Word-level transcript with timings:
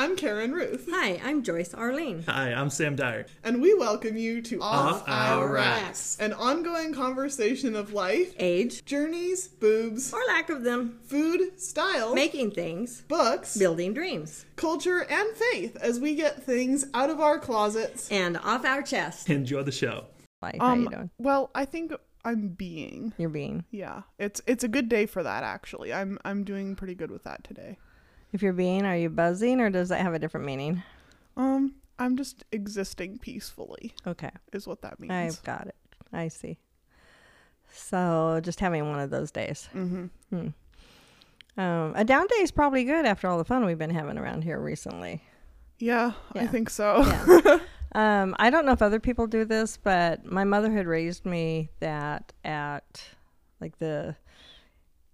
I'm 0.00 0.14
Karen 0.14 0.52
Ruth, 0.52 0.86
Hi, 0.92 1.20
I'm 1.24 1.42
Joyce 1.42 1.74
Arlene. 1.74 2.22
Hi, 2.28 2.52
I'm 2.52 2.70
Sam 2.70 2.94
Dyer. 2.94 3.26
and 3.42 3.60
we 3.60 3.74
welcome 3.74 4.16
you 4.16 4.40
to 4.42 4.60
Off 4.62 5.02
Our 5.08 5.50
Racks. 5.52 6.16
an 6.20 6.32
ongoing 6.34 6.94
conversation 6.94 7.74
of 7.74 7.92
life, 7.92 8.32
Age, 8.38 8.84
journeys, 8.84 9.48
boobs, 9.48 10.12
or 10.14 10.20
lack 10.28 10.50
of 10.50 10.62
them, 10.62 11.00
food, 11.02 11.60
style, 11.60 12.14
making 12.14 12.52
things, 12.52 13.00
books, 13.08 13.56
building 13.56 13.92
dreams, 13.92 14.46
culture, 14.54 15.04
and 15.10 15.36
faith 15.36 15.76
as 15.80 15.98
we 15.98 16.14
get 16.14 16.44
things 16.44 16.86
out 16.94 17.10
of 17.10 17.18
our 17.18 17.40
closets. 17.40 18.08
and 18.12 18.36
off 18.36 18.64
our 18.64 18.82
chests. 18.82 19.28
Enjoy 19.28 19.64
the 19.64 19.72
show. 19.72 20.04
Like, 20.40 20.60
how 20.60 20.74
you 20.74 20.88
doing? 20.88 20.94
Um, 21.02 21.10
well, 21.18 21.50
I 21.56 21.64
think 21.64 21.92
I'm 22.24 22.50
being. 22.50 23.14
You're 23.18 23.30
being. 23.30 23.64
Yeah, 23.72 24.02
it's 24.20 24.40
it's 24.46 24.62
a 24.62 24.68
good 24.68 24.88
day 24.88 25.06
for 25.06 25.24
that 25.24 25.42
actually. 25.42 25.92
I'm 25.92 26.20
I'm 26.24 26.44
doing 26.44 26.76
pretty 26.76 26.94
good 26.94 27.10
with 27.10 27.24
that 27.24 27.42
today. 27.42 27.78
If 28.32 28.42
you're 28.42 28.52
being, 28.52 28.84
are 28.84 28.96
you 28.96 29.08
buzzing, 29.08 29.60
or 29.60 29.70
does 29.70 29.88
that 29.88 30.00
have 30.00 30.14
a 30.14 30.18
different 30.18 30.46
meaning? 30.46 30.82
Um, 31.36 31.74
I'm 31.98 32.16
just 32.16 32.44
existing 32.52 33.18
peacefully 33.18 33.94
Okay, 34.06 34.30
is 34.52 34.66
what 34.66 34.82
that 34.82 35.00
means. 35.00 35.12
I've 35.12 35.42
got 35.44 35.66
it. 35.66 35.76
I 36.12 36.28
see. 36.28 36.58
So, 37.72 38.40
just 38.42 38.60
having 38.60 38.88
one 38.88 38.98
of 39.00 39.10
those 39.10 39.30
days. 39.30 39.68
mm-hmm. 39.74 40.06
Hmm. 40.30 40.48
Um, 41.60 41.92
a 41.96 42.04
down 42.04 42.26
day 42.28 42.36
is 42.36 42.52
probably 42.52 42.84
good 42.84 43.04
after 43.04 43.26
all 43.26 43.36
the 43.36 43.44
fun 43.44 43.64
we've 43.66 43.78
been 43.78 43.90
having 43.90 44.16
around 44.16 44.44
here 44.44 44.60
recently. 44.60 45.22
Yeah, 45.80 46.12
I 46.34 46.46
think 46.46 46.70
so. 46.70 47.00
Yeah. 47.02 47.58
um, 48.22 48.36
I 48.38 48.48
don't 48.50 48.64
know 48.64 48.72
if 48.72 48.80
other 48.82 49.00
people 49.00 49.26
do 49.26 49.44
this, 49.44 49.76
but 49.76 50.24
my 50.24 50.44
mother 50.44 50.70
had 50.70 50.86
raised 50.86 51.24
me 51.26 51.70
that 51.80 52.32
at 52.44 53.02
like 53.60 53.78
the 53.78 54.14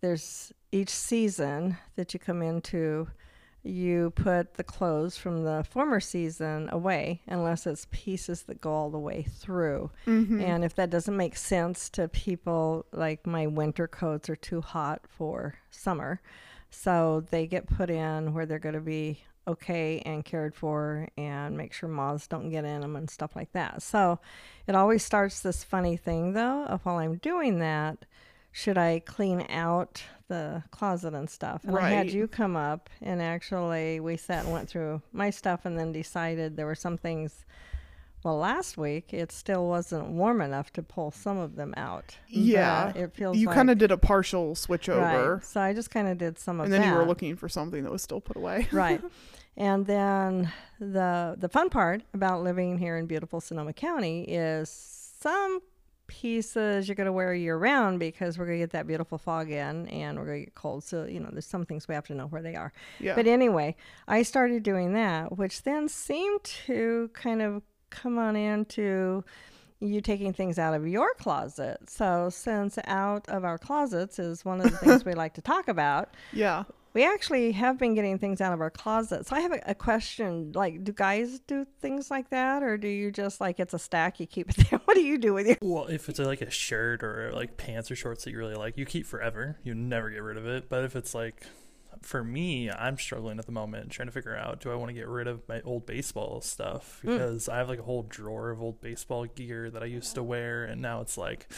there's 0.05 0.53
each 0.71 0.91
season 0.91 1.79
that 1.97 2.13
you 2.13 2.21
come 2.21 2.43
into, 2.43 3.09
you 3.63 4.11
put 4.11 4.55
the 4.55 4.63
clothes 4.63 5.17
from 5.17 5.45
the 5.45 5.65
former 5.71 5.99
season 5.99 6.69
away 6.71 7.23
unless 7.27 7.67
it's 7.67 7.87
pieces 7.91 8.43
that 8.43 8.61
go 8.61 8.71
all 8.71 8.91
the 8.91 8.99
way 8.99 9.23
through. 9.23 9.91
Mhm. 10.05 10.43
And 10.43 10.63
if 10.63 10.75
that 10.75 10.91
doesn't 10.91 11.17
make 11.17 11.39
sense 11.39 11.89
to 11.91 12.09
people, 12.09 12.85
like 12.93 13.27
my 13.27 13.47
winter 13.47 13.89
coats 13.89 14.29
are 14.29 14.37
too 14.37 14.61
hot 14.61 15.07
for 15.09 15.55
summer. 15.71 16.21
So 16.69 17.25
they 17.31 17.47
get 17.47 17.67
put 17.67 17.89
in 17.89 18.35
where 18.35 18.45
they're 18.45 18.59
going 18.59 18.75
to 18.75 18.83
be 18.83 19.23
okay 19.49 20.01
and 20.05 20.23
cared 20.23 20.55
for 20.55 21.09
and 21.17 21.57
make 21.57 21.73
sure 21.73 21.89
moths 21.89 22.27
don't 22.27 22.51
get 22.51 22.67
in 22.67 22.83
them 22.83 22.95
and 22.95 23.09
stuff 23.09 23.35
like 23.35 23.53
that. 23.53 23.81
So 23.81 24.19
it 24.67 24.75
always 24.75 25.03
starts 25.03 25.41
this 25.41 25.65
funny 25.65 25.97
thing 25.97 26.35
though 26.35 26.65
of 26.65 26.85
while 26.85 26.97
I'm 26.99 27.17
doing 27.17 27.59
that, 27.61 28.05
should 28.57 28.79
I 28.79 29.01
clean 29.01 29.45
out 29.51 30.01
the 30.29 30.63
closet 30.71 31.13
and 31.13 31.29
stuff? 31.29 31.65
And 31.65 31.77
I 31.77 31.91
had 31.91 32.13
you 32.13 32.29
come 32.29 32.55
up 32.55 32.89
and 33.03 33.21
actually 33.21 33.99
we 33.99 34.17
sat 34.17 34.45
and 34.45 34.53
went 34.53 34.69
through 34.69 35.03
my 35.13 35.31
stuff 35.31 35.65
and 35.65 35.77
then 35.77 35.91
decided 35.91 36.57
there 36.57 36.65
were 36.65 36.77
some 36.77 36.97
things 36.97 37.45
well, 38.23 38.39
last 38.39 38.79
week 38.79 39.13
it 39.13 39.33
still 39.33 39.67
wasn't 39.67 40.07
warm 40.07 40.41
enough 40.41 40.73
to 40.75 40.83
pull 40.83 41.11
some 41.11 41.37
of 41.37 41.57
them 41.57 41.75
out. 41.77 42.17
Yeah, 42.29 42.93
it 42.95 43.13
feels 43.13 43.37
you 43.37 43.49
like, 43.49 43.57
kind 43.57 43.71
of 43.71 43.77
did 43.77 43.91
a 43.91 43.99
partial 43.99 44.55
switch 44.55 44.89
over, 44.89 45.35
right. 45.35 45.45
So 45.45 45.61
I 45.61 45.75
just 45.75 45.91
kind 45.91 46.07
of 46.07 46.17
did 46.17 46.39
some 46.39 46.61
of 46.61 46.65
and 46.65 46.73
then 46.73 46.81
that. 46.83 46.89
you 46.89 46.95
were 46.95 47.05
looking 47.05 47.35
for 47.37 47.49
something 47.51 47.83
that 47.83 47.93
was 47.93 48.03
still 48.03 48.21
put 48.21 48.37
away. 48.37 48.69
right. 48.73 49.03
And 49.57 49.85
then 49.85 50.53
the 50.79 51.35
the 51.39 51.49
fun 51.49 51.71
part 51.71 52.03
about 52.15 52.43
living 52.43 52.79
here 52.79 52.97
in 52.97 53.07
beautiful 53.07 53.41
Sonoma 53.43 53.73
County 53.73 54.23
is 54.23 54.71
some 55.21 55.61
pieces 56.07 56.89
you're 56.89 56.95
going 56.95 57.07
to 57.07 57.13
wear 57.13 57.35
year 57.35 57.57
round 57.57 57.99
because 57.99 58.39
we're 58.39 58.47
going 58.47 58.59
to 58.59 58.63
get 58.63 58.71
that 58.71 58.87
beautiful 58.87 59.19
fog 59.19 59.51
in 59.51 59.89
and 59.89 60.19
we're 60.19 60.27
going 60.27 60.41
to 60.41 60.45
get 60.47 60.55
cold. 60.55 60.85
So, 60.85 61.05
you 61.05 61.21
know, 61.21 61.29
there's 61.31 61.47
some 61.47 61.65
things 61.65 61.89
we 61.89 61.95
have 61.95 62.07
to 62.07 62.15
know 62.15 62.27
where 62.27 62.43
they 62.43 62.55
are. 62.55 62.73
Yeah. 63.01 63.15
But 63.15 63.27
anyway, 63.27 63.77
I 64.07 64.23
started 64.23 64.63
doing 64.63 64.93
that, 64.95 65.37
which 65.37 65.63
then 65.63 65.89
seemed 65.89 66.45
to 66.45 67.11
kind 67.13 67.43
of 67.43 67.63
come 67.91 68.19
on 68.19 68.37
into 68.37 69.25
you 69.81 70.01
taking 70.01 70.33
things 70.33 70.59
out 70.59 70.75
of 70.75 70.87
your 70.87 71.15
closet. 71.15 71.79
So, 71.89 72.31
since 72.31 72.79
out 72.87 73.29
of 73.29 73.45
our 73.45 73.59
closets 73.59 74.19
is 74.19 74.45
one 74.45 74.61
of 74.61 74.71
the 74.71 74.77
things 74.79 75.05
we 75.05 75.15
like 75.15 75.35
to 75.35 75.43
talk 75.43 75.69
about, 75.69 76.15
yeah. 76.33 76.65
we 76.93 77.05
actually 77.05 77.53
have 77.53 77.79
been 77.79 77.95
getting 77.95 78.19
things 78.19 78.41
out 78.41 78.53
of 78.53 78.61
our 78.61 78.71
closet. 78.71 79.27
So, 79.27 79.37
I 79.37 79.41
have 79.41 79.53
a, 79.53 79.61
a 79.67 79.75
question 79.75 80.53
like, 80.53 80.85
do 80.85 80.93
guys 80.93 81.41
do 81.41 81.67
things 81.81 82.11
like 82.11 82.31
that, 82.31 82.63
or 82.63 82.77
do 82.77 82.89
you 82.89 83.11
just 83.11 83.41
like 83.41 83.61
it's 83.61 83.75
a 83.75 83.79
stack, 83.79 84.21
you 84.21 84.27
keep 84.27 84.51
it 84.51 84.57
there? 84.71 84.81
what 84.85 84.95
do 84.95 85.03
you 85.03 85.19
do 85.19 85.35
with 85.35 85.47
it? 85.47 85.59
Well, 85.61 85.87
if 85.87 86.09
it's 86.09 86.19
like 86.19 86.41
a 86.43 86.51
shirt 86.51 87.03
or 87.03 87.31
like 87.33 87.57
pants 87.57 87.91
or 87.91 87.97
shorts 87.97 88.25
that 88.25 88.31
you 88.31 88.39
really 88.39 88.55
like, 88.55 88.79
you 88.79 88.87
keep 88.87 89.07
forever. 89.07 89.59
You 89.63 89.75
never 89.75 90.11
get 90.11 90.23
rid 90.23 90.37
of 90.37 90.47
it. 90.47 90.69
But 90.69 90.85
if 90.85 90.97
it's 90.97 91.15
like, 91.15 91.47
for 92.05 92.23
me, 92.23 92.71
I'm 92.71 92.99
struggling 92.99 93.39
at 93.39 93.47
the 93.47 93.53
moment 93.53 93.91
trying 93.91 94.07
to 94.09 94.13
figure 94.13 94.37
out 94.37 94.61
do 94.61 94.71
I 94.71 94.75
want 94.75 94.91
to 94.91 94.95
get 94.95 95.09
rid 95.09 95.27
of 95.27 95.49
my 95.49 95.61
old 95.63 95.87
baseball 95.87 96.41
stuff 96.41 97.01
hmm. 97.03 97.13
because 97.13 97.49
I 97.49 97.57
have 97.57 97.69
like 97.69 97.79
a 97.79 97.83
whole 97.85 98.03
drawer 98.03 98.51
of 98.51 98.63
old 98.63 98.81
baseball 98.81 99.25
gear 99.27 99.71
that 99.71 99.83
I 99.83 99.87
used 99.87 100.15
to 100.15 100.23
wear, 100.23 100.65
and 100.65 100.81
now 100.81 101.01
it's 101.01 101.19
like. 101.19 101.49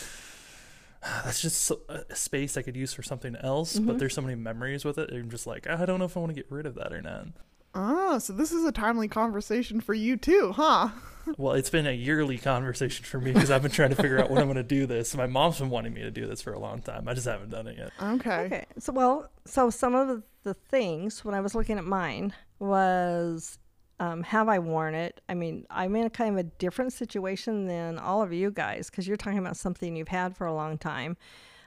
That's 1.24 1.40
just 1.40 1.70
uh, 1.70 1.76
a 2.08 2.16
space 2.16 2.56
I 2.56 2.62
could 2.62 2.74
use 2.74 2.92
for 2.92 3.02
something 3.02 3.36
else, 3.36 3.74
but 3.74 3.82
mm-hmm. 3.82 3.98
there's 3.98 4.14
so 4.14 4.22
many 4.22 4.34
memories 4.34 4.84
with 4.84 4.98
it. 4.98 5.10
I'm 5.12 5.30
just 5.30 5.46
like, 5.46 5.66
ah, 5.68 5.80
I 5.80 5.84
don't 5.84 6.00
know 6.00 6.06
if 6.06 6.16
I 6.16 6.20
want 6.20 6.30
to 6.30 6.34
get 6.34 6.50
rid 6.50 6.66
of 6.66 6.74
that 6.76 6.92
or 6.92 7.00
not. 7.00 7.28
Ah, 7.76 8.16
so 8.16 8.32
this 8.32 8.53
is 8.53 8.64
a 8.64 8.72
timely 8.72 9.06
conversation 9.06 9.82
for 9.82 9.92
you 9.92 10.16
too, 10.16 10.53
huh? 10.56 10.88
Well, 11.37 11.54
it's 11.54 11.70
been 11.70 11.88
a 11.88 11.92
yearly 11.92 12.38
conversation 12.38 13.04
for 13.04 13.19
me 13.19 13.32
because 13.32 13.50
I've 13.50 13.60
been 13.62 13.72
trying 13.72 13.91
to 13.91 13.97
figure 13.97 14.20
out 14.20 14.31
when 14.31 14.38
I'm 14.41 14.47
going 14.47 14.59
to 14.59 14.62
do 14.62 14.87
this. 14.87 15.12
My 15.16 15.26
mom's 15.26 15.59
been 15.59 15.70
wanting 15.70 15.92
me 15.92 16.03
to 16.03 16.10
do 16.12 16.25
this 16.25 16.41
for 16.41 16.53
a 16.53 16.59
long 16.60 16.82
time. 16.82 17.09
I 17.09 17.14
just 17.14 17.26
haven't 17.26 17.50
done 17.50 17.66
it 17.66 17.76
yet. 17.76 17.91
Okay. 18.00 18.42
Okay. 18.42 18.66
So, 18.78 18.92
well, 18.92 19.28
so 19.44 19.69
some 19.69 19.97
of 19.97 20.06
the, 20.06 20.22
the 20.44 20.54
things 20.54 21.25
when 21.25 21.34
I 21.34 21.41
was 21.41 21.56
looking 21.56 21.78
at 21.78 21.84
mine 21.84 22.32
was 22.60 23.59
um, 23.98 24.22
have 24.22 24.48
I 24.48 24.60
worn 24.60 24.94
it? 24.94 25.20
I 25.28 25.34
mean, 25.34 25.66
I'm 25.69 25.97
in 25.97 26.06
a 26.06 26.10
kind 26.10 26.38
of 26.38 26.47
a 26.47 26.48
different 26.48 26.93
situation 26.93 27.66
than 27.66 27.98
all 27.98 28.22
of 28.22 28.32
you 28.32 28.53
guys 28.53 28.88
because 28.88 29.08
you're 29.08 29.16
talking 29.16 29.38
about 29.38 29.56
something 29.56 29.97
you've 29.97 30.06
had 30.06 30.37
for 30.37 30.47
a 30.47 30.54
long 30.54 30.78
time. 30.78 31.16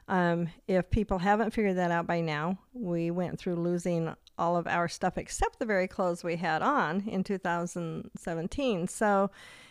Um, 0.08 0.50
if 0.68 0.90
people 0.90 1.20
haven't 1.20 1.52
figured 1.52 1.78
that 1.78 1.91
out 1.91 2.08
by 2.08 2.22
now, 2.22 2.59
we 2.74 3.12
went 3.12 3.40
through 3.40 3.56
losing 3.56 4.16
all 4.40 4.58
of 4.58 4.66
our 4.66 4.88
stuff 4.88 5.18
except 5.18 5.60
the 5.60 5.66
very 5.66 5.88
clothes 5.88 6.24
we 6.24 6.38
had 6.38 6.62
on 6.62 7.04
in 7.08 7.24
2017. 7.24 8.88
So 8.88 9.30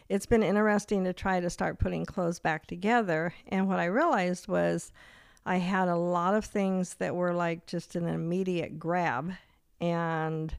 it's 0.09 0.27
been 0.27 0.43
interesting 0.43 1.05
to 1.05 1.13
try 1.13 1.41
to 1.41 1.51
start 1.51 1.79
putting 1.79 2.05
clothes 2.05 2.39
back 2.39 2.67
together. 2.67 3.35
And 3.49 3.69
what 3.69 3.79
I 3.79 3.87
realized 3.87 4.49
was 4.49 4.93
I 5.45 5.57
had 5.57 5.89
a 5.89 5.97
lot 5.97 6.35
of 6.35 6.45
things 6.45 6.95
that 6.95 7.17
were 7.17 7.33
like 7.33 7.67
just 7.67 7.97
an 7.97 8.07
immediate 8.07 8.79
grab, 8.79 9.33
and 9.81 10.55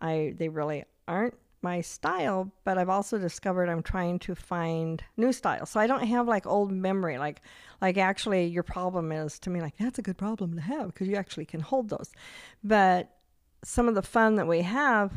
I 0.00 0.34
they 0.36 0.48
really 0.48 0.84
aren't 1.06 1.34
my 1.62 1.80
style. 1.80 2.50
But 2.64 2.78
I've 2.78 2.88
also 2.88 3.18
discovered 3.18 3.68
I'm 3.68 3.82
trying 3.82 4.18
to 4.20 4.34
find 4.34 5.02
new 5.16 5.32
styles. 5.32 5.70
So 5.70 5.80
I 5.80 5.86
don't 5.86 6.06
have 6.06 6.28
like 6.28 6.46
old 6.46 6.72
memory, 6.72 7.18
like 7.18 7.42
like 7.80 7.98
actually 7.98 8.46
your 8.46 8.62
problem 8.62 9.12
is 9.12 9.38
to 9.40 9.50
me 9.50 9.60
like 9.60 9.76
that's 9.78 9.98
a 9.98 10.02
good 10.02 10.18
problem 10.18 10.54
to 10.54 10.62
have 10.62 10.86
because 10.88 11.08
you 11.08 11.16
actually 11.16 11.46
can 11.46 11.60
hold 11.60 11.90
those. 11.90 12.10
But 12.64 13.10
some 13.64 13.88
of 13.88 13.94
the 13.94 14.02
fun 14.02 14.36
that 14.36 14.46
we 14.46 14.62
have 14.62 15.12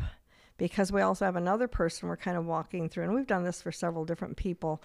because 0.58 0.90
we 0.92 1.02
also 1.02 1.24
have 1.24 1.36
another 1.36 1.68
person 1.68 2.08
we're 2.08 2.16
kind 2.16 2.36
of 2.36 2.46
walking 2.46 2.88
through 2.88 3.04
and 3.04 3.14
we've 3.14 3.26
done 3.26 3.44
this 3.44 3.60
for 3.60 3.70
several 3.72 4.04
different 4.04 4.36
people 4.36 4.80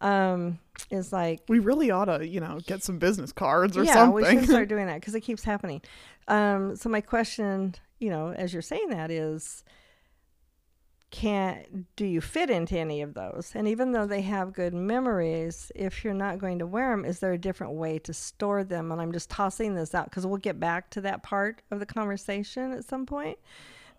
um 0.00 0.58
is 0.90 1.12
like 1.12 1.40
We 1.48 1.58
really 1.58 1.90
ought 1.90 2.04
to, 2.04 2.26
you 2.26 2.38
know, 2.40 2.60
get 2.66 2.82
some 2.82 2.98
business 2.98 3.32
cards 3.32 3.76
or 3.76 3.84
yeah, 3.84 3.94
something. 3.94 4.14
we 4.14 4.24
should 4.24 4.44
start 4.48 4.68
doing 4.74 4.86
that 4.86 5.00
because 5.00 5.14
it 5.14 5.20
keeps 5.22 5.42
happening. 5.42 5.80
Um, 6.28 6.76
so 6.76 6.88
my 6.90 7.00
question, 7.00 7.74
you 7.98 8.10
know, 8.10 8.28
as 8.32 8.52
you're 8.52 8.60
saying 8.62 8.90
that 8.90 9.10
is, 9.10 9.64
can 11.10 11.86
do 11.94 12.04
you 12.04 12.20
fit 12.20 12.50
into 12.50 12.76
any 12.78 13.00
of 13.02 13.14
those? 13.14 13.52
And 13.54 13.68
even 13.68 13.92
though 13.92 14.06
they 14.06 14.22
have 14.22 14.52
good 14.52 14.74
memories, 14.74 15.70
if 15.74 16.04
you're 16.04 16.14
not 16.14 16.38
going 16.38 16.58
to 16.58 16.66
wear 16.66 16.90
them, 16.90 17.04
is 17.04 17.20
there 17.20 17.32
a 17.32 17.38
different 17.38 17.74
way 17.74 17.98
to 18.00 18.12
store 18.12 18.64
them? 18.64 18.90
And 18.90 19.00
I'm 19.00 19.12
just 19.12 19.30
tossing 19.30 19.74
this 19.74 19.94
out 19.94 20.10
because 20.10 20.26
we'll 20.26 20.38
get 20.38 20.58
back 20.58 20.90
to 20.90 21.00
that 21.02 21.22
part 21.22 21.62
of 21.70 21.80
the 21.80 21.86
conversation 21.86 22.72
at 22.72 22.84
some 22.84 23.06
point, 23.06 23.38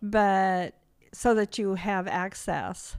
but 0.01 0.75
so 1.13 1.33
that 1.33 1.57
you 1.57 1.75
have 1.75 2.07
access 2.07 2.97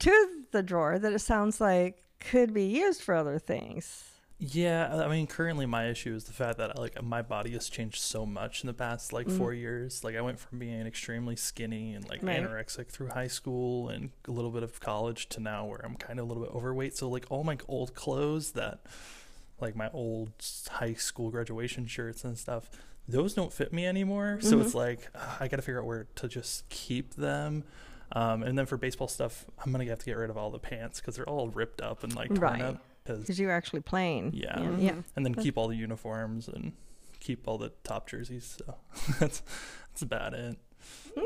to 0.00 0.44
the 0.50 0.62
drawer 0.62 0.98
that 0.98 1.12
it 1.12 1.20
sounds 1.20 1.60
like 1.60 2.04
could 2.20 2.52
be 2.52 2.64
used 2.64 3.02
for 3.02 3.14
other 3.14 3.38
things. 3.38 4.13
Yeah, 4.38 5.02
I 5.04 5.08
mean, 5.08 5.26
currently 5.26 5.64
my 5.64 5.86
issue 5.88 6.14
is 6.14 6.24
the 6.24 6.32
fact 6.32 6.58
that 6.58 6.76
like 6.78 7.00
my 7.02 7.22
body 7.22 7.52
has 7.52 7.68
changed 7.68 8.00
so 8.00 8.26
much 8.26 8.62
in 8.62 8.66
the 8.66 8.74
past 8.74 9.12
like 9.12 9.30
four 9.30 9.52
years. 9.54 10.02
Like 10.02 10.16
I 10.16 10.20
went 10.20 10.38
from 10.40 10.58
being 10.58 10.86
extremely 10.86 11.36
skinny 11.36 11.94
and 11.94 12.06
like 12.08 12.22
Right. 12.22 12.42
anorexic 12.42 12.88
through 12.88 13.08
high 13.10 13.28
school 13.28 13.88
and 13.88 14.10
a 14.26 14.32
little 14.32 14.50
bit 14.50 14.62
of 14.64 14.80
college 14.80 15.28
to 15.30 15.40
now 15.40 15.66
where 15.66 15.80
I'm 15.84 15.94
kind 15.96 16.18
of 16.18 16.26
a 16.26 16.28
little 16.28 16.42
bit 16.42 16.52
overweight. 16.54 16.96
So 16.96 17.08
like 17.08 17.26
all 17.30 17.44
my 17.44 17.58
old 17.68 17.94
clothes 17.94 18.52
that 18.52 18.80
like 19.60 19.76
my 19.76 19.88
old 19.92 20.32
high 20.68 20.94
school 20.94 21.30
graduation 21.30 21.86
shirts 21.86 22.24
and 22.24 22.36
stuff, 22.36 22.68
those 23.06 23.34
don't 23.34 23.52
fit 23.52 23.72
me 23.72 23.86
anymore. 23.86 24.38
So 24.40 24.60
it's 24.60 24.74
like 24.74 25.08
uh, 25.14 25.36
I 25.40 25.46
got 25.48 25.56
to 25.56 25.62
figure 25.62 25.78
out 25.78 25.86
where 25.86 26.06
to 26.16 26.28
just 26.28 26.68
keep 26.70 27.14
them. 27.14 27.62
Um, 28.12 28.42
and 28.42 28.58
then 28.58 28.66
for 28.66 28.76
baseball 28.76 29.08
stuff, 29.08 29.44
I'm 29.64 29.70
gonna 29.72 29.84
have 29.86 30.00
to 30.00 30.04
get 30.04 30.16
rid 30.16 30.28
of 30.28 30.36
all 30.36 30.50
the 30.50 30.58
pants 30.58 31.00
because 31.00 31.14
they're 31.16 31.28
all 31.28 31.48
ripped 31.50 31.80
up 31.80 32.02
and 32.02 32.14
like 32.16 32.28
torn 32.28 32.40
Right. 32.40 32.62
up. 32.62 32.82
'Cause- 33.04 33.38
you're 33.38 33.50
actually 33.52 33.80
playing. 33.80 34.32
Yeah. 34.34 34.58
And- 34.58 34.82
yeah. 34.82 34.96
and 35.16 35.24
then 35.24 35.34
keep 35.34 35.56
all 35.56 35.68
the 35.68 35.76
uniforms 35.76 36.48
and 36.48 36.72
keep 37.20 37.46
all 37.48 37.58
the 37.58 37.70
top 37.84 38.08
jerseys. 38.08 38.58
So 38.58 38.74
that's 39.20 39.42
that's 39.88 40.02
about 40.02 40.34
it. 40.34 40.56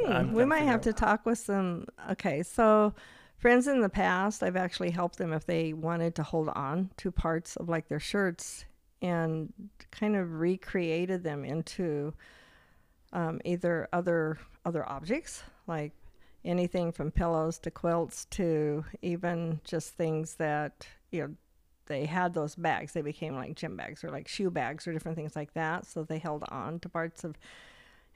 I'm 0.07 0.33
we 0.33 0.45
might 0.45 0.63
have 0.63 0.77
out- 0.77 0.83
to 0.85 0.93
talk 0.93 1.27
with 1.27 1.39
some. 1.39 1.87
Okay, 2.13 2.43
so 2.43 2.95
friends 3.39 3.67
in 3.67 3.81
the 3.81 3.89
past, 3.89 4.43
I've 4.43 4.57
actually 4.57 4.91
helped 4.91 5.19
them 5.19 5.33
if 5.33 5.47
they 5.47 5.73
wanted 5.73 6.15
to 6.17 6.23
hold 6.23 6.49
on 6.51 6.91
to 6.99 7.11
parts 7.11 7.57
of 7.57 7.69
like 7.69 7.89
their 7.89 8.01
shirts 8.01 8.65
and 9.03 9.53
kind 9.91 10.17
of 10.17 10.33
recreated 10.41 11.23
them 11.23 11.45
into 11.45 12.13
um, 13.13 13.41
either 13.45 13.89
other 13.93 14.39
other 14.65 14.87
objects 14.89 15.43
like 15.67 15.93
anything 16.45 16.93
from 16.93 17.11
pillows 17.11 17.59
to 17.61 17.71
quilts 17.71 18.25
to 18.27 18.85
even 19.03 19.61
just 19.65 19.95
things 19.95 20.35
that 20.35 20.87
you 21.11 21.23
know 21.23 21.35
they 21.89 22.07
had 22.07 22.35
those 22.35 22.55
bags. 22.55 22.93
They 22.93 23.03
became 23.03 23.35
like 23.35 23.57
gym 23.57 23.77
bags 23.77 24.05
or 24.05 24.11
like 24.11 24.29
shoe 24.29 24.51
bags 24.51 24.87
or 24.87 24.93
different 24.93 25.17
things 25.17 25.35
like 25.35 25.55
that. 25.55 25.87
So 25.87 26.05
they 26.05 26.19
held 26.19 26.45
on 26.49 26.79
to 26.81 26.89
parts 26.89 27.25
of 27.25 27.37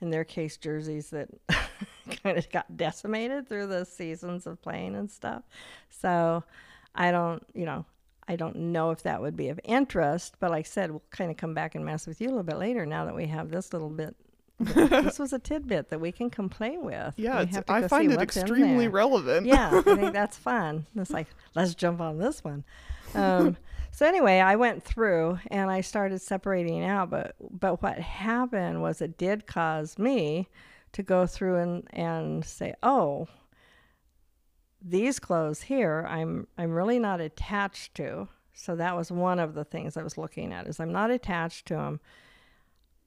in 0.01 0.11
their 0.11 0.25
case 0.25 0.57
jerseys 0.57 1.11
that 1.11 1.29
kind 2.23 2.39
of 2.39 2.49
got 2.51 2.77
decimated 2.77 3.49
through 3.49 3.67
the 3.67 3.85
seasons 3.85 4.47
of 4.47 4.63
playing 4.63 4.95
and 4.95 5.11
stuff. 5.11 5.43
So 5.91 6.45
i 6.95 7.11
don't 7.11 7.45
you 7.55 7.65
know 7.65 7.85
i 8.29 8.37
don't 8.37 8.57
know 8.57 8.91
if 8.91 9.03
that 9.03 9.21
would 9.21 9.37
be 9.37 9.49
of 9.49 9.59
interest 9.65 10.35
but 10.41 10.51
like 10.51 10.67
i 10.67 10.69
said 10.69 10.91
we'll 10.91 11.03
kind 11.11 11.31
of 11.31 11.37
come 11.37 11.55
back 11.55 11.75
and 11.75 11.85
mess 11.85 12.07
with 12.07 12.21
you 12.21 12.29
a 12.29 12.31
little 12.31 12.43
bit 12.43 12.59
later 12.59 12.85
now 12.87 13.05
that 13.05 13.15
we 13.15 13.27
have 13.27 13.51
this 13.51 13.73
little 13.73 13.91
bit 13.91 14.15
this 14.65 15.19
was 15.19 15.33
a 15.33 15.39
tidbit 15.39 15.91
that 15.91 16.01
we 16.01 16.13
can 16.13 16.31
come 16.31 16.49
play 16.49 16.77
with 16.79 17.15
Yeah, 17.17 17.41
it's, 17.43 17.59
I 17.69 17.89
find 17.89 18.13
it 18.13 18.21
extremely 18.21 18.89
relevant. 18.89 19.47
yeah, 19.47 19.71
I 19.73 19.83
think 19.83 20.13
that's 20.13 20.37
fun. 20.37 20.87
It's 20.97 21.11
like, 21.11 21.29
let's 21.55 21.75
jump 21.75 22.01
on 22.01 22.19
this 22.19 22.43
one. 22.45 22.65
Um, 23.15 23.57
so 23.91 24.07
anyway, 24.07 24.41
I 24.41 24.57
went 24.57 24.83
through 24.83 25.39
and 25.49 25.71
I 25.71 25.81
started 25.81 26.21
separating 26.21 26.85
out, 26.85 27.11
but 27.11 27.35
but 27.41 27.83
what 27.83 27.99
happened 27.99 28.83
was 28.83 29.01
it 29.03 29.19
did 29.19 29.47
cause 29.47 29.99
me 29.99 30.49
to 30.93 31.03
go 31.03 31.27
through 31.27 31.57
and, 31.57 31.89
and 31.93 32.45
say, 32.45 32.75
oh, 32.83 33.29
these 34.81 35.19
clothes 35.19 35.63
here, 35.63 36.07
I'm 36.09 36.47
I'm 36.59 36.73
really 36.73 36.99
not 36.99 37.21
attached 37.21 37.95
to. 37.97 38.29
So 38.55 38.77
that 38.77 38.97
was 38.97 39.11
one 39.11 39.39
of 39.39 39.55
the 39.55 39.65
things 39.65 39.97
I 39.97 40.03
was 40.03 40.19
looking 40.19 40.53
at 40.53 40.67
is 40.67 40.79
I'm 40.79 40.93
not 40.93 41.11
attached 41.11 41.67
to 41.67 41.75
them. 41.75 42.01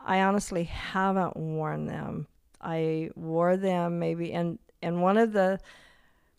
I 0.06 0.22
honestly 0.22 0.66
haven't 0.66 1.36
worn 1.36 1.88
them. 1.88 2.28
I 2.62 3.10
wore 3.16 3.58
them 3.58 4.00
maybe 4.00 4.32
and 4.32 4.60
and 4.82 5.02
one 5.02 5.18
of 5.18 5.34
the 5.34 5.60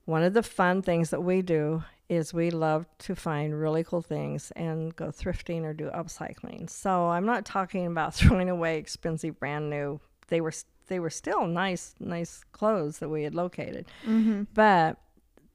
one 0.05 0.23
of 0.23 0.35
the 0.35 0.43
fun 0.43 0.83
things 0.83 1.11
that 1.11 1.23
we 1.23 1.43
do 1.43 1.83
is 2.09 2.33
we 2.33 2.51
love 2.51 2.87
to 2.99 3.17
find 3.17 3.59
really 3.59 3.83
cool 3.83 4.03
things 4.03 4.53
and 4.55 4.95
go 4.95 5.07
thrifting 5.07 5.65
or 5.65 5.75
do 5.75 5.91
upcycling. 5.91 6.71
So 6.71 7.09
I'm 7.09 7.27
not 7.27 7.45
talking 7.45 7.87
about 7.87 8.15
throwing 8.15 8.49
away 8.49 8.79
expensive 8.79 9.39
brand 9.39 9.69
new. 9.69 10.01
They 10.29 10.41
were 10.41 10.53
they 10.87 11.01
were 11.01 11.11
still 11.11 11.47
nice 11.47 11.95
nice 11.99 12.45
clothes 12.53 13.01
that 13.01 13.09
we 13.09 13.25
had 13.25 13.35
located. 13.35 13.87
Mm-hmm. 14.07 14.45
But 14.55 14.99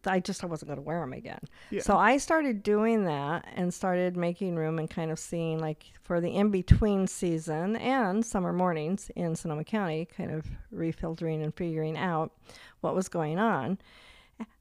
I 0.05 0.19
just 0.19 0.43
I 0.43 0.47
wasn't 0.47 0.69
going 0.69 0.77
to 0.77 0.81
wear 0.83 0.99
them 1.01 1.13
again. 1.13 1.39
Yeah. 1.69 1.81
So 1.81 1.97
I 1.97 2.17
started 2.17 2.63
doing 2.63 3.05
that 3.05 3.45
and 3.55 3.73
started 3.73 4.17
making 4.17 4.55
room 4.55 4.79
and 4.79 4.89
kind 4.89 5.11
of 5.11 5.19
seeing 5.19 5.59
like 5.59 5.85
for 6.01 6.19
the 6.21 6.35
in 6.35 6.49
between 6.51 7.07
season 7.07 7.75
and 7.77 8.25
summer 8.25 8.51
mornings 8.53 9.11
in 9.15 9.35
Sonoma 9.35 9.63
County, 9.63 10.05
kind 10.05 10.31
of 10.31 10.45
refiltering 10.73 11.43
and 11.43 11.53
figuring 11.55 11.97
out 11.97 12.31
what 12.81 12.95
was 12.95 13.07
going 13.09 13.37
on. 13.39 13.77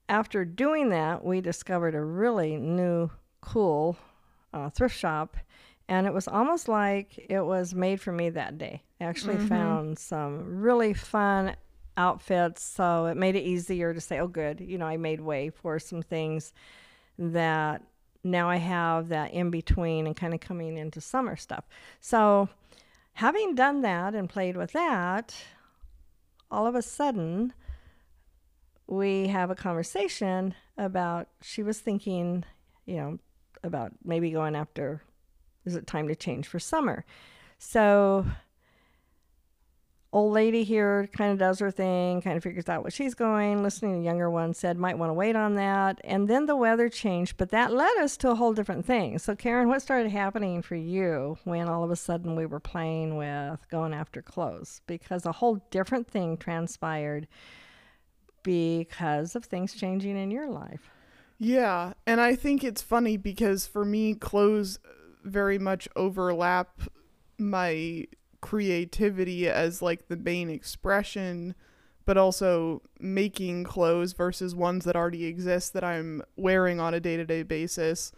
After 0.09 0.45
doing 0.45 0.91
that, 0.91 1.25
we 1.25 1.41
discovered 1.41 1.95
a 1.95 2.03
really 2.05 2.57
new, 2.57 3.11
cool 3.41 3.97
uh, 4.53 4.69
thrift 4.69 4.97
shop, 4.97 5.37
and 5.89 6.07
it 6.07 6.13
was 6.13 6.27
almost 6.27 6.69
like 6.69 7.27
it 7.31 7.41
was 7.41 7.75
made 7.75 8.01
for 8.01 8.11
me 8.13 8.29
that 8.31 8.59
day. 8.59 8.83
I 9.01 9.05
actually 9.05 9.37
Mhm. 9.37 9.49
found 9.49 9.99
some 9.99 10.61
really 10.61 10.93
fun 10.93 11.55
outfits, 12.01 12.63
so 12.63 13.07
it 13.07 13.17
made 13.17 13.37
it 13.37 13.43
easier 13.43 13.93
to 13.95 14.01
say, 14.01 14.19
"Oh, 14.19 14.29
good, 14.29 14.61
you 14.61 14.79
know, 14.79 14.87
I 14.87 14.97
made 14.97 15.21
way 15.21 15.51
for 15.51 15.79
some 15.79 16.03
things 16.03 16.53
that 17.19 17.83
now 18.25 18.49
I 18.49 18.57
have 18.57 19.09
that 19.09 19.33
in 19.33 19.51
between 19.51 20.07
and 20.07 20.17
kind 20.17 20.35
of 20.35 20.41
coming 20.41 20.77
into 20.79 21.01
summer 21.01 21.37
stuff." 21.37 21.65
So, 22.01 22.49
having 23.15 23.55
done 23.55 23.83
that 23.83 24.15
and 24.15 24.29
played 24.29 24.57
with 24.57 24.73
that, 24.73 25.35
all 26.51 26.67
of 26.67 26.75
a 26.75 26.83
sudden, 26.83 27.53
we 28.87 29.29
have 29.29 29.51
a 29.51 29.55
conversation 29.55 30.55
about 30.77 31.29
she 31.43 31.63
was 31.63 31.79
thinking, 31.81 32.45
you 32.87 32.97
know, 32.97 33.19
about 33.63 33.93
maybe 34.05 34.31
going 34.31 34.57
after 34.57 35.03
is 35.65 35.77
it 35.77 35.87
time 35.87 36.09
to 36.09 36.17
change 36.17 36.47
for 36.49 36.59
summer? 36.59 37.05
So 37.59 38.27
old 40.13 40.33
lady 40.33 40.65
here 40.65 41.09
kind 41.13 41.33
of 41.33 41.39
does 41.39 41.61
her 41.61 41.71
thing, 41.71 42.21
kind 42.21 42.37
of 42.37 42.43
figures 42.43 42.69
out 42.69 42.83
what 42.83 42.93
she's 42.93 43.15
going, 43.15 43.63
listening 43.63 43.99
to 43.99 44.05
younger 44.05 44.29
one 44.29 44.53
said 44.55 44.77
might 44.77 44.99
want 44.99 45.11
to 45.11 45.15
wait 45.15 45.37
on 45.37 45.55
that. 45.55 46.01
And 46.03 46.27
then 46.27 46.47
the 46.47 46.57
weather 46.57 46.89
changed, 46.89 47.37
but 47.37 47.51
that 47.51 47.73
led 47.73 47.97
us 47.99 48.17
to 48.19 48.31
a 48.31 48.35
whole 48.35 48.53
different 48.53 48.85
thing. 48.85 49.19
So 49.19 49.37
Karen, 49.37 49.69
what 49.69 49.83
started 49.83 50.11
happening 50.11 50.63
for 50.63 50.75
you 50.75 51.39
when 51.45 51.69
all 51.69 51.85
of 51.85 51.91
a 51.91 51.97
sudden 51.97 52.35
we 52.35 52.47
were 52.47 52.61
playing 52.61 53.17
with 53.17 53.61
going 53.71 53.95
after 53.95 54.21
clothes? 54.21 54.81
Because 54.87 55.25
a 55.27 55.33
whole 55.33 55.63
different 55.71 56.09
thing 56.09 56.37
transpired 56.37 57.29
because 58.43 59.37
of 59.37 59.45
things 59.45 59.75
changing 59.75 60.17
in 60.17 60.31
your 60.31 60.49
life. 60.49 60.91
Yeah, 61.39 61.93
and 62.07 62.21
I 62.21 62.35
think 62.35 62.65
it's 62.65 62.83
funny 62.83 63.17
because 63.17 63.67
for 63.67 63.85
me, 63.85 64.15
clothes 64.15 64.79
very 65.25 65.59
much 65.59 65.89
overlap 65.97 66.83
my 67.39 68.07
creativity 68.41 69.49
as 69.49 69.83
like 69.83 70.09
the 70.09 70.17
main 70.17 70.51
expression, 70.51 71.55
but 72.05 72.17
also 72.17 72.83
making 72.99 73.65
clothes 73.65 74.13
versus 74.13 74.55
ones 74.55 74.85
that 74.85 74.97
already 74.97 75.27
exist 75.27 75.73
that 75.75 75.85
I'm 75.85 76.23
wearing 76.37 76.81
on 76.81 76.95
a 76.95 77.01
day 77.01 77.17
to 77.17 77.25
day 77.25 77.43
basis. 77.43 78.13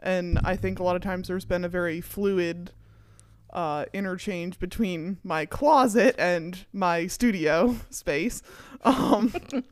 And 0.00 0.38
I 0.44 0.56
think 0.56 0.78
a 0.78 0.82
lot 0.82 0.96
of 0.96 1.02
times 1.02 1.28
there's 1.28 1.44
been 1.44 1.64
a 1.64 1.68
very 1.68 2.00
fluid 2.00 2.72
uh, 3.52 3.84
interchange 3.92 4.58
between 4.58 5.18
my 5.22 5.46
closet 5.46 6.14
and 6.18 6.64
my 6.72 7.06
studio 7.06 7.76
space. 7.90 8.42
Um, 8.82 9.32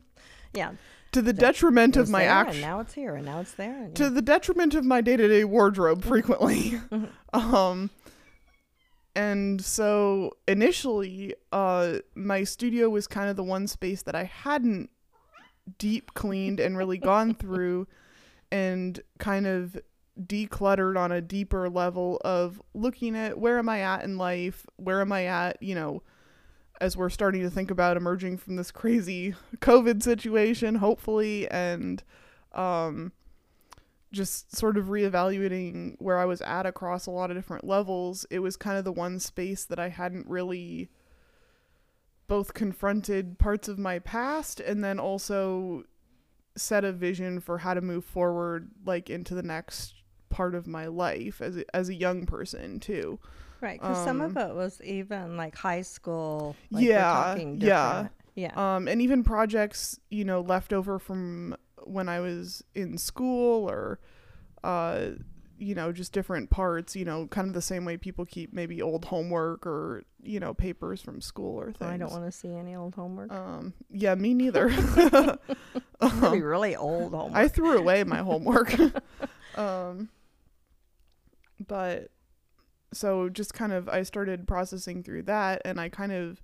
Yeah. 0.52 0.72
to 1.12 1.22
the 1.22 1.32
detriment 1.32 1.96
of 1.96 2.08
my 2.08 2.24
action 2.24 2.56
and 2.56 2.62
now 2.62 2.80
it's 2.80 2.92
here, 2.94 3.14
and 3.14 3.24
now 3.24 3.40
it's 3.40 3.52
there. 3.52 3.84
And 3.84 3.94
to 3.96 4.10
the 4.10 4.20
detriment 4.22 4.74
of 4.74 4.84
my 4.84 5.00
day-to-day 5.00 5.44
wardrobe 5.44 6.04
frequently 6.04 6.80
um 7.32 7.90
and 9.20 9.62
so 9.62 10.32
initially 10.48 11.34
uh 11.52 11.98
my 12.14 12.42
studio 12.42 12.88
was 12.88 13.06
kind 13.06 13.28
of 13.28 13.36
the 13.36 13.44
one 13.44 13.66
space 13.66 14.00
that 14.02 14.14
i 14.14 14.24
hadn't 14.24 14.88
deep 15.76 16.14
cleaned 16.14 16.58
and 16.58 16.78
really 16.78 16.96
gone 16.96 17.34
through 17.34 17.86
and 18.50 19.00
kind 19.18 19.46
of 19.46 19.76
decluttered 20.18 20.98
on 20.98 21.12
a 21.12 21.20
deeper 21.20 21.68
level 21.68 22.18
of 22.24 22.62
looking 22.72 23.14
at 23.14 23.38
where 23.38 23.58
am 23.58 23.68
i 23.68 23.80
at 23.80 24.04
in 24.04 24.16
life 24.16 24.64
where 24.76 25.02
am 25.02 25.12
i 25.12 25.26
at 25.26 25.62
you 25.62 25.74
know 25.74 26.02
as 26.80 26.96
we're 26.96 27.10
starting 27.10 27.42
to 27.42 27.50
think 27.50 27.70
about 27.70 27.98
emerging 27.98 28.38
from 28.38 28.56
this 28.56 28.70
crazy 28.70 29.34
covid 29.58 30.02
situation 30.02 30.76
hopefully 30.76 31.46
and 31.50 32.02
um 32.52 33.12
just 34.12 34.56
sort 34.56 34.76
of 34.76 34.86
reevaluating 34.86 35.94
where 35.98 36.18
I 36.18 36.24
was 36.24 36.40
at 36.42 36.66
across 36.66 37.06
a 37.06 37.10
lot 37.10 37.30
of 37.30 37.36
different 37.36 37.64
levels, 37.64 38.26
it 38.30 38.40
was 38.40 38.56
kind 38.56 38.76
of 38.78 38.84
the 38.84 38.92
one 38.92 39.20
space 39.20 39.64
that 39.66 39.78
I 39.78 39.88
hadn't 39.88 40.26
really 40.26 40.90
both 42.26 42.54
confronted 42.54 43.38
parts 43.38 43.68
of 43.68 43.78
my 43.78 43.98
past 43.98 44.60
and 44.60 44.84
then 44.84 44.98
also 45.00 45.84
set 46.56 46.84
a 46.84 46.92
vision 46.92 47.40
for 47.40 47.58
how 47.58 47.74
to 47.74 47.80
move 47.80 48.04
forward 48.04 48.70
like 48.84 49.10
into 49.10 49.34
the 49.34 49.42
next 49.42 49.94
part 50.28 50.54
of 50.54 50.66
my 50.66 50.86
life 50.86 51.40
as 51.40 51.56
a, 51.56 51.76
as 51.76 51.88
a 51.88 51.94
young 51.94 52.26
person 52.26 52.78
too. 52.78 53.18
Right, 53.60 53.80
because 53.80 53.98
some 53.98 54.20
of 54.20 54.36
Um, 54.36 54.50
it 54.50 54.54
was 54.54 54.80
even 54.82 55.36
like 55.36 55.54
high 55.56 55.82
school. 55.82 56.56
Like 56.70 56.88
we're 56.88 56.90
Yeah, 56.90 57.02
talking 57.02 57.60
yeah. 57.60 58.08
yeah. 58.34 58.76
um, 58.76 58.88
and 58.88 59.02
even 59.02 59.22
projects 59.24 59.98
you 60.10 60.24
know 60.24 60.40
left 60.40 60.72
over 60.72 60.98
from 60.98 61.56
when 61.90 62.08
I 62.08 62.20
was 62.20 62.62
in 62.74 62.96
school 62.98 63.68
or 63.70 63.98
uh, 64.64 65.10
you 65.58 65.74
know 65.74 65.92
just 65.92 66.12
different 66.12 66.48
parts 66.48 66.96
you 66.96 67.04
know 67.04 67.26
kind 67.26 67.46
of 67.48 67.52
the 67.54 67.60
same 67.62 67.84
way 67.84 67.96
people 67.98 68.24
keep 68.24 68.52
maybe 68.52 68.80
old 68.80 69.04
homework 69.06 69.66
or 69.66 70.04
you 70.22 70.40
know 70.40 70.54
papers 70.54 71.02
from 71.02 71.20
school 71.20 71.58
or 71.60 71.66
things. 71.72 71.90
I 71.90 71.96
don't 71.98 72.10
want 72.12 72.24
to 72.24 72.32
see 72.32 72.54
any 72.54 72.74
old 72.74 72.94
homework. 72.94 73.30
Um, 73.32 73.74
yeah, 73.90 74.14
me 74.14 74.32
neither. 74.34 74.68
It'd 75.00 75.38
be 75.98 76.00
Um, 76.00 76.42
really 76.42 76.76
old 76.76 77.12
homework. 77.12 77.36
I 77.36 77.48
threw 77.48 77.76
away 77.78 78.04
my 78.04 78.18
homework. 78.30 78.72
um, 79.56 80.08
but 81.66 82.10
so 82.92 83.28
just 83.28 83.54
kind 83.54 83.72
of 83.72 83.88
I 83.88 84.02
started 84.02 84.48
processing 84.48 85.02
through 85.02 85.22
that 85.24 85.62
and 85.64 85.78
I 85.80 85.88
kind 85.88 86.12
of 86.12 86.42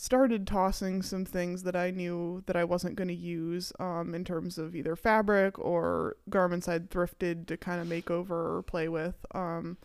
started 0.00 0.46
tossing 0.46 1.02
some 1.02 1.24
things 1.24 1.64
that 1.64 1.74
I 1.74 1.90
knew 1.90 2.44
that 2.46 2.54
I 2.54 2.62
wasn't 2.62 2.94
going 2.94 3.08
to 3.08 3.14
use 3.14 3.72
um, 3.80 4.14
in 4.14 4.24
terms 4.24 4.56
of 4.56 4.76
either 4.76 4.94
fabric 4.94 5.58
or 5.58 6.16
garments 6.30 6.68
I'd 6.68 6.88
thrifted 6.88 7.48
to 7.48 7.56
kind 7.56 7.80
of 7.80 7.88
make 7.88 8.08
over 8.08 8.58
or 8.58 8.62
play 8.62 8.88
with. 8.88 9.16
Um, 9.34 9.76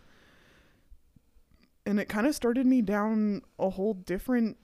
and 1.84 2.00
it 2.00 2.10
kind 2.10 2.28
of 2.28 2.36
started 2.36 2.68
me 2.68 2.84
down 2.84 3.42
a 3.58 3.72
whole 3.72 3.96
different 3.96 4.58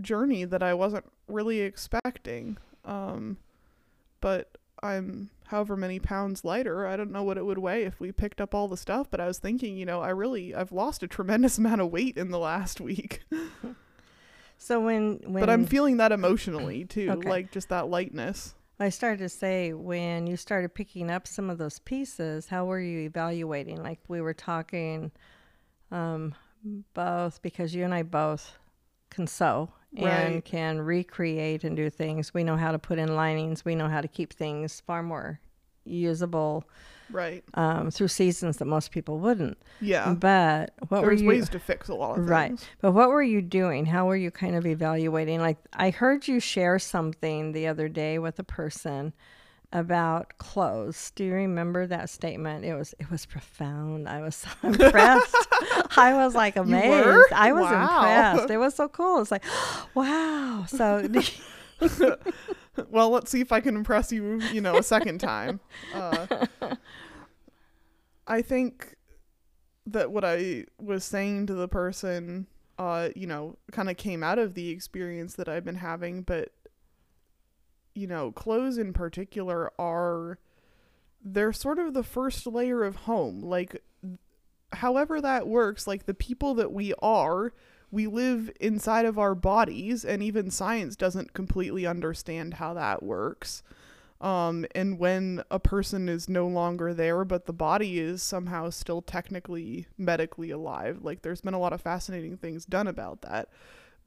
journey 0.00 0.44
that 0.44 0.60
I 0.60 0.74
wasn't 0.74 1.04
really 1.28 1.60
expecting. 1.60 2.58
Um, 2.84 3.36
but 4.20 4.58
I'm 4.82 5.30
however 5.44 5.76
many 5.76 6.00
pounds 6.00 6.44
lighter. 6.44 6.84
I 6.84 6.96
don't 6.96 7.12
know 7.12 7.22
what 7.22 7.38
it 7.38 7.46
would 7.46 7.58
weigh 7.58 7.84
if 7.84 8.00
we 8.00 8.10
picked 8.10 8.40
up 8.40 8.56
all 8.56 8.66
the 8.66 8.76
stuff, 8.76 9.06
but 9.08 9.20
I 9.20 9.28
was 9.28 9.38
thinking, 9.38 9.76
you 9.76 9.86
know, 9.86 10.00
I 10.00 10.10
really 10.10 10.52
I've 10.52 10.72
lost 10.72 11.04
a 11.04 11.06
tremendous 11.06 11.58
amount 11.58 11.80
of 11.80 11.92
weight 11.92 12.16
in 12.16 12.32
the 12.32 12.40
last 12.40 12.80
week. 12.80 13.22
So 14.58 14.80
when 14.80 15.20
when 15.24 15.40
but 15.40 15.50
I'm 15.50 15.66
feeling 15.66 15.98
that 15.98 16.12
emotionally 16.12 16.84
too, 16.84 17.10
Okay. 17.12 17.28
like 17.28 17.50
just 17.52 17.68
that 17.68 17.88
lightness. 17.88 18.54
I 18.78 18.90
started 18.90 19.18
to 19.20 19.28
say 19.28 19.72
when 19.72 20.26
you 20.26 20.36
started 20.36 20.74
picking 20.74 21.10
up 21.10 21.26
some 21.26 21.48
of 21.48 21.56
those 21.58 21.78
pieces, 21.78 22.48
how 22.48 22.66
were 22.66 22.80
you 22.80 23.00
evaluating? 23.00 23.82
Like 23.82 24.00
we 24.08 24.20
were 24.20 24.34
talking 24.34 25.12
um, 25.90 26.34
both 26.92 27.40
because 27.40 27.74
you 27.74 27.84
and 27.84 27.94
I 27.94 28.02
both 28.02 28.58
can 29.10 29.26
sew 29.26 29.70
and 29.96 30.34
Right. 30.36 30.44
can 30.44 30.80
recreate 30.80 31.64
and 31.64 31.74
do 31.74 31.88
things. 31.88 32.34
We 32.34 32.44
know 32.44 32.56
how 32.56 32.72
to 32.72 32.78
put 32.78 32.98
in 32.98 33.14
linings. 33.14 33.64
We 33.64 33.74
know 33.74 33.88
how 33.88 34.02
to 34.02 34.08
keep 34.08 34.34
things 34.34 34.80
far 34.80 35.02
more 35.02 35.40
usable 35.84 36.64
Right. 37.10 37.44
um, 37.54 37.90
through 37.90 38.08
seasons 38.08 38.56
that 38.58 38.64
most 38.66 38.90
people 38.90 39.18
wouldn't. 39.18 39.58
Yeah. 39.80 40.14
But 40.14 40.72
what 40.88 41.02
There's 41.02 41.22
were 41.22 41.32
you? 41.34 41.40
ways 41.40 41.48
to 41.50 41.58
fix 41.58 41.88
a 41.88 41.94
lot 41.94 42.10
of 42.12 42.16
things. 42.18 42.28
Right. 42.30 42.48
things. 42.48 42.64
But 42.80 42.92
what 42.92 43.08
were 43.10 43.22
you 43.22 43.40
doing? 43.42 43.86
How 43.86 44.06
were 44.06 44.16
you 44.16 44.30
kind 44.30 44.56
of 44.56 44.66
evaluating? 44.66 45.40
Like, 45.40 45.58
I 45.72 45.90
heard 45.90 46.26
you 46.28 46.40
share 46.40 46.78
something 46.78 47.52
the 47.52 47.66
other 47.68 47.88
day 47.88 48.18
with 48.18 48.38
a 48.38 48.44
person 48.44 49.12
about 49.72 50.38
clothes. 50.38 51.10
Do 51.16 51.24
you 51.24 51.32
remember 51.34 51.86
that 51.88 52.08
statement? 52.08 52.64
It 52.64 52.74
was 52.74 52.94
it 53.00 53.10
was 53.10 53.26
profound. 53.26 54.08
I 54.08 54.20
was 54.22 54.36
so 54.36 54.48
impressed. 54.62 55.36
I 55.96 56.14
was 56.14 56.34
like 56.34 56.56
amazed. 56.56 57.32
I 57.34 57.52
was 57.52 57.62
Wow. 57.64 57.98
impressed. 57.98 58.50
It 58.50 58.58
was 58.58 58.74
so 58.74 58.88
cool. 58.88 59.20
It's 59.20 59.30
like, 59.32 59.44
wow. 59.94 60.64
So 60.68 61.06
Well, 62.90 63.10
let's 63.10 63.30
see 63.30 63.40
if 63.40 63.52
I 63.52 63.60
can 63.60 63.76
impress 63.76 64.12
you, 64.12 64.40
you 64.52 64.60
know, 64.60 64.76
a 64.76 64.82
second 64.82 65.18
time. 65.18 65.60
Uh, 65.94 66.46
I 68.26 68.42
think 68.42 68.96
that 69.86 70.10
what 70.10 70.24
I 70.24 70.64
was 70.78 71.04
saying 71.04 71.46
to 71.46 71.54
the 71.54 71.68
person, 71.68 72.46
uh, 72.78 73.10
you 73.14 73.26
know, 73.26 73.56
kind 73.72 73.88
of 73.88 73.96
came 73.96 74.22
out 74.22 74.38
of 74.38 74.54
the 74.54 74.70
experience 74.70 75.34
that 75.34 75.48
I've 75.48 75.64
been 75.64 75.76
having, 75.76 76.22
but, 76.22 76.50
you 77.94 78.06
know, 78.06 78.32
clothes 78.32 78.78
in 78.78 78.92
particular 78.92 79.72
are, 79.78 80.38
they're 81.24 81.52
sort 81.52 81.78
of 81.78 81.94
the 81.94 82.02
first 82.02 82.46
layer 82.46 82.84
of 82.84 82.96
home. 82.96 83.40
Like, 83.40 83.82
however 84.72 85.20
that 85.20 85.46
works, 85.46 85.86
like 85.86 86.06
the 86.06 86.14
people 86.14 86.54
that 86.54 86.72
we 86.72 86.92
are, 87.00 87.52
we 87.90 88.06
live 88.06 88.50
inside 88.60 89.04
of 89.04 89.18
our 89.18 89.34
bodies 89.34 90.04
and 90.04 90.22
even 90.22 90.50
science 90.50 90.96
doesn't 90.96 91.32
completely 91.32 91.86
understand 91.86 92.54
how 92.54 92.74
that 92.74 93.02
works. 93.02 93.62
Um, 94.20 94.66
and 94.74 94.98
when 94.98 95.42
a 95.50 95.60
person 95.60 96.08
is 96.08 96.28
no 96.28 96.46
longer 96.46 96.94
there 96.94 97.22
but 97.24 97.44
the 97.44 97.52
body 97.52 97.98
is 97.98 98.22
somehow 98.22 98.70
still 98.70 99.02
technically 99.02 99.88
medically 99.98 100.50
alive 100.50 101.00
like 101.02 101.20
there's 101.20 101.42
been 101.42 101.52
a 101.52 101.58
lot 101.58 101.74
of 101.74 101.82
fascinating 101.82 102.36
things 102.38 102.64
done 102.64 102.86
about 102.86 103.22
that. 103.22 103.50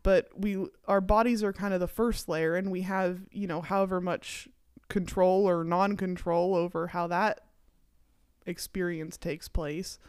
But 0.02 0.30
we 0.36 0.66
our 0.88 1.02
bodies 1.02 1.44
are 1.44 1.54
kind 1.54 1.74
of 1.74 1.80
the 1.80 1.88
first 1.88 2.28
layer 2.28 2.56
and 2.56 2.72
we 2.72 2.82
have 2.82 3.20
you 3.32 3.48
know 3.48 3.62
however 3.62 4.02
much 4.02 4.48
control 4.88 5.48
or 5.48 5.64
non-control 5.64 6.56
over 6.56 6.88
how 6.88 7.06
that 7.08 7.42
experience 8.48 9.16
takes 9.16 9.48
place 9.48 10.00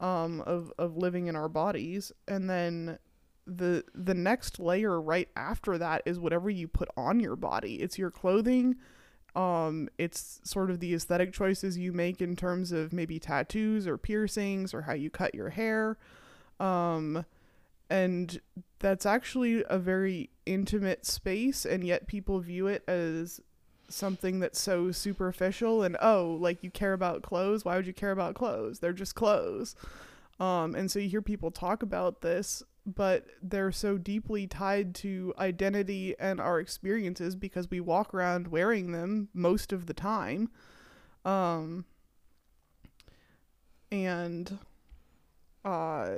um, 0.00 0.40
of 0.42 0.72
of 0.78 0.96
living 0.96 1.26
in 1.26 1.36
our 1.36 1.48
bodies, 1.48 2.12
and 2.26 2.48
then 2.48 2.98
the 3.46 3.84
the 3.94 4.14
next 4.14 4.60
layer 4.60 5.00
right 5.00 5.28
after 5.34 5.78
that 5.78 6.02
is 6.04 6.18
whatever 6.18 6.50
you 6.50 6.68
put 6.68 6.88
on 6.96 7.20
your 7.20 7.36
body. 7.36 7.76
It's 7.76 7.98
your 7.98 8.10
clothing. 8.10 8.76
Um, 9.34 9.88
it's 9.98 10.40
sort 10.44 10.70
of 10.70 10.80
the 10.80 10.94
aesthetic 10.94 11.32
choices 11.32 11.78
you 11.78 11.92
make 11.92 12.20
in 12.20 12.34
terms 12.34 12.72
of 12.72 12.92
maybe 12.92 13.18
tattoos 13.18 13.86
or 13.86 13.96
piercings 13.96 14.74
or 14.74 14.82
how 14.82 14.94
you 14.94 15.10
cut 15.10 15.34
your 15.34 15.50
hair. 15.50 15.96
Um, 16.58 17.24
and 17.90 18.40
that's 18.80 19.06
actually 19.06 19.64
a 19.68 19.78
very 19.78 20.30
intimate 20.44 21.06
space, 21.06 21.64
and 21.64 21.84
yet 21.84 22.06
people 22.06 22.40
view 22.40 22.66
it 22.66 22.82
as 22.88 23.40
something 23.88 24.40
that's 24.40 24.60
so 24.60 24.90
superficial 24.92 25.82
and 25.82 25.96
oh 26.02 26.38
like 26.40 26.62
you 26.62 26.70
care 26.70 26.92
about 26.92 27.22
clothes? 27.22 27.64
Why 27.64 27.76
would 27.76 27.86
you 27.86 27.94
care 27.94 28.12
about 28.12 28.34
clothes? 28.34 28.80
They're 28.80 28.92
just 28.92 29.14
clothes. 29.14 29.74
Um 30.40 30.74
and 30.74 30.90
so 30.90 30.98
you 30.98 31.08
hear 31.08 31.22
people 31.22 31.50
talk 31.50 31.82
about 31.82 32.20
this 32.20 32.62
but 32.86 33.26
they're 33.42 33.72
so 33.72 33.98
deeply 33.98 34.46
tied 34.46 34.94
to 34.94 35.34
identity 35.38 36.14
and 36.18 36.40
our 36.40 36.58
experiences 36.58 37.36
because 37.36 37.70
we 37.70 37.80
walk 37.80 38.14
around 38.14 38.48
wearing 38.48 38.92
them 38.92 39.28
most 39.34 39.72
of 39.74 39.84
the 39.86 39.92
time. 39.94 40.50
Um 41.24 41.84
and 43.90 44.58
uh 45.64 46.16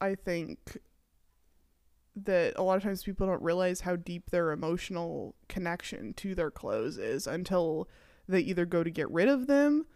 i 0.00 0.14
think 0.14 0.78
that 2.16 2.54
a 2.56 2.62
lot 2.62 2.76
of 2.76 2.82
times 2.82 3.02
people 3.02 3.26
don't 3.26 3.42
realize 3.42 3.80
how 3.82 3.96
deep 3.96 4.30
their 4.30 4.52
emotional 4.52 5.34
connection 5.48 6.12
to 6.14 6.34
their 6.34 6.50
clothes 6.50 6.98
is 6.98 7.26
until 7.26 7.88
they 8.28 8.40
either 8.40 8.66
go 8.66 8.82
to 8.82 8.90
get 8.90 9.10
rid 9.10 9.28
of 9.28 9.46
them 9.46 9.86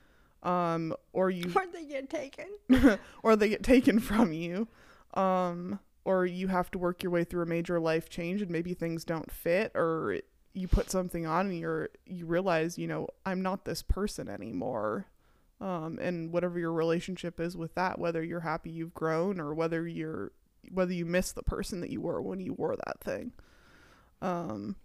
um 0.42 0.94
or 1.12 1.30
you 1.30 1.50
or 1.56 1.66
they 1.72 1.84
get 1.84 2.08
taken. 2.10 2.46
or 3.22 3.36
they 3.36 3.48
get 3.48 3.62
taken 3.62 3.98
from 3.98 4.32
you 4.32 4.68
um 5.14 5.78
or 6.04 6.26
you 6.26 6.48
have 6.48 6.70
to 6.70 6.78
work 6.78 7.02
your 7.02 7.10
way 7.10 7.24
through 7.24 7.42
a 7.42 7.46
major 7.46 7.80
life 7.80 8.08
change 8.08 8.42
and 8.42 8.50
maybe 8.50 8.74
things 8.74 9.04
don't 9.04 9.30
fit 9.30 9.72
or 9.74 10.18
you 10.52 10.68
put 10.68 10.90
something 10.90 11.26
on 11.26 11.46
and 11.46 11.58
you're 11.58 11.88
you 12.06 12.26
realize 12.26 12.78
you 12.78 12.86
know 12.86 13.08
i'm 13.26 13.42
not 13.42 13.64
this 13.64 13.82
person 13.82 14.28
anymore 14.28 15.06
um 15.60 15.98
and 16.00 16.32
whatever 16.32 16.58
your 16.58 16.72
relationship 16.72 17.40
is 17.40 17.56
with 17.56 17.74
that 17.74 17.98
whether 17.98 18.22
you're 18.22 18.40
happy 18.40 18.70
you've 18.70 18.94
grown 18.94 19.40
or 19.40 19.54
whether 19.54 19.88
you're 19.88 20.32
whether 20.70 20.92
you 20.92 21.04
miss 21.04 21.32
the 21.32 21.42
person 21.42 21.80
that 21.80 21.90
you 21.90 22.00
were 22.00 22.20
when 22.22 22.40
you 22.40 22.52
wore 22.54 22.76
that 22.76 23.00
thing. 23.00 23.32
Um 24.22 24.76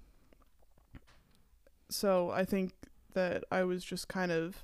so 1.90 2.30
i 2.30 2.46
think 2.46 2.72
that 3.14 3.44
i 3.52 3.64
was 3.64 3.84
just 3.84 4.08
kind 4.08 4.32
of 4.32 4.64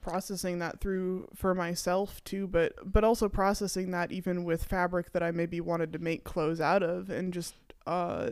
processing 0.00 0.58
that 0.60 0.80
through 0.80 1.28
for 1.34 1.54
myself 1.54 2.22
too 2.24 2.46
but 2.46 2.72
but 2.84 3.04
also 3.04 3.28
processing 3.28 3.90
that 3.90 4.12
even 4.12 4.44
with 4.44 4.64
fabric 4.64 5.12
that 5.12 5.22
I 5.22 5.32
maybe 5.32 5.60
wanted 5.60 5.92
to 5.92 5.98
make 5.98 6.24
clothes 6.24 6.60
out 6.60 6.82
of 6.82 7.10
and 7.10 7.34
just 7.34 7.54
uh 7.86 8.30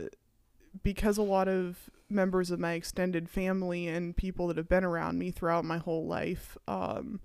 because 0.82 1.18
a 1.18 1.22
lot 1.22 1.48
of 1.48 1.90
members 2.08 2.50
of 2.50 2.60
my 2.60 2.74
extended 2.74 3.28
family 3.28 3.88
and 3.88 4.16
people 4.16 4.46
that 4.46 4.56
have 4.56 4.68
been 4.68 4.84
around 4.84 5.18
me 5.18 5.32
throughout 5.32 5.64
my 5.64 5.78
whole 5.78 6.06
life 6.06 6.56
um 6.68 7.20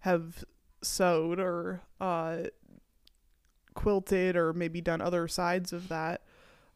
have 0.00 0.42
sewed 0.82 1.38
or 1.38 1.82
uh 2.00 2.38
quilted 3.74 4.36
or 4.36 4.52
maybe 4.52 4.80
done 4.80 5.00
other 5.00 5.26
sides 5.28 5.72
of 5.72 5.88
that 5.88 6.22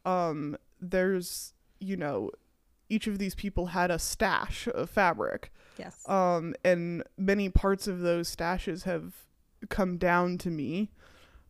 um 0.04 0.56
there's 0.80 1.52
you 1.80 1.96
know 1.96 2.30
each 2.88 3.06
of 3.06 3.18
these 3.18 3.34
people 3.34 3.66
had 3.66 3.90
a 3.90 3.98
stash 3.98 4.68
of 4.74 4.88
fabric 4.90 5.52
Yes. 5.78 6.08
um, 6.08 6.54
and 6.64 7.02
many 7.18 7.48
parts 7.50 7.86
of 7.86 8.00
those 8.00 8.34
stashes 8.34 8.84
have 8.84 9.12
come 9.68 9.98
down 9.98 10.38
to 10.38 10.50
me 10.50 10.90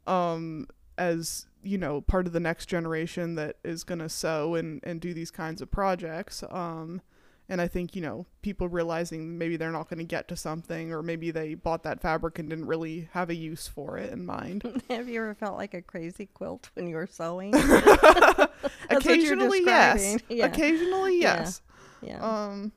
um, 0.06 0.66
as 0.98 1.46
you 1.62 1.78
know 1.78 2.00
part 2.00 2.26
of 2.26 2.32
the 2.32 2.40
next 2.40 2.66
generation 2.66 3.34
that 3.36 3.56
is 3.64 3.84
going 3.84 3.98
to 4.00 4.08
sew 4.08 4.54
and, 4.54 4.80
and 4.82 5.00
do 5.00 5.12
these 5.14 5.30
kinds 5.30 5.60
of 5.62 5.70
projects 5.70 6.42
um, 6.50 7.00
and 7.48 7.60
i 7.60 7.68
think 7.68 7.94
you 7.94 8.02
know 8.02 8.26
people 8.42 8.68
realizing 8.68 9.38
maybe 9.38 9.56
they're 9.56 9.72
not 9.72 9.88
going 9.88 9.98
to 9.98 10.04
get 10.04 10.28
to 10.28 10.36
something 10.36 10.92
or 10.92 11.02
maybe 11.02 11.30
they 11.30 11.54
bought 11.54 11.82
that 11.82 12.00
fabric 12.00 12.38
and 12.38 12.50
didn't 12.50 12.66
really 12.66 13.08
have 13.12 13.30
a 13.30 13.34
use 13.34 13.68
for 13.68 13.96
it 13.98 14.12
in 14.12 14.24
mind 14.24 14.82
Have 14.90 15.08
you 15.08 15.20
ever 15.20 15.34
felt 15.34 15.56
like 15.56 15.74
a 15.74 15.82
crazy 15.82 16.26
quilt 16.26 16.70
when 16.74 16.88
you 16.88 16.96
were 16.96 17.06
sewing? 17.06 17.54
occasionally 18.90 19.62
yes. 19.64 20.18
Yeah. 20.28 20.46
occasionally 20.46 21.20
Yeah. 21.20 21.38
yes 21.38 21.62
yeah. 22.00 22.20
Um, 22.20 22.72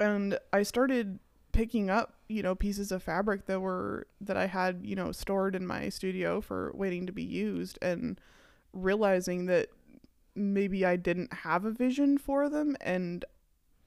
and 0.00 0.38
I 0.52 0.62
started 0.62 1.18
picking 1.52 1.90
up, 1.90 2.14
you 2.28 2.42
know, 2.42 2.54
pieces 2.54 2.90
of 2.90 3.02
fabric 3.02 3.46
that 3.46 3.60
were 3.60 4.06
that 4.20 4.36
I 4.36 4.46
had, 4.46 4.80
you 4.82 4.96
know, 4.96 5.12
stored 5.12 5.54
in 5.54 5.66
my 5.66 5.88
studio 5.88 6.40
for 6.40 6.72
waiting 6.74 7.06
to 7.06 7.12
be 7.12 7.22
used, 7.22 7.78
and 7.80 8.20
realizing 8.72 9.46
that 9.46 9.68
maybe 10.34 10.84
I 10.84 10.96
didn't 10.96 11.32
have 11.32 11.64
a 11.64 11.70
vision 11.70 12.18
for 12.18 12.48
them, 12.48 12.76
and 12.80 13.24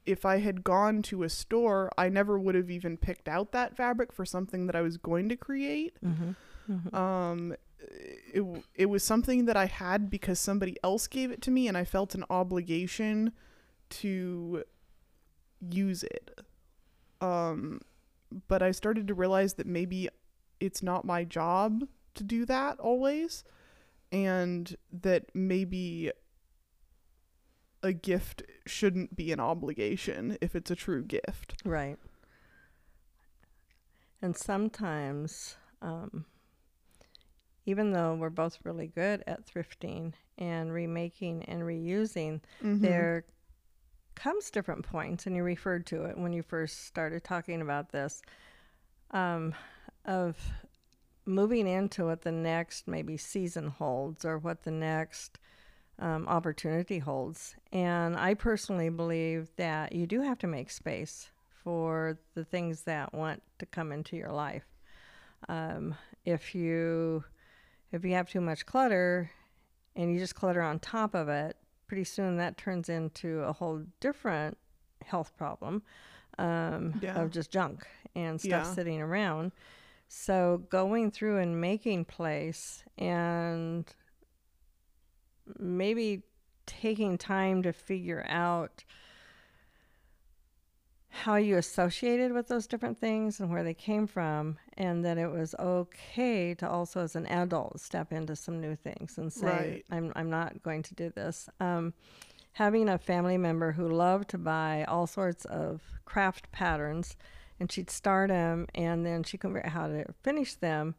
if 0.06 0.26
I 0.26 0.38
had 0.40 0.64
gone 0.64 1.02
to 1.04 1.24
a 1.24 1.30
store, 1.30 1.92
I 1.98 2.08
never 2.08 2.40
would 2.40 2.56
have 2.56 2.72
even 2.72 2.96
picked 2.96 3.28
out 3.28 3.52
that 3.52 3.76
fabric 3.76 4.14
for 4.14 4.26
something 4.26 4.66
that 4.68 4.76
I 4.76 4.82
was 4.82 4.96
going 4.98 5.28
to 5.30 5.36
create 5.36 5.98
mm-hmm. 6.04 6.96
um 6.96 7.56
it, 7.80 8.44
it 8.76 8.86
was 8.88 9.04
something 9.04 9.46
that 9.46 9.56
I 9.56 9.66
had 9.66 10.10
because 10.10 10.40
somebody 10.40 10.76
else 10.84 11.08
gave 11.08 11.32
it 11.32 11.42
to 11.44 11.52
me 11.52 11.68
and 11.68 11.78
I 11.78 11.86
felt 11.86 12.16
an 12.16 12.26
obligation 12.30 13.34
to 13.90 14.64
use 15.70 16.04
it 16.04 16.42
um 17.22 17.82
but 18.48 18.62
I 18.62 18.72
started 18.72 19.08
to 19.08 19.14
realize 19.14 19.54
that 19.56 19.68
maybe 19.68 20.10
it's 20.60 20.84
not 20.84 21.06
my 21.06 21.24
job 21.24 21.88
to 22.16 22.24
do 22.24 22.46
that 22.46 22.80
always 22.80 23.44
and 24.12 24.76
that 24.92 25.26
maybe 25.34 26.12
a 27.84 27.94
gift 27.94 28.44
shouldn't 28.66 29.16
be 29.16 29.32
an 29.32 29.40
obligation 29.40 30.38
if 30.42 30.56
it's 30.56 30.72
a 30.72 30.76
true 30.76 31.04
gift. 31.04 31.62
Right. 31.64 31.98
And 34.22 34.36
sometimes, 34.36 35.58
um, 35.82 36.26
even 37.66 37.92
though 37.92 38.16
we're 38.16 38.30
both 38.30 38.58
really 38.64 38.88
good 38.88 39.24
at 39.28 39.46
thrifting 39.46 40.14
and 40.38 40.74
remaking 40.74 41.44
and 41.46 41.62
reusing, 41.62 42.42
Mhm. 42.62 42.82
there 42.82 43.26
comes 44.16 44.50
different 44.50 44.84
points, 44.84 45.28
and 45.28 45.36
you 45.36 45.44
referred 45.44 45.86
to 45.88 46.06
it 46.06 46.18
when 46.18 46.34
you 46.34 46.42
first 46.42 46.86
started 46.86 47.24
talking 47.24 47.62
about 47.62 47.92
this, 47.92 48.24
um, 49.12 49.54
of 50.06 50.52
moving 51.26 51.68
into 51.68 52.06
what 52.06 52.22
the 52.24 52.32
next 52.32 52.88
maybe 52.88 53.18
season 53.18 53.68
holds 53.68 54.26
or 54.26 54.38
what 54.40 54.64
the 54.64 54.72
next 54.72 55.38
um, 56.00 56.28
opportunity 56.28 57.00
holds. 57.00 57.56
And 57.72 58.16
I 58.16 58.34
personally 58.34 58.90
believe 58.90 59.50
that 59.58 59.94
you 59.94 60.06
do 60.08 60.22
have 60.22 60.38
to 60.40 60.48
make 60.48 60.70
space 60.70 61.30
for 61.64 62.18
the 62.36 62.46
things 62.46 62.84
that 62.84 63.14
want 63.14 63.42
to 63.60 63.66
come 63.66 63.92
into 63.92 64.16
your 64.16 64.32
life. 64.32 64.66
Um, 65.50 65.96
if 66.26 66.56
you 66.56 67.24
if 67.92 68.04
you 68.04 68.14
have 68.14 68.30
too 68.30 68.42
much 68.42 68.66
clutter 68.66 69.32
and 69.96 70.12
you 70.14 70.20
just 70.20 70.36
clutter 70.36 70.62
on 70.62 70.80
top 70.80 71.16
of 71.16 71.30
it, 71.30 71.56
pretty 71.88 72.04
soon 72.04 72.38
that 72.38 72.58
turns 72.58 72.90
into 72.90 73.40
a 73.40 73.54
whole 73.54 73.82
different 74.00 74.58
health 75.06 75.36
problem 75.38 75.82
um, 76.38 77.00
Yeah. 77.02 77.22
of 77.22 77.32
just 77.32 77.52
junk 77.52 77.88
and 78.16 78.40
stuff 78.40 78.66
Yeah. 78.66 78.74
sitting 78.74 79.02
around. 79.02 79.52
So 80.10 80.64
going 80.70 81.12
through 81.12 81.38
and 81.40 81.60
making 81.60 82.06
place 82.06 82.84
and 82.98 83.86
maybe 85.60 86.24
taking 86.66 87.18
time 87.18 87.64
to 87.64 87.74
figure 87.74 88.26
out 88.28 88.84
how 91.10 91.36
you 91.36 91.58
associated 91.58 92.32
with 92.32 92.48
those 92.48 92.68
different 92.68 93.00
things 93.00 93.40
and 93.40 93.50
where 93.50 93.64
they 93.64 93.74
came 93.74 94.06
from 94.06 94.58
and 94.78 95.04
that 95.04 95.18
it 95.18 95.32
was 95.32 95.56
okay 95.58 96.54
to 96.54 96.70
also 96.70 97.02
as 97.02 97.16
an 97.16 97.26
adult 97.28 97.80
step 97.80 98.12
into 98.12 98.36
some 98.36 98.62
new 98.62 98.76
things 98.76 99.18
and 99.18 99.32
say 99.34 99.48
Right. 99.48 99.86
I'm 99.90 100.12
I'm 100.16 100.30
not 100.30 100.62
going 100.62 100.84
to 100.84 100.94
do 100.94 101.10
this. 101.10 101.50
Um, 101.60 101.94
having 102.54 102.90
a 102.90 102.98
family 102.98 103.38
member 103.38 103.72
who 103.72 103.88
loved 103.88 104.30
to 104.30 104.38
buy 104.38 104.84
all 104.88 105.08
sorts 105.08 105.46
of 105.46 105.82
craft 106.06 106.52
patterns 106.52 107.16
and 107.60 107.72
she'd 107.72 107.90
start 107.90 108.30
them 108.30 108.68
and 108.76 109.06
then 109.06 109.24
she 109.24 109.38
couldn't 109.38 109.56
figure 109.56 109.68
out 109.68 109.74
how 109.74 109.88
to 109.88 110.06
finish 110.24 110.56
them 110.56 110.96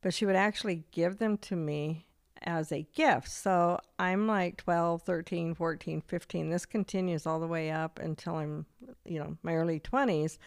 but 0.00 0.14
she 0.14 0.24
would 0.26 0.36
actually 0.36 0.84
give 0.92 1.18
them 1.18 1.36
to 1.36 1.56
me 1.56 2.06
as 2.42 2.72
a 2.72 2.86
gift. 2.94 3.28
So 3.28 3.78
I'm 3.98 4.26
like 4.26 4.56
12, 4.58 5.02
13, 5.02 5.54
14, 5.54 6.00
15. 6.00 6.50
This 6.50 6.66
continues 6.66 7.26
all 7.26 7.40
the 7.40 7.46
way 7.46 7.70
up 7.70 7.98
until 7.98 8.36
I'm, 8.36 8.66
you 9.04 9.18
know, 9.18 9.36
my 9.42 9.54
early 9.54 9.80
20s. 9.80 10.38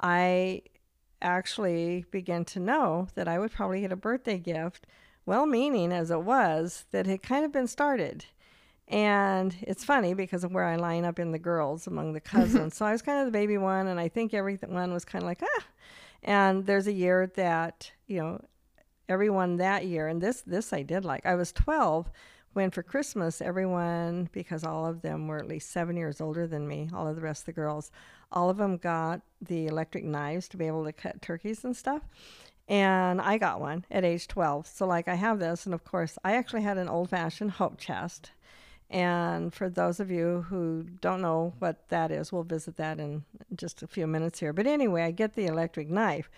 I 0.00 0.62
actually 1.22 2.06
began 2.10 2.44
to 2.46 2.60
know 2.60 3.08
that 3.14 3.28
I 3.28 3.38
would 3.38 3.52
probably 3.52 3.82
get 3.82 3.92
a 3.92 3.96
birthday 3.96 4.38
gift, 4.38 4.86
well 5.26 5.46
meaning 5.46 5.92
as 5.92 6.10
it 6.10 6.22
was, 6.22 6.86
that 6.92 7.06
had 7.06 7.22
kind 7.22 7.44
of 7.44 7.52
been 7.52 7.66
started. 7.66 8.24
And 8.88 9.54
it's 9.62 9.84
funny 9.84 10.14
because 10.14 10.42
of 10.42 10.52
where 10.52 10.64
I 10.64 10.76
line 10.76 11.04
up 11.04 11.18
in 11.18 11.30
the 11.30 11.38
girls 11.38 11.86
among 11.86 12.12
the 12.12 12.20
cousins. 12.20 12.76
so 12.76 12.84
I 12.84 12.92
was 12.92 13.02
kind 13.02 13.20
of 13.20 13.26
the 13.26 13.38
baby 13.38 13.58
one, 13.58 13.86
and 13.86 14.00
I 14.00 14.08
think 14.08 14.34
everyone 14.34 14.92
was 14.92 15.04
kind 15.04 15.22
of 15.22 15.28
like, 15.28 15.42
ah. 15.42 15.64
And 16.22 16.66
there's 16.66 16.86
a 16.86 16.92
year 16.92 17.30
that, 17.36 17.90
you 18.06 18.20
know, 18.20 18.40
everyone 19.10 19.56
that 19.56 19.86
year, 19.86 20.08
and 20.08 20.20
this 20.20 20.42
this 20.42 20.72
I 20.72 20.82
did 20.82 21.04
like. 21.04 21.26
I 21.26 21.34
was 21.34 21.52
12 21.52 22.10
when 22.52 22.70
for 22.70 22.82
Christmas 22.82 23.40
everyone, 23.40 24.28
because 24.32 24.64
all 24.64 24.86
of 24.86 25.02
them 25.02 25.28
were 25.28 25.38
at 25.38 25.46
least 25.46 25.70
seven 25.70 25.96
years 25.96 26.20
older 26.20 26.46
than 26.46 26.66
me, 26.66 26.90
all 26.92 27.06
of 27.06 27.16
the 27.16 27.22
rest 27.22 27.42
of 27.42 27.46
the 27.46 27.52
girls, 27.52 27.90
all 28.32 28.50
of 28.50 28.56
them 28.56 28.76
got 28.76 29.20
the 29.40 29.66
electric 29.66 30.04
knives 30.04 30.48
to 30.48 30.56
be 30.56 30.66
able 30.66 30.84
to 30.84 30.92
cut 30.92 31.22
turkeys 31.22 31.64
and 31.64 31.76
stuff. 31.76 32.02
And 32.68 33.20
I 33.20 33.36
got 33.38 33.60
one 33.60 33.84
at 33.90 34.04
age 34.04 34.28
12. 34.28 34.66
So, 34.66 34.86
like, 34.86 35.08
I 35.08 35.16
have 35.16 35.40
this. 35.40 35.66
And 35.66 35.74
of 35.74 35.84
course, 35.84 36.18
I 36.22 36.36
actually 36.36 36.62
had 36.62 36.78
an 36.78 36.88
old 36.88 37.10
fashioned 37.10 37.52
hope 37.52 37.78
chest. 37.78 38.30
And 38.88 39.52
for 39.52 39.68
those 39.68 39.98
of 39.98 40.10
you 40.10 40.46
who 40.48 40.86
don't 41.00 41.20
know 41.20 41.52
what 41.58 41.88
that 41.88 42.12
is, 42.12 42.32
we'll 42.32 42.44
visit 42.44 42.76
that 42.76 43.00
in 43.00 43.24
just 43.56 43.82
a 43.82 43.88
few 43.88 44.06
minutes 44.06 44.38
here. 44.40 44.52
But 44.52 44.66
anyway, 44.66 45.02
I 45.02 45.10
get 45.10 45.34
the 45.34 45.46
electric 45.46 45.88
knife, 45.88 46.30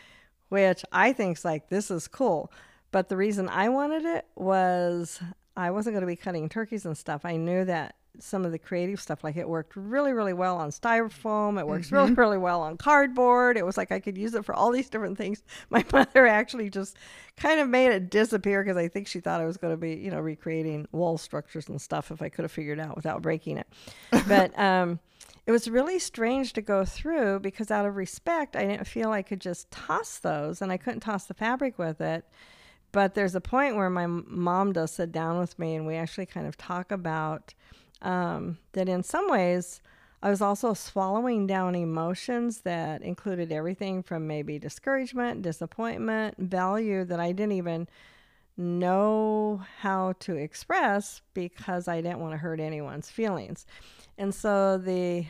which 0.52 0.84
I 0.92 1.14
think's 1.14 1.46
like, 1.46 1.70
this 1.70 1.90
is 1.90 2.06
cool. 2.06 2.52
But 2.90 3.08
the 3.08 3.16
reason 3.16 3.48
I 3.48 3.70
wanted 3.70 4.04
it 4.04 4.26
was 4.34 5.18
I 5.56 5.70
wasn't 5.70 5.94
going 5.94 6.02
to 6.02 6.06
be 6.06 6.14
cutting 6.14 6.50
turkeys 6.50 6.84
and 6.84 6.94
stuff. 6.94 7.24
I 7.24 7.36
knew 7.36 7.64
that 7.64 7.94
some 8.18 8.44
of 8.44 8.52
the 8.52 8.58
creative 8.58 9.00
stuff, 9.00 9.24
like 9.24 9.36
it 9.36 9.48
worked 9.48 9.74
really, 9.74 10.12
really 10.12 10.32
well 10.32 10.56
on 10.58 10.70
styrofoam. 10.70 11.58
It 11.58 11.66
works 11.66 11.90
really, 11.90 12.12
really 12.12 12.38
well 12.38 12.60
on 12.60 12.76
cardboard. 12.76 13.56
It 13.56 13.64
was 13.64 13.76
like 13.76 13.90
I 13.90 14.00
could 14.00 14.18
use 14.18 14.34
it 14.34 14.44
for 14.44 14.54
all 14.54 14.70
these 14.70 14.90
different 14.90 15.16
things. 15.16 15.42
My 15.70 15.84
mother 15.92 16.26
actually 16.26 16.70
just 16.70 16.96
kind 17.36 17.60
of 17.60 17.68
made 17.68 17.90
it 17.90 18.10
disappear 18.10 18.62
because 18.62 18.76
I 18.76 18.88
think 18.88 19.06
she 19.06 19.20
thought 19.20 19.40
I 19.40 19.46
was 19.46 19.56
going 19.56 19.72
to 19.72 19.78
be, 19.78 19.94
you 19.94 20.10
know, 20.10 20.20
recreating 20.20 20.86
wall 20.92 21.16
structures 21.16 21.68
and 21.68 21.80
stuff 21.80 22.10
if 22.10 22.20
I 22.20 22.28
could 22.28 22.42
have 22.42 22.52
figured 22.52 22.78
it 22.78 22.82
out 22.82 22.96
without 22.96 23.22
breaking 23.22 23.58
it. 23.58 23.66
But 24.28 24.56
um, 24.58 25.00
it 25.46 25.52
was 25.52 25.68
really 25.68 25.98
strange 25.98 26.52
to 26.52 26.62
go 26.62 26.84
through 26.84 27.40
because 27.40 27.70
out 27.70 27.86
of 27.86 27.96
respect, 27.96 28.56
I 28.56 28.64
didn't 28.64 28.86
feel 28.86 29.10
I 29.10 29.22
could 29.22 29.40
just 29.40 29.70
toss 29.70 30.18
those 30.18 30.62
and 30.62 30.70
I 30.70 30.76
couldn't 30.76 31.00
toss 31.00 31.24
the 31.24 31.34
fabric 31.34 31.78
with 31.78 32.00
it. 32.00 32.24
But 32.92 33.14
there's 33.14 33.34
a 33.34 33.40
point 33.40 33.76
where 33.76 33.88
my 33.88 34.06
mom 34.06 34.74
does 34.74 34.92
sit 34.92 35.10
down 35.12 35.38
with 35.38 35.58
me 35.58 35.74
and 35.74 35.86
we 35.86 35.96
actually 35.96 36.26
kind 36.26 36.46
of 36.46 36.58
talk 36.58 36.92
about 36.92 37.54
um, 38.02 38.58
that 38.72 38.88
in 38.88 39.02
some 39.02 39.30
ways 39.30 39.80
I 40.22 40.30
was 40.30 40.40
also 40.40 40.74
swallowing 40.74 41.46
down 41.46 41.74
emotions 41.74 42.60
that 42.60 43.02
included 43.02 43.50
everything 43.50 44.02
from 44.02 44.26
maybe 44.26 44.58
discouragement, 44.58 45.42
disappointment, 45.42 46.36
value 46.38 47.04
that 47.04 47.18
I 47.18 47.32
didn't 47.32 47.52
even 47.52 47.88
know 48.56 49.62
how 49.80 50.14
to 50.20 50.36
express 50.36 51.22
because 51.34 51.88
I 51.88 52.00
didn't 52.00 52.20
want 52.20 52.34
to 52.34 52.38
hurt 52.38 52.60
anyone's 52.60 53.10
feelings. 53.10 53.66
And 54.18 54.34
so 54.34 54.78
the, 54.78 55.26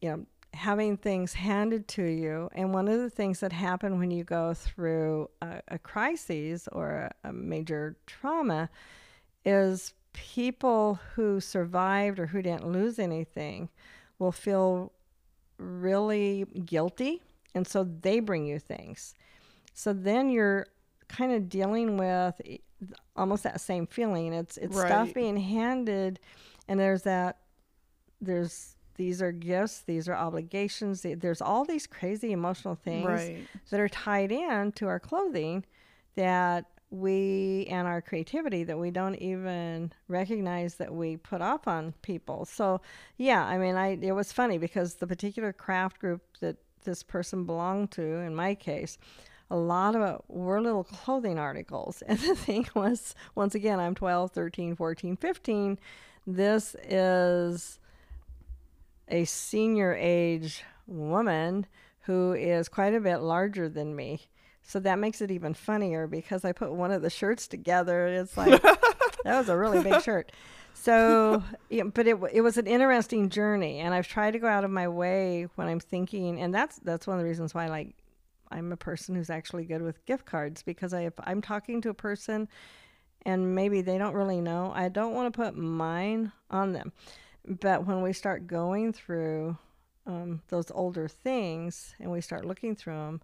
you 0.00 0.08
know 0.08 0.26
having 0.54 0.96
things 0.96 1.34
handed 1.34 1.88
to 1.88 2.04
you 2.04 2.48
and 2.52 2.72
one 2.72 2.86
of 2.86 3.00
the 3.00 3.10
things 3.10 3.40
that 3.40 3.52
happen 3.52 3.98
when 3.98 4.10
you 4.10 4.22
go 4.22 4.54
through 4.54 5.28
a, 5.42 5.60
a 5.68 5.78
crisis 5.78 6.68
or 6.70 7.10
a, 7.24 7.28
a 7.28 7.32
major 7.32 7.96
trauma 8.06 8.70
is 9.44 9.92
people 10.14 10.98
who 11.14 11.40
survived 11.40 12.18
or 12.18 12.26
who 12.26 12.40
didn't 12.40 12.66
lose 12.66 12.98
anything 12.98 13.68
will 14.18 14.32
feel 14.32 14.92
really 15.58 16.44
guilty 16.64 17.20
and 17.54 17.66
so 17.68 17.84
they 17.84 18.18
bring 18.20 18.46
you 18.46 18.58
things. 18.58 19.14
So 19.74 19.92
then 19.92 20.30
you're 20.30 20.66
kind 21.08 21.32
of 21.32 21.48
dealing 21.48 21.96
with 21.96 22.40
almost 23.14 23.42
that 23.44 23.60
same 23.60 23.86
feeling. 23.86 24.32
It's 24.32 24.56
it's 24.56 24.74
stuff 24.86 25.14
being 25.14 25.36
handed 25.36 26.18
and 26.66 26.80
there's 26.80 27.02
that 27.02 27.38
there's 28.20 28.76
these 28.96 29.20
are 29.20 29.32
gifts 29.32 29.80
these 29.80 30.08
are 30.08 30.14
obligations 30.14 31.04
there's 31.16 31.40
all 31.42 31.64
these 31.64 31.84
crazy 31.86 32.30
emotional 32.32 32.76
things 32.76 33.04
Right. 33.04 33.46
that 33.70 33.80
are 33.80 33.88
tied 33.88 34.30
in 34.30 34.70
to 34.72 34.86
our 34.86 35.00
clothing 35.00 35.64
that 36.14 36.66
we 36.94 37.66
and 37.68 37.88
our 37.88 38.00
creativity 38.00 38.62
that 38.64 38.78
we 38.78 38.90
don't 38.90 39.16
even 39.16 39.92
recognize 40.06 40.76
that 40.76 40.94
we 40.94 41.16
put 41.16 41.42
off 41.42 41.66
on 41.66 41.92
people. 42.02 42.44
So, 42.44 42.80
yeah, 43.16 43.44
I 43.44 43.58
mean, 43.58 43.74
I 43.74 43.98
it 44.00 44.12
was 44.12 44.32
funny 44.32 44.58
because 44.58 44.94
the 44.94 45.06
particular 45.06 45.52
craft 45.52 45.98
group 45.98 46.22
that 46.40 46.56
this 46.84 47.02
person 47.02 47.44
belonged 47.44 47.90
to, 47.92 48.02
in 48.02 48.34
my 48.34 48.54
case, 48.54 48.96
a 49.50 49.56
lot 49.56 49.96
of 49.96 50.02
it 50.02 50.20
were 50.28 50.60
little 50.60 50.84
clothing 50.84 51.38
articles. 51.38 52.02
And 52.08 52.18
the 52.18 52.34
thing 52.34 52.68
was, 52.74 53.14
once 53.34 53.54
again, 53.54 53.80
I'm 53.80 53.94
12, 53.94 54.30
13, 54.30 54.76
14, 54.76 55.16
15. 55.16 55.78
This 56.26 56.76
is 56.84 57.78
a 59.08 59.24
senior 59.24 59.94
age 59.94 60.64
woman 60.86 61.66
who 62.02 62.34
is 62.34 62.68
quite 62.68 62.94
a 62.94 63.00
bit 63.00 63.18
larger 63.18 63.68
than 63.68 63.96
me. 63.96 64.28
So 64.64 64.80
that 64.80 64.98
makes 64.98 65.20
it 65.20 65.30
even 65.30 65.54
funnier 65.54 66.06
because 66.06 66.44
I 66.44 66.52
put 66.52 66.72
one 66.72 66.90
of 66.90 67.02
the 67.02 67.10
shirts 67.10 67.46
together. 67.46 68.06
It's 68.06 68.36
like 68.36 68.60
that 69.24 69.38
was 69.38 69.48
a 69.48 69.56
really 69.56 69.82
big 69.82 70.02
shirt. 70.02 70.32
So, 70.72 71.42
yeah, 71.70 71.84
but 71.84 72.06
it 72.06 72.16
it 72.32 72.40
was 72.40 72.56
an 72.56 72.66
interesting 72.66 73.28
journey, 73.28 73.78
and 73.80 73.94
I've 73.94 74.08
tried 74.08 74.32
to 74.32 74.38
go 74.38 74.48
out 74.48 74.64
of 74.64 74.70
my 74.70 74.88
way 74.88 75.48
when 75.54 75.68
I'm 75.68 75.80
thinking, 75.80 76.40
and 76.40 76.52
that's 76.52 76.78
that's 76.78 77.06
one 77.06 77.18
of 77.18 77.22
the 77.22 77.28
reasons 77.28 77.54
why 77.54 77.68
like 77.68 77.94
I'm 78.50 78.72
a 78.72 78.76
person 78.76 79.14
who's 79.14 79.30
actually 79.30 79.64
good 79.64 79.82
with 79.82 80.04
gift 80.06 80.26
cards 80.26 80.62
because 80.62 80.92
I 80.92 81.02
if 81.02 81.14
I'm 81.20 81.42
talking 81.42 81.80
to 81.82 81.90
a 81.90 81.94
person 81.94 82.48
and 83.26 83.54
maybe 83.54 83.80
they 83.82 83.98
don't 83.98 84.14
really 84.14 84.40
know, 84.40 84.72
I 84.74 84.88
don't 84.88 85.14
want 85.14 85.32
to 85.32 85.36
put 85.36 85.56
mine 85.56 86.32
on 86.50 86.72
them. 86.72 86.92
But 87.46 87.86
when 87.86 88.02
we 88.02 88.12
start 88.12 88.46
going 88.46 88.92
through 88.92 89.56
um, 90.06 90.42
those 90.48 90.70
older 90.70 91.08
things 91.08 91.94
and 92.00 92.10
we 92.10 92.20
start 92.20 92.44
looking 92.44 92.74
through 92.74 92.94
them, 92.94 93.22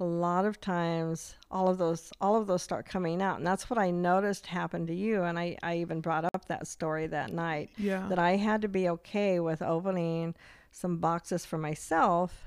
a 0.00 0.04
lot 0.04 0.44
of 0.46 0.60
times 0.60 1.34
all 1.50 1.68
of 1.68 1.78
those 1.78 2.10
all 2.20 2.36
of 2.36 2.46
those 2.46 2.62
start 2.62 2.86
coming 2.86 3.20
out. 3.22 3.38
And 3.38 3.46
that's 3.46 3.68
what 3.70 3.78
i 3.78 3.90
noticed 3.90 4.46
happened 4.46 4.88
to 4.88 4.94
you. 4.94 5.22
And 5.22 5.38
i, 5.38 5.56
I 5.62 5.76
even 5.78 6.00
brought 6.00 6.24
up 6.24 6.46
that 6.46 6.66
story 6.66 7.06
that 7.08 7.32
night 7.32 7.70
Yeah. 7.76 8.06
that 8.08 8.18
i 8.18 8.36
had 8.36 8.62
to 8.62 8.68
be 8.68 8.88
okay 8.88 9.40
with 9.40 9.60
opening 9.62 10.34
some 10.72 10.96
boxes 10.98 11.44
for 11.44 11.58
myself. 11.58 12.46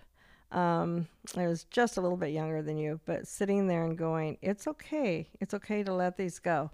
Um, 0.51 1.07
i 1.35 1.47
was 1.47 1.63
just 1.65 1.97
a 1.97 2.01
little 2.01 2.17
bit 2.17 2.29
younger 2.29 2.61
than 2.61 2.77
you 2.77 2.99
but 3.05 3.27
sitting 3.27 3.67
there 3.67 3.85
and 3.85 3.97
going 3.97 4.37
it's 4.41 4.67
okay. 4.67 5.27
It's 5.39 5.53
okay 5.53 5.83
to 5.83 5.93
let 5.93 6.17
these 6.17 6.39
go 6.39 6.71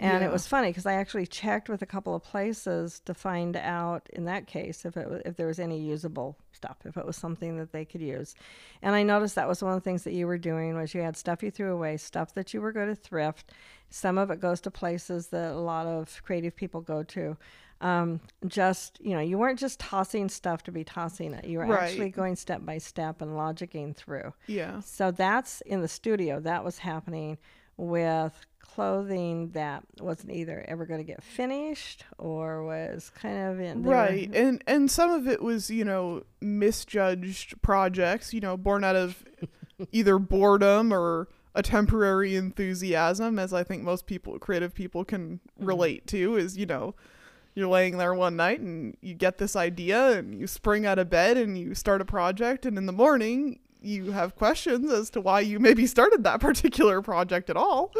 and 0.00 0.20
Yeah. 0.22 0.28
it 0.28 0.32
was 0.32 0.46
funny 0.46 0.68
because 0.68 0.86
I 0.86 0.94
actually 0.94 1.26
checked 1.26 1.68
with 1.68 1.82
a 1.82 1.86
couple 1.86 2.14
of 2.14 2.22
places 2.22 3.00
to 3.00 3.14
find 3.14 3.56
out 3.56 4.08
in 4.12 4.24
that 4.26 4.46
case 4.46 4.84
if 4.84 4.96
it 4.96 5.22
if 5.26 5.36
there 5.36 5.46
was 5.48 5.58
any 5.58 5.78
usable 5.80 6.36
stuff, 6.52 6.76
if 6.84 6.96
it 6.96 7.04
was 7.06 7.16
something 7.16 7.56
that 7.58 7.72
they 7.72 7.84
could 7.84 8.00
use. 8.00 8.34
And 8.82 8.94
I 8.94 9.02
noticed 9.02 9.34
that 9.34 9.48
was 9.48 9.62
one 9.62 9.72
of 9.72 9.76
the 9.80 9.84
things 9.84 10.04
that 10.04 10.12
you 10.12 10.26
were 10.26 10.38
doing 10.38 10.76
was 10.76 10.94
you 10.94 11.02
had 11.02 11.16
stuff 11.16 11.42
you 11.42 11.50
threw 11.50 11.72
away, 11.72 11.96
stuff 11.96 12.34
that 12.34 12.52
you 12.54 12.60
were 12.60 12.72
going 12.72 12.88
to 12.88 12.94
thrift. 12.94 13.52
Some 13.90 14.18
of 14.18 14.30
it 14.30 14.40
goes 14.40 14.60
to 14.62 14.70
places 14.70 15.28
that 15.28 15.52
a 15.52 15.58
lot 15.60 15.86
of 15.86 16.22
creative 16.24 16.54
people 16.54 16.80
go 16.80 17.02
to. 17.04 17.36
Um, 17.80 18.20
just 18.46 18.98
you 19.00 19.14
know, 19.14 19.20
you 19.20 19.38
weren't 19.38 19.58
just 19.60 19.78
tossing 19.78 20.28
stuff 20.28 20.64
to 20.64 20.72
be 20.72 20.82
tossing 20.82 21.32
it. 21.32 21.44
You 21.44 21.58
were 21.58 21.66
Right. 21.66 21.82
actually 21.84 22.10
going 22.10 22.34
step 22.34 22.64
by 22.64 22.78
step 22.78 23.22
and 23.22 23.32
logicking 23.36 23.94
through. 23.94 24.32
yeah. 24.48 24.80
So 24.80 25.12
that's 25.12 25.60
in 25.60 25.80
the 25.80 25.86
studio. 25.88 26.40
That 26.40 26.64
was 26.64 26.78
happening 26.78 27.38
with 27.76 28.46
clothing 28.74 29.50
that 29.50 29.82
wasn't 30.00 30.32
either 30.32 30.64
ever 30.68 30.86
going 30.86 31.00
to 31.00 31.04
get 31.04 31.22
finished 31.22 32.04
or 32.18 32.64
was 32.64 33.10
kind 33.20 33.36
of 33.38 33.60
in 33.60 33.82
they 33.82 33.88
were- 33.88 33.94
Right. 33.94 34.30
And 34.34 34.62
and 34.66 34.90
some 34.90 35.10
of 35.10 35.26
it 35.26 35.42
was, 35.42 35.70
you 35.70 35.84
know, 35.84 36.22
misjudged 36.40 37.60
projects, 37.62 38.32
you 38.34 38.40
know, 38.40 38.56
born 38.56 38.84
out 38.84 38.96
of 38.96 39.24
either 39.92 40.18
boredom 40.18 40.92
or 40.92 41.28
a 41.54 41.62
temporary 41.62 42.36
enthusiasm 42.36 43.38
as 43.38 43.52
I 43.52 43.64
think 43.64 43.82
most 43.82 44.06
people 44.06 44.38
creative 44.38 44.74
people 44.74 45.04
can 45.04 45.40
Mm-hmm. 45.58 45.66
relate 45.66 46.06
to 46.08 46.36
is, 46.36 46.56
you 46.56 46.66
know, 46.66 46.94
you're 47.56 47.66
laying 47.66 47.98
there 47.98 48.14
one 48.14 48.36
night 48.36 48.60
and 48.60 48.96
you 49.00 49.14
get 49.14 49.38
this 49.38 49.56
idea 49.56 50.12
and 50.18 50.38
you 50.38 50.46
spring 50.46 50.86
out 50.86 51.00
of 51.00 51.10
bed 51.10 51.36
and 51.36 51.58
you 51.58 51.74
start 51.74 52.00
a 52.00 52.04
project 52.04 52.64
and 52.64 52.78
in 52.78 52.86
the 52.86 52.92
morning 52.92 53.58
you 53.82 54.12
have 54.12 54.36
questions 54.36 54.92
as 54.92 55.10
to 55.10 55.20
why 55.20 55.40
you 55.40 55.58
maybe 55.58 55.84
started 55.86 56.22
that 56.22 56.38
particular 56.48 57.02
project 57.02 57.50
at 57.50 57.56
all. 57.56 57.92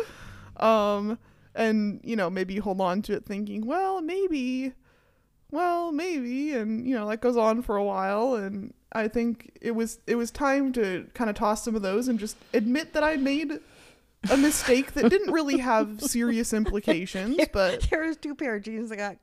Um 0.60 1.18
and 1.54 2.00
you 2.04 2.16
know 2.16 2.30
maybe 2.30 2.58
hold 2.58 2.80
on 2.80 3.02
to 3.02 3.14
it 3.14 3.24
thinking, 3.24 3.66
well, 3.66 4.00
maybe 4.00 4.72
well, 5.50 5.92
maybe 5.92 6.52
and 6.52 6.86
you 6.86 6.94
know 6.94 7.08
that 7.08 7.20
goes 7.20 7.36
on 7.36 7.62
for 7.62 7.76
a 7.76 7.84
while. 7.84 8.34
And 8.34 8.74
I 8.92 9.08
think 9.08 9.56
it 9.60 9.72
was 9.72 9.98
it 10.06 10.14
was 10.14 10.30
time 10.30 10.72
to 10.74 11.06
kind 11.14 11.30
of 11.30 11.36
toss 11.36 11.64
some 11.64 11.74
of 11.74 11.82
those 11.82 12.08
and 12.08 12.18
just 12.18 12.36
admit 12.52 12.92
that 12.92 13.02
I 13.02 13.16
made 13.16 13.58
a 14.30 14.36
mistake 14.36 14.92
that 14.92 15.08
didn't 15.10 15.32
really 15.32 15.58
have 15.58 16.00
serious 16.02 16.52
implications, 16.52 17.38
but 17.52 17.88
there 17.90 18.04
was 18.04 18.16
two 18.16 18.34
pair 18.34 18.56
of 18.56 18.62
jeans 18.62 18.90
that 18.90 18.96
got 18.96 19.16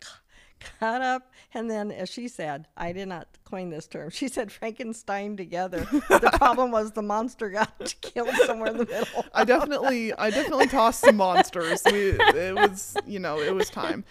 cut 0.80 1.02
up 1.02 1.32
and 1.54 1.70
then 1.70 1.92
as 1.92 2.10
she 2.10 2.28
said 2.28 2.68
i 2.76 2.92
did 2.92 3.08
not 3.08 3.28
coin 3.44 3.70
this 3.70 3.88
term 3.88 4.10
she 4.10 4.28
said 4.28 4.52
frankenstein 4.52 5.38
together 5.38 5.80
the 5.92 6.32
problem 6.38 6.72
was 6.72 6.92
the 6.92 7.02
monster 7.02 7.50
got 7.50 7.96
killed 8.02 8.30
somewhere 8.46 8.72
in 8.72 8.78
the 8.78 8.86
middle 8.86 9.26
I 9.34 9.44
definitely 9.44 10.14
I 10.14 10.30
definitely 10.30 10.68
tossed 10.68 11.02
some 11.02 11.18
monsters. 11.18 11.82
We, 11.86 12.12
it 12.12 12.56
was 12.56 12.98
you 13.06 13.20
know 13.20 13.40
it 13.40 13.54
was 13.54 13.70
time. 13.70 14.04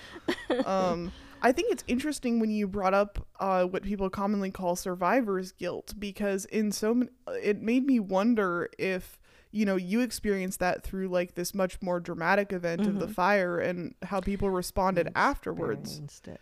Um, 0.64 1.12
I 1.42 1.52
think 1.52 1.72
it's 1.72 1.84
interesting 1.86 2.40
when 2.40 2.50
you 2.50 2.66
brought 2.66 2.94
up 2.94 3.26
uh, 3.40 3.64
what 3.64 3.82
people 3.82 4.08
commonly 4.10 4.50
call 4.50 4.76
survivor's 4.76 5.52
guilt 5.52 5.94
because 5.98 6.44
in 6.46 6.72
so 6.72 6.94
many, 6.94 7.10
it 7.42 7.60
made 7.60 7.84
me 7.84 8.00
wonder 8.00 8.70
if 8.78 9.18
you 9.54 9.64
know 9.64 9.76
you 9.76 10.00
experienced 10.00 10.58
that 10.58 10.82
through 10.82 11.08
like 11.08 11.34
this 11.34 11.54
much 11.54 11.80
more 11.80 12.00
dramatic 12.00 12.52
event 12.52 12.86
of 12.86 12.98
the 12.98 13.06
fire 13.08 13.58
and 13.58 13.94
how 14.02 14.20
people 14.20 14.50
responded 14.50 15.08
afterwards 15.14 16.00
it. 16.26 16.40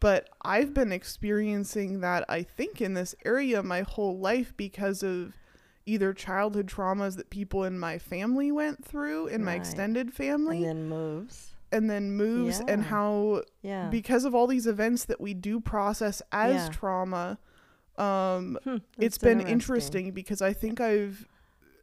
but 0.00 0.28
I've 0.42 0.74
been 0.74 0.90
experiencing 0.92 2.00
that 2.00 2.24
I 2.28 2.42
think 2.42 2.80
in 2.80 2.94
this 2.94 3.14
area 3.24 3.62
my 3.62 3.82
whole 3.82 4.18
life 4.18 4.52
because 4.56 5.02
of 5.02 5.34
either 5.86 6.12
childhood 6.12 6.66
traumas 6.66 7.16
that 7.16 7.30
people 7.30 7.64
in 7.64 7.78
my 7.78 7.98
family 7.98 8.50
went 8.52 8.84
through 8.84 9.28
in 9.28 9.42
my 9.42 9.54
extended 9.54 10.12
family. 10.12 10.58
And 10.64 10.66
then 10.66 10.88
moves. 10.88 11.54
And 11.72 11.88
then 11.90 12.12
moves 12.12 12.60
and 12.68 12.82
how 12.84 13.42
yeah. 13.62 13.88
because 13.88 14.24
of 14.24 14.34
all 14.34 14.46
these 14.46 14.66
events 14.66 15.04
that 15.06 15.20
we 15.20 15.32
do 15.32 15.60
process 15.60 16.20
as 16.32 16.54
Yeah. 16.54 16.68
trauma 16.68 17.38
um 17.96 18.58
Hmm, 18.64 18.76
it's 18.98 19.18
been 19.18 19.40
interesting 19.40 20.10
because 20.12 20.40
I 20.42 20.52
think 20.52 20.80
I've 20.80 21.26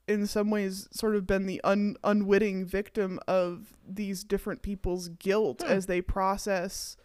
in 0.08 0.28
some 0.28 0.50
ways 0.50 0.88
sort 0.92 1.16
of 1.16 1.26
been 1.26 1.46
the 1.48 1.60
un- 1.64 1.98
unwitting 2.04 2.66
victim 2.66 3.20
of 3.28 3.74
these 3.88 4.24
different 4.24 4.62
people's 4.62 5.08
guilt 5.10 5.62
Hmm. 5.66 5.72
as 5.72 5.86
they 5.88 6.02
process 6.02 6.98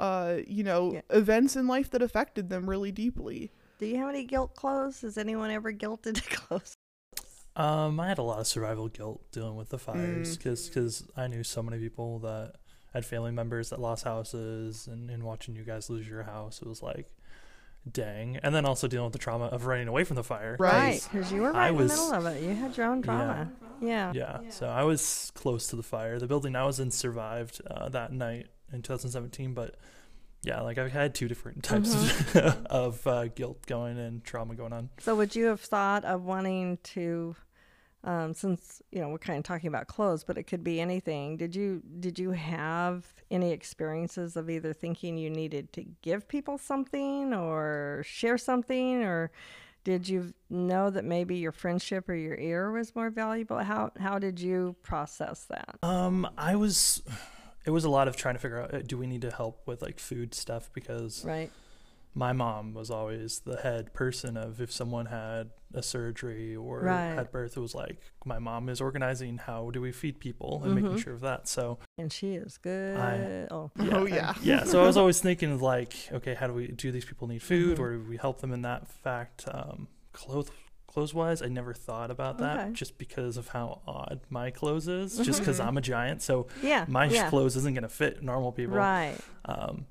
uh 0.00 0.36
you 0.46 0.62
know 0.62 0.92
Yeah. 0.94 1.00
events 1.10 1.56
in 1.56 1.66
life 1.66 1.90
that 1.90 2.02
affected 2.02 2.48
them 2.50 2.68
really 2.68 2.92
deeply 2.92 3.50
do 3.78 3.86
you 3.86 3.96
have 3.96 4.08
any 4.10 4.24
guilt 4.24 4.54
clothes 4.54 5.00
has 5.02 5.16
anyone 5.18 5.50
ever 5.50 5.72
guilted 5.72 6.14
to 6.22 6.28
clothes 6.36 6.74
Um, 7.56 7.98
I 8.00 8.08
had 8.08 8.18
a 8.18 8.22
lot 8.22 8.38
of 8.38 8.46
survival 8.46 8.88
guilt 8.88 9.22
dealing 9.32 9.56
with 9.56 9.70
the 9.70 9.78
fires 9.78 10.36
because 10.36 10.68
because 10.68 11.04
I 11.16 11.26
knew 11.28 11.42
so 11.42 11.62
many 11.62 11.78
people 11.78 12.18
that 12.20 12.56
had 12.92 13.06
family 13.06 13.30
members 13.32 13.70
that 13.70 13.80
lost 13.80 14.04
houses, 14.04 14.86
and, 14.86 15.10
and 15.10 15.22
watching 15.22 15.54
you 15.56 15.64
guys 15.64 15.88
lose 15.90 16.06
your 16.08 16.22
house, 16.24 16.60
it 16.62 16.68
was 16.68 16.82
like, 16.82 17.10
dang. 17.90 18.36
And 18.42 18.54
then 18.54 18.64
also 18.64 18.88
dealing 18.88 19.04
with 19.04 19.12
the 19.12 19.18
trauma 19.18 19.46
of 19.46 19.66
running 19.66 19.88
away 19.88 20.04
from 20.04 20.16
the 20.16 20.24
fire. 20.24 20.56
Right. 20.58 20.72
right 20.72 21.08
because 21.12 21.32
you 21.32 21.42
were 21.42 21.54
I 21.54 21.58
right 21.58 21.70
in 21.70 21.76
was- 21.76 21.90
the 21.92 21.96
middle 22.16 22.26
of 22.26 22.36
it 22.36 22.42
you 22.42 22.54
had 22.54 22.76
your 22.76 22.86
own 22.86 23.02
trauma 23.02 23.50
yeah 23.80 24.12
Yeah, 24.14 24.40
so 24.50 24.66
I 24.68 24.84
was 24.84 25.30
close 25.34 25.66
to 25.68 25.76
the 25.76 25.82
fire. 25.82 26.18
The 26.18 26.26
building 26.26 26.56
I 26.56 26.64
was 26.64 26.80
in 26.80 26.90
survived 26.90 27.60
uh, 27.70 27.88
that 27.90 28.12
night 28.12 28.46
in 28.72 28.80
2017, 28.82 29.52
but 29.54 29.76
yeah, 30.42 30.60
like 30.62 30.78
I've 30.78 30.92
had 30.92 31.14
two 31.14 31.28
different 31.28 31.62
types 31.64 31.94
of, 32.34 32.66
of 32.66 33.06
uh, 33.06 33.26
guilt 33.28 33.66
going 33.66 33.98
and 33.98 34.24
trauma 34.24 34.54
going 34.54 34.72
on. 34.72 34.88
So 35.00 35.14
would 35.16 35.34
you 35.36 35.46
have 35.46 35.60
thought 35.60 36.04
of 36.04 36.24
wanting 36.24 36.78
to 36.94 37.36
um, 38.06 38.32
since 38.32 38.80
you 38.92 39.00
know 39.00 39.08
we're 39.08 39.18
kind 39.18 39.36
of 39.36 39.44
talking 39.44 39.68
about 39.68 39.88
clothes, 39.88 40.24
but 40.24 40.38
it 40.38 40.44
could 40.44 40.64
be 40.64 40.80
anything. 40.80 41.36
Did 41.36 41.54
you 41.54 41.82
did 42.00 42.18
you 42.18 42.30
have 42.30 43.12
any 43.30 43.50
experiences 43.50 44.36
of 44.36 44.48
either 44.48 44.72
thinking 44.72 45.18
you 45.18 45.28
needed 45.28 45.72
to 45.74 45.84
give 46.02 46.28
people 46.28 46.56
something 46.56 47.34
or 47.34 48.02
share 48.06 48.38
something, 48.38 49.02
or 49.02 49.32
did 49.82 50.08
you 50.08 50.32
know 50.48 50.88
that 50.88 51.04
maybe 51.04 51.36
your 51.36 51.52
friendship 51.52 52.08
or 52.08 52.14
your 52.14 52.36
ear 52.36 52.70
was 52.70 52.94
more 52.94 53.10
valuable? 53.10 53.58
How 53.58 53.90
how 53.98 54.20
did 54.20 54.40
you 54.40 54.76
process 54.82 55.44
that? 55.44 55.76
Um, 55.82 56.28
I 56.38 56.54
was, 56.54 57.02
it 57.64 57.70
was 57.70 57.84
a 57.84 57.90
lot 57.90 58.06
of 58.06 58.16
trying 58.16 58.36
to 58.36 58.40
figure 58.40 58.62
out, 58.62 58.72
uh, 58.72 58.82
do 58.82 58.96
we 58.96 59.08
need 59.08 59.22
to 59.22 59.32
help 59.32 59.66
with 59.66 59.82
like 59.82 59.98
food 59.98 60.32
stuff 60.32 60.70
because 60.72 61.24
Right. 61.24 61.50
My 62.18 62.32
mom 62.32 62.72
was 62.72 62.90
always 62.90 63.40
the 63.40 63.58
head 63.58 63.92
person 63.92 64.36
of 64.38 64.58
if 64.58 64.72
someone 64.72 65.04
had 65.06 65.50
a 65.74 65.82
surgery 65.82 66.56
or 66.56 66.80
Right. 66.80 67.14
had 67.14 67.30
birth, 67.30 67.58
it 67.58 67.60
was 67.60 67.74
like 67.74 67.98
my 68.24 68.38
mom 68.38 68.70
is 68.70 68.80
organizing 68.80 69.36
how 69.36 69.68
do 69.70 69.82
we 69.82 69.92
feed 69.92 70.18
people 70.18 70.62
and 70.64 70.74
making 70.74 70.92
Mhm. 70.92 70.98
sure 70.98 71.12
of 71.12 71.20
that. 71.20 71.46
So 71.46 71.78
And 71.98 72.10
she 72.10 72.34
is 72.34 72.56
good. 72.56 72.96
oh, 73.50 73.70
oh 73.92 74.06
yeah 74.06 74.32
yeah, 74.40 74.64
so 74.64 74.82
I 74.82 74.86
was 74.86 74.96
always 75.02 75.20
thinking 75.20 75.60
like, 75.60 75.92
okay, 76.10 76.32
how 76.34 76.46
do 76.46 76.54
we 76.54 76.68
do 76.68 76.90
these 76.90 77.04
people 77.04 77.28
need 77.28 77.42
food 77.42 77.76
Mhm. 77.76 77.80
or 77.80 77.96
do 77.98 78.08
we 78.08 78.16
help 78.16 78.40
them 78.40 78.50
in 78.52 78.62
that 78.62 78.88
fact? 78.88 79.44
Um, 79.52 79.88
clothes 80.12 80.50
clothes 80.86 81.12
wise, 81.12 81.42
I 81.42 81.48
never 81.48 81.74
thought 81.74 82.10
about 82.10 82.38
that 82.38 82.58
Okay. 82.58 82.72
just 82.72 82.96
because 82.96 83.36
of 83.36 83.48
how 83.48 83.82
odd 83.86 84.20
my 84.30 84.50
clothes 84.50 84.88
is. 84.88 85.18
Just 85.18 85.40
because 85.40 85.60
Mhm. 85.60 85.66
I'm 85.66 85.76
a 85.76 85.82
giant, 85.82 86.22
so 86.22 86.46
yeah. 86.62 86.86
my 86.88 87.04
yeah. 87.04 87.28
clothes 87.28 87.54
isn't 87.56 87.74
gonna 87.74 87.90
fit 87.90 88.22
normal 88.22 88.50
people. 88.52 88.76
Right. 88.76 89.18
Um, 89.44 89.84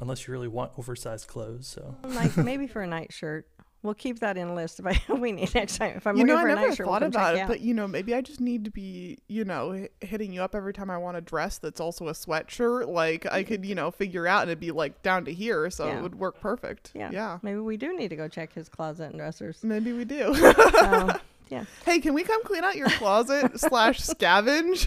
unless 0.00 0.26
you 0.26 0.32
really 0.32 0.48
want 0.48 0.72
oversized 0.78 1.28
clothes. 1.28 1.66
So 1.66 1.94
like 2.04 2.36
maybe 2.36 2.66
for 2.66 2.82
a 2.82 2.86
night 2.86 3.12
shirt. 3.12 3.46
We'll 3.82 3.94
keep 3.94 4.18
that 4.18 4.36
in 4.36 4.54
list 4.54 4.78
if 4.78 4.86
I 4.86 5.00
we 5.14 5.32
need 5.32 5.54
next 5.54 5.78
time. 5.78 5.94
If 5.96 6.06
I'm 6.06 6.14
you 6.18 6.24
know, 6.24 6.34
looking 6.34 6.38
I 6.38 6.42
for 6.42 6.48
a 6.48 6.54
never 6.54 6.68
night 6.68 6.76
shirt, 6.76 6.86
we'll 6.86 6.94
thought 6.96 7.02
about 7.02 7.34
it, 7.34 7.40
out. 7.40 7.48
but 7.48 7.60
you 7.62 7.72
know, 7.72 7.88
maybe 7.88 8.14
I 8.14 8.20
just 8.20 8.38
need 8.38 8.66
to 8.66 8.70
be, 8.70 9.16
you 9.26 9.42
know, 9.46 9.86
hitting 10.02 10.34
you 10.34 10.42
up 10.42 10.54
every 10.54 10.74
time 10.74 10.90
I 10.90 10.98
want 10.98 11.16
a 11.16 11.22
dress 11.22 11.56
that's 11.56 11.80
also 11.80 12.08
a 12.08 12.12
sweatshirt. 12.12 12.88
Like 12.88 13.24
I 13.32 13.42
could, 13.42 13.64
you 13.64 13.74
know, 13.74 13.90
figure 13.90 14.26
out 14.26 14.42
and 14.42 14.50
it'd 14.50 14.60
be 14.60 14.70
like 14.70 15.00
down 15.02 15.24
to 15.24 15.32
here, 15.32 15.70
so 15.70 15.86
Yeah. 15.86 15.98
it 15.98 16.02
would 16.02 16.14
work 16.16 16.38
perfect. 16.42 16.92
Yeah. 16.94 17.08
yeah. 17.10 17.38
Maybe 17.40 17.58
we 17.60 17.78
do 17.78 17.96
need 17.96 18.08
to 18.08 18.16
go 18.16 18.28
check 18.28 18.52
his 18.52 18.68
closet 18.68 19.04
and 19.12 19.14
dressers. 19.18 19.64
Maybe 19.64 19.92
we 19.94 20.04
do. 20.04 20.34
So, 20.80 21.10
yeah. 21.50 21.64
hey, 21.84 21.98
can 22.00 22.14
we 22.14 22.22
come 22.22 22.42
clean 22.44 22.64
out 22.64 22.76
your 22.76 22.88
closet 22.90 23.58
slash 23.60 24.00
scavenge? 24.00 24.86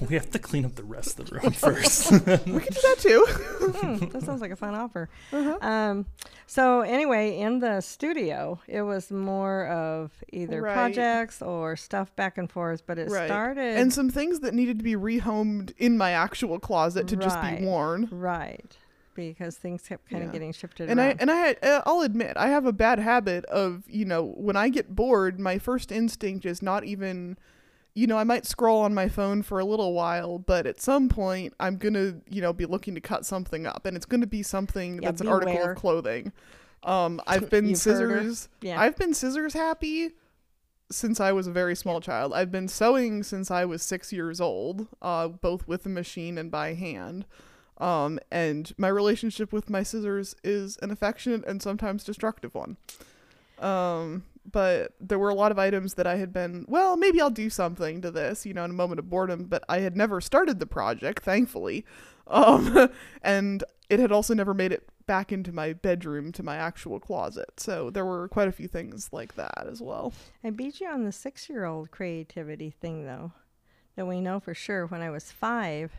we 0.08 0.14
have 0.16 0.30
to 0.32 0.38
clean 0.38 0.64
up 0.64 0.74
the 0.74 0.82
rest 0.84 1.20
of 1.20 1.26
the 1.30 1.36
room 1.38 1.52
first. 1.52 2.10
we 2.10 2.18
can 2.18 2.72
do 2.72 2.80
that 2.82 2.96
too. 2.98 3.24
Hmm, 3.28 3.96
that 4.08 4.22
sounds 4.22 4.40
like 4.40 4.50
a 4.50 4.56
fun 4.56 4.74
offer. 4.74 5.08
Uh-huh. 5.32 5.58
Um, 5.60 6.06
so 6.46 6.80
anyway, 6.80 7.38
in 7.38 7.58
the 7.60 7.80
studio, 7.80 8.60
it 8.66 8.82
was 8.82 9.10
more 9.10 9.66
of 9.68 10.10
either 10.32 10.62
Right. 10.62 10.72
projects 10.74 11.42
or 11.42 11.76
stuff 11.76 12.14
back 12.16 12.38
and 12.38 12.50
forth, 12.50 12.84
but 12.86 12.98
it 12.98 13.10
Right. 13.10 13.26
started 13.28 13.76
And 13.76 13.92
some 13.92 14.10
things 14.10 14.40
that 14.40 14.54
needed 14.54 14.78
to 14.78 14.84
be 14.84 14.94
rehomed 14.96 15.72
in 15.78 15.96
my 15.98 16.12
actual 16.12 16.58
closet 16.58 17.06
to 17.08 17.16
just 17.16 17.40
be 17.42 17.64
worn. 17.64 18.08
right 18.10 18.76
because 19.26 19.56
things 19.56 19.82
kept 19.82 20.08
kind 20.08 20.22
of 20.22 20.32
getting 20.32 20.52
shifted 20.52 20.88
and 20.88 21.00
I 21.00 21.16
and 21.18 21.30
I 21.30 21.52
uh, 21.62 21.82
I'll 21.84 22.02
admit 22.02 22.36
I 22.36 22.48
have 22.48 22.66
a 22.66 22.72
bad 22.72 22.98
habit 22.98 23.44
of 23.46 23.82
you 23.88 24.04
know 24.04 24.34
when 24.36 24.56
I 24.56 24.68
get 24.68 24.94
bored, 24.94 25.40
my 25.40 25.58
first 25.58 25.90
instinct 25.90 26.46
is 26.46 26.62
not 26.62 26.84
even, 26.84 27.36
you 27.94 28.06
know, 28.06 28.16
I 28.16 28.24
might 28.24 28.46
scroll 28.46 28.80
on 28.82 28.94
my 28.94 29.08
phone 29.08 29.42
for 29.42 29.58
a 29.58 29.64
little 29.64 29.92
while, 29.92 30.38
but 30.38 30.66
at 30.66 30.80
some 30.80 31.08
point 31.08 31.54
I'm 31.58 31.76
gonna 31.76 32.16
you 32.28 32.40
know 32.40 32.52
be 32.52 32.66
looking 32.66 32.94
to 32.94 33.00
cut 33.00 33.26
something 33.26 33.66
up, 33.66 33.86
and 33.86 33.96
it's 33.96 34.06
gonna 34.06 34.26
be 34.26 34.42
something 34.42 35.02
Yeah, 35.02 35.10
that's 35.10 35.20
an 35.20 35.28
article 35.28 35.62
of 35.62 35.76
clothing. 35.76 36.32
Um, 36.82 37.20
I've 37.26 37.50
been 37.50 37.68
You've 37.68 37.78
scissors. 37.78 38.48
yeah. 38.60 38.80
I've 38.80 38.96
been 38.96 39.14
scissors 39.14 39.52
happy 39.54 40.10
since 40.90 41.20
I 41.20 41.32
was 41.32 41.46
a 41.46 41.52
very 41.52 41.74
small 41.76 42.00
child. 42.00 42.32
I've 42.32 42.50
been 42.50 42.68
sewing 42.68 43.22
since 43.22 43.50
I 43.50 43.64
was 43.64 43.82
six 43.82 44.12
years 44.12 44.40
old, 44.40 44.86
uh, 45.02 45.28
both 45.28 45.68
with 45.68 45.84
a 45.84 45.88
machine 45.90 46.38
and 46.38 46.50
by 46.50 46.74
hand. 46.74 47.26
Um, 47.78 48.18
and 48.30 48.72
my 48.76 48.88
relationship 48.88 49.52
with 49.52 49.70
my 49.70 49.82
scissors 49.82 50.34
is 50.42 50.76
an 50.82 50.90
affectionate 50.90 51.46
and 51.46 51.62
sometimes 51.62 52.04
destructive 52.04 52.54
one. 52.54 52.76
Um, 53.58 54.24
but 54.50 54.94
there 55.00 55.18
were 55.18 55.28
a 55.28 55.34
lot 55.34 55.52
of 55.52 55.58
items 55.58 55.94
that 55.94 56.06
I 56.06 56.16
had 56.16 56.32
been, 56.32 56.64
well, 56.68 56.96
maybe 56.96 57.20
I'll 57.20 57.30
do 57.30 57.50
something 57.50 58.00
to 58.02 58.10
this, 58.10 58.46
you 58.46 58.54
know, 58.54 58.64
in 58.64 58.70
a 58.70 58.74
moment 58.74 58.98
of 58.98 59.10
boredom, 59.10 59.44
but 59.44 59.64
I 59.68 59.80
had 59.80 59.96
never 59.96 60.20
started 60.20 60.58
the 60.58 60.66
project, 60.66 61.24
thankfully. 61.24 61.84
Um, 62.30 62.90
and 63.22 63.64
it 63.88 63.98
had 63.98 64.12
also 64.12 64.34
never 64.34 64.52
made 64.52 64.70
it 64.70 64.86
back 65.06 65.32
into 65.32 65.50
my 65.50 65.72
bedroom 65.72 66.30
to 66.32 66.42
my 66.42 66.56
actual 66.56 67.00
closet. 67.00 67.48
So 67.56 67.88
there 67.88 68.04
were 68.04 68.28
quite 68.28 68.48
a 68.48 68.52
few 68.52 68.68
things 68.68 69.08
like 69.12 69.34
that 69.36 69.66
as 69.66 69.80
well. 69.80 70.12
I 70.44 70.50
beat 70.50 70.78
you 70.78 70.88
on 70.88 71.04
the 71.04 71.10
six 71.10 71.48
year 71.48 71.64
old 71.64 71.90
creativity 71.90 72.68
thing, 72.68 73.06
though, 73.06 73.32
that 73.96 74.06
we 74.06 74.20
know 74.20 74.40
for 74.40 74.52
sure. 74.52 74.84
When 74.84 75.00
I 75.00 75.08
was 75.08 75.32
five, 75.32 75.90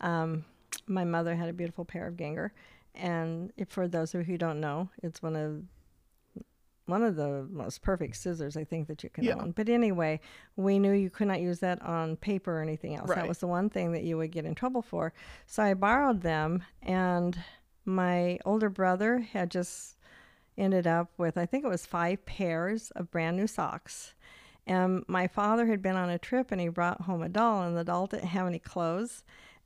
um, 0.00 0.44
my 0.86 1.04
mother 1.04 1.34
had 1.34 1.48
a 1.48 1.52
beautiful 1.52 1.84
pair 1.84 2.06
of 2.06 2.16
Gingher. 2.16 2.50
And 2.94 3.52
if, 3.56 3.68
for 3.68 3.88
those 3.88 4.14
of 4.14 4.20
you 4.20 4.34
who 4.34 4.38
don't 4.38 4.60
know, 4.60 4.88
it's 5.02 5.22
one 5.22 5.36
of 5.36 5.62
one 6.86 7.02
of 7.02 7.16
the 7.16 7.46
most 7.50 7.80
perfect 7.80 8.14
scissors 8.14 8.58
I 8.58 8.64
think 8.64 8.88
that 8.88 9.02
you 9.02 9.08
can 9.08 9.24
Yeah. 9.24 9.36
own. 9.40 9.52
But 9.52 9.70
anyway, 9.70 10.20
we 10.56 10.78
knew 10.78 10.92
you 10.92 11.08
could 11.08 11.28
not 11.28 11.40
use 11.40 11.60
that 11.60 11.80
on 11.80 12.16
paper 12.16 12.58
or 12.58 12.62
anything 12.62 12.94
else. 12.94 13.08
That 13.16 13.26
was 13.28 13.38
the 13.38 13.46
one 13.46 13.70
thing 13.70 13.92
that 13.92 14.02
you 14.02 14.18
would 14.18 14.30
get 14.32 14.44
in 14.44 14.54
trouble 14.54 14.82
for. 14.82 15.14
So 15.46 15.62
I 15.62 15.72
borrowed 15.72 16.20
them, 16.20 16.62
and 16.82 17.38
my 17.86 18.38
older 18.44 18.68
brother 18.68 19.20
had 19.20 19.50
just 19.50 19.96
ended 20.58 20.86
up 20.86 21.10
with 21.16 21.36
I 21.36 21.46
think 21.46 21.64
it 21.64 21.68
was 21.68 21.86
five 21.86 22.24
pairs 22.26 22.90
of 22.92 23.10
brand 23.10 23.36
new 23.36 23.46
socks. 23.46 24.14
And 24.66 25.04
my 25.08 25.26
father 25.26 25.66
had 25.66 25.82
been 25.82 25.96
on 25.96 26.08
a 26.08 26.18
trip 26.18 26.50
and 26.52 26.60
he 26.60 26.68
brought 26.68 27.02
home 27.02 27.22
a 27.22 27.28
doll, 27.30 27.62
and 27.62 27.76
the 27.76 27.84
doll 27.84 28.06
didn't 28.08 28.26
have 28.28 28.46
any 28.46 28.58
clothes. 28.58 29.24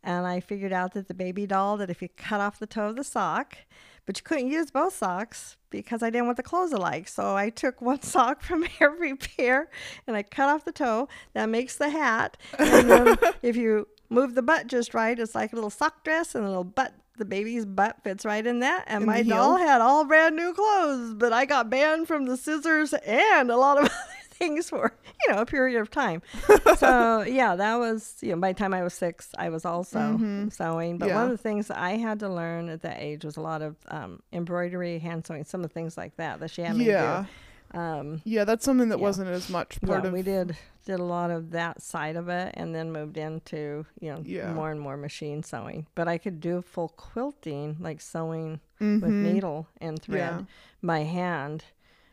And 0.09 0.27
I 0.27 0.41
figured 0.41 0.73
out 0.73 0.95
that 0.95 1.07
the 1.07 1.13
baby 1.13 1.47
doll, 1.47 1.77
that 1.77 1.91
if 1.91 2.01
you 2.01 2.09
cut 2.17 2.41
off 2.41 2.59
the 2.59 2.67
toe 2.67 2.89
of 2.89 2.97
the 2.97 3.05
sock, 3.05 3.59
but 4.07 4.17
you 4.17 4.23
couldn't 4.25 4.51
use 4.51 4.71
both 4.71 4.95
socks 4.95 5.59
because 5.69 6.03
I 6.03 6.09
didn't 6.09 6.25
want 6.25 6.39
the 6.39 6.43
clothes 6.43 6.73
alike. 6.73 7.09
So 7.09 7.37
I 7.37 7.51
took 7.51 7.83
one 7.83 8.01
sock 8.01 8.41
from 8.41 8.67
every 8.81 9.15
pair 9.17 9.69
and 10.07 10.17
I 10.17 10.23
cut 10.23 10.49
off 10.49 10.65
the 10.65 10.73
toe. 10.73 11.09
That 11.35 11.51
makes 11.51 11.77
the 11.77 11.91
hat. 11.91 12.39
And 12.59 12.91
then 12.91 13.19
if 13.43 13.55
you 13.55 13.87
move 14.09 14.35
the 14.35 14.41
butt 14.41 14.67
just 14.67 14.95
right, 14.95 15.19
it's 15.19 15.35
like 15.35 15.53
a 15.53 15.57
little 15.57 15.69
sock 15.69 16.03
dress 16.05 16.35
and 16.35 16.43
a 16.43 16.49
little 16.49 16.65
butt. 16.65 16.95
The 17.19 17.27
baby's 17.27 17.67
butt 17.67 18.03
fits 18.03 18.25
right 18.25 18.47
in 18.47 18.61
that. 18.61 18.85
And 18.87 19.03
In 19.03 19.07
my 19.07 19.23
doll 19.23 19.59
had 19.59 19.83
all 19.83 20.07
brand 20.07 20.37
new 20.37 20.55
clothes, 20.55 21.13
but 21.13 21.35
I 21.35 21.45
got 21.45 21.69
banned 21.69 22.09
from 22.09 22.25
the 22.25 22.39
scissors 22.39 22.95
and 22.95 23.51
a 23.51 23.57
lot 23.59 23.77
of 23.77 23.91
things 24.39 24.71
for, 24.71 24.93
you 25.27 25.33
know, 25.35 25.41
a 25.41 25.47
period 25.47 25.81
of 25.81 25.91
time. 25.91 26.23
so 26.77 27.23
yeah, 27.23 27.57
that 27.57 27.77
was, 27.77 28.17
you 28.21 28.31
know, 28.31 28.41
by 28.41 28.53
the 28.53 28.59
time 28.59 28.73
I 28.75 28.83
was 28.83 28.95
six, 28.95 29.31
I 29.39 29.49
was 29.49 29.65
also 29.65 30.19
sewing. 30.51 30.99
But 30.99 31.13
one 31.13 31.25
of 31.25 31.31
the 31.31 31.39
things 31.39 31.71
I 31.71 31.93
had 31.97 32.21
to 32.21 32.29
learn 32.29 32.69
at 32.69 32.83
that 32.83 32.99
age 33.01 33.25
was 33.25 33.37
a 33.37 33.41
lot 33.41 33.63
of 33.63 33.77
um, 33.89 34.23
embroidery, 34.33 34.99
hand 34.99 35.27
sewing, 35.27 35.45
some 35.45 35.63
of 35.63 35.69
the 35.69 35.75
things 35.75 35.97
like 35.97 36.17
that 36.17 36.41
that 36.41 36.51
she 36.51 36.63
had 36.63 36.77
me 36.77 36.87
yeah. 36.87 37.25
do. 37.25 37.79
Um, 37.79 38.23
Yeah, 38.25 38.45
that's 38.45 38.65
something 38.65 38.89
that 38.89 38.99
Yeah. 38.99 39.03
wasn't 39.03 39.29
as 39.29 39.51
much 39.51 39.79
part 39.83 40.03
yeah, 40.03 40.09
of 40.09 40.13
we 40.15 40.23
did 40.23 40.57
did 40.87 41.01
a 41.01 41.05
lot 41.05 41.31
of 41.31 41.51
that 41.51 41.83
side 41.83 42.17
of 42.17 42.31
it, 42.31 42.55
and 42.57 42.75
then 42.75 42.91
moved 42.93 43.19
into 43.19 43.85
you 44.01 44.11
know 44.11 44.23
Yeah. 44.25 44.55
more 44.55 44.71
and 44.71 44.81
more 44.81 44.97
machine 44.97 45.43
sewing. 45.43 45.87
But 45.95 46.09
I 46.09 46.17
could 46.17 46.41
do 46.41 46.63
full 46.63 46.89
quilting, 46.89 47.77
like 47.79 48.01
sewing 48.01 48.61
Mhm. 48.81 49.03
with 49.03 49.11
needle 49.11 49.67
and 49.83 50.01
thread 50.01 50.35
Yeah. 50.39 50.45
by 50.83 51.01
hand, 51.01 51.65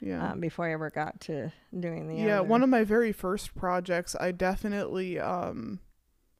Yeah. 0.06 0.24
uh, 0.32 0.36
before 0.36 0.68
I 0.70 0.74
ever 0.74 0.90
got 0.92 1.20
to 1.22 1.52
doing 1.78 2.08
the 2.08 2.16
yeah, 2.16 2.40
other. 2.40 2.48
one 2.48 2.62
of 2.64 2.70
my 2.70 2.84
very 2.84 3.12
first 3.12 3.56
projects, 3.56 4.16
I 4.20 4.32
definitely 4.32 5.20
um 5.20 5.80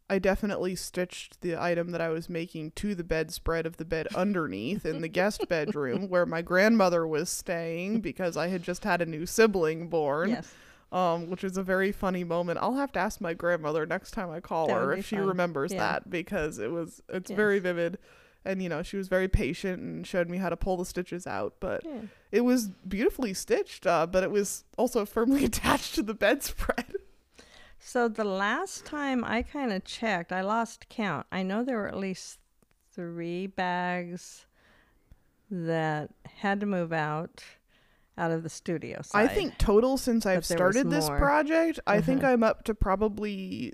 I 0.08 0.20
definitely 0.20 0.76
stitched 0.76 1.42
the 1.42 1.58
item 1.60 1.90
that 1.90 2.00
I 2.00 2.10
was 2.10 2.30
making 2.30 2.72
to 2.76 2.94
the 2.94 3.04
bedspread 3.04 3.66
of 3.66 3.78
the 3.78 3.86
bed 3.86 4.06
underneath 4.16 4.86
in 4.86 5.02
the 5.02 5.08
guest 5.08 5.48
bedroom 5.50 6.10
where 6.10 6.28
my 6.28 6.44
grandmother 6.44 7.08
was 7.08 7.28
staying 7.30 8.02
because 8.02 8.38
I 8.38 8.50
had 8.50 8.62
just 8.62 8.84
had 8.84 9.02
a 9.02 9.06
new 9.08 9.26
sibling 9.26 9.90
born. 9.90 10.30
yes, 10.30 10.54
Um, 10.92 11.32
which 11.32 11.44
is 11.44 11.58
a 11.58 11.64
very 11.64 11.92
funny 11.92 12.24
moment. 12.24 12.60
I'll 12.62 12.76
have 12.76 12.92
to 12.92 13.00
ask 13.00 13.20
my 13.20 13.34
grandmother 13.34 13.88
next 13.88 14.12
time 14.12 14.30
I 14.30 14.42
call 14.42 14.68
That 14.68 14.76
her 14.76 14.94
if 14.94 15.08
she 15.08 15.16
fun. 15.16 15.26
remembers 15.26 15.74
Yeah. 15.74 15.80
that 15.80 16.10
because 16.12 16.60
it 16.60 16.72
was 16.72 17.02
it's 17.10 17.32
Yes. 17.32 17.36
very 17.36 17.58
vivid. 17.58 17.98
And 18.46 18.62
you 18.62 18.70
know, 18.70 18.84
she 18.84 18.98
was 18.98 19.08
very 19.08 19.28
patient 19.28 19.82
and 19.82 20.06
showed 20.06 20.30
me 20.30 20.38
how 20.38 20.50
to 20.50 20.58
pull 20.58 20.78
the 20.78 20.86
stitches 20.86 21.26
out, 21.26 21.56
but 21.60 21.84
yeah. 21.84 22.02
it 22.32 22.42
was 22.42 22.70
beautifully 22.88 23.34
stitched, 23.34 23.88
uh, 23.88 24.06
but 24.06 24.24
it 24.24 24.32
was 24.32 24.64
also 24.78 25.06
firmly 25.06 25.46
attached 25.52 25.96
to 25.96 26.04
the 26.04 26.14
bedspread. 26.14 26.94
So 27.80 28.08
the 28.08 28.24
last 28.24 28.86
time 28.86 29.24
I 29.24 29.42
kind 29.42 29.72
of 29.72 29.84
checked, 29.84 30.32
I 30.32 30.42
lost 30.42 30.90
count. 30.90 31.28
I 31.32 31.44
know 31.44 31.64
there 31.64 31.78
were 31.78 31.88
at 31.88 31.98
least 31.98 32.40
three 32.94 33.48
bags 33.48 34.46
that 35.52 36.10
had 36.38 36.60
to 36.62 36.66
move 36.66 36.92
out 36.92 37.44
out 38.18 38.32
of 38.32 38.44
the 38.44 38.50
studio 38.50 39.02
I 39.14 39.28
think 39.28 39.58
total 39.58 39.98
since 39.98 40.26
I've 40.26 40.48
But 40.48 40.58
there 40.58 40.66
was 40.68 40.76
started 40.76 40.90
this 40.90 41.10
project, 41.10 41.80
I 41.86 42.02
think 42.02 42.24
Uh-huh. 42.24 42.32
I'm 42.32 42.44
up 42.44 42.64
to 42.64 42.74
probably 42.74 43.74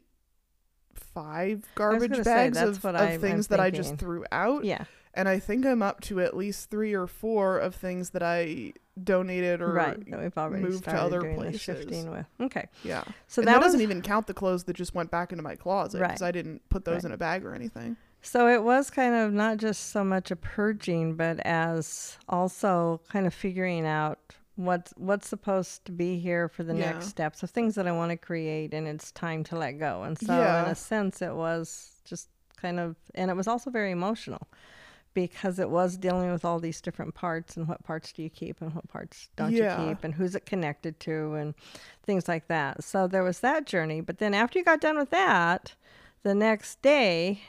five 0.95 1.65
garbage 1.75 2.11
gonna 2.11 2.23
say, 2.23 2.49
bags 2.49 2.57
of, 2.57 2.83
of 2.85 2.95
I'm 2.95 3.19
things 3.19 3.47
that 3.47 3.59
I 3.59 3.69
just 3.69 3.97
threw 3.97 4.25
out. 4.31 4.63
yeah, 4.63 4.85
And 5.13 5.27
I 5.29 5.39
think 5.39 5.65
I'm 5.65 5.81
up 5.81 6.01
to 6.01 6.19
at 6.21 6.35
least 6.35 6.69
three 6.69 6.93
or 6.93 7.07
four 7.07 7.57
of 7.59 7.75
things 7.75 8.11
that 8.11 8.23
I 8.23 8.73
donated 9.01 9.61
or 9.61 9.73
right. 9.73 10.09
That 10.11 10.19
we've 10.21 10.37
already 10.37 10.63
moved 10.63 10.83
to 10.85 10.91
other 10.93 11.21
places. 11.33 11.61
shifting 11.61 12.11
with. 12.11 12.25
Okay, 12.39 12.67
Yeah. 12.83 13.03
so 13.27 13.41
and 13.41 13.47
that, 13.47 13.53
that, 13.53 13.57
was 13.59 13.67
doesn't 13.67 13.81
even 13.81 14.01
count 14.01 14.27
the 14.27 14.33
clothes 14.33 14.65
that 14.65 14.75
just 14.75 14.93
went 14.93 15.09
back 15.11 15.31
into 15.31 15.43
my 15.43 15.55
closet 15.55 15.99
because 15.99 16.21
Right. 16.21 16.27
I 16.27 16.31
didn't 16.31 16.61
put 16.69 16.85
those 16.85 16.95
Right. 17.03 17.05
in 17.05 17.11
a 17.13 17.17
bag 17.17 17.45
or 17.45 17.53
anything. 17.55 17.95
So 18.23 18.47
it 18.47 18.61
was 18.63 18.91
kind 18.91 19.15
of 19.15 19.33
not 19.33 19.57
just 19.57 19.89
so 19.89 20.03
much 20.03 20.29
a 20.29 20.35
purging, 20.35 21.15
but 21.15 21.39
as 21.39 22.17
also 22.29 23.01
kind 23.09 23.25
of 23.25 23.33
figuring 23.33 23.85
out 23.87 24.19
what's 24.55 24.91
what's 24.97 25.27
supposed 25.27 25.85
to 25.85 25.91
be 25.91 26.19
here 26.19 26.47
for 26.49 26.63
the 26.63 26.73
Yeah. 26.73 26.91
next 26.93 27.07
steps 27.07 27.43
of 27.43 27.49
things 27.49 27.75
that 27.75 27.87
I 27.87 27.91
want 27.91 28.11
to 28.11 28.17
create, 28.17 28.73
and 28.73 28.87
it's 28.87 29.11
time 29.11 29.43
to 29.45 29.57
let 29.57 29.73
go. 29.73 30.03
And 30.03 30.17
so, 30.17 30.33
in 30.33 30.67
a 30.67 30.75
sense, 30.75 31.21
it 31.21 31.33
was 31.35 32.01
just 32.05 32.29
kind 32.57 32.79
of, 32.79 32.95
and 33.15 33.31
it 33.31 33.35
was 33.35 33.47
also 33.47 33.69
very 33.71 33.91
emotional 33.91 34.47
because 35.13 35.59
it 35.59 35.69
was 35.69 35.97
dealing 35.97 36.31
with 36.31 36.45
all 36.45 36.59
these 36.59 36.79
different 36.79 37.13
parts 37.13 37.57
and 37.57 37.67
what 37.67 37.83
parts 37.83 38.13
do 38.13 38.23
you 38.23 38.29
keep 38.29 38.61
and 38.61 38.73
what 38.73 38.87
parts 38.87 39.29
don't 39.35 39.51
Yeah. 39.51 39.81
you 39.81 39.89
keep 39.89 40.03
and 40.03 40.13
who's 40.13 40.35
it 40.35 40.45
connected 40.45 40.99
to 41.01 41.33
and 41.33 41.53
things 42.03 42.27
like 42.29 42.47
that. 42.47 42.83
So 42.83 43.07
there 43.07 43.23
was 43.23 43.39
that 43.41 43.65
journey. 43.65 43.99
But 43.99 44.19
then 44.19 44.33
after 44.33 44.57
you 44.59 44.63
got 44.63 44.79
done 44.79 44.97
with 44.97 45.09
that, 45.09 45.75
the 46.23 46.33
next 46.35 46.81
day, 46.81 47.41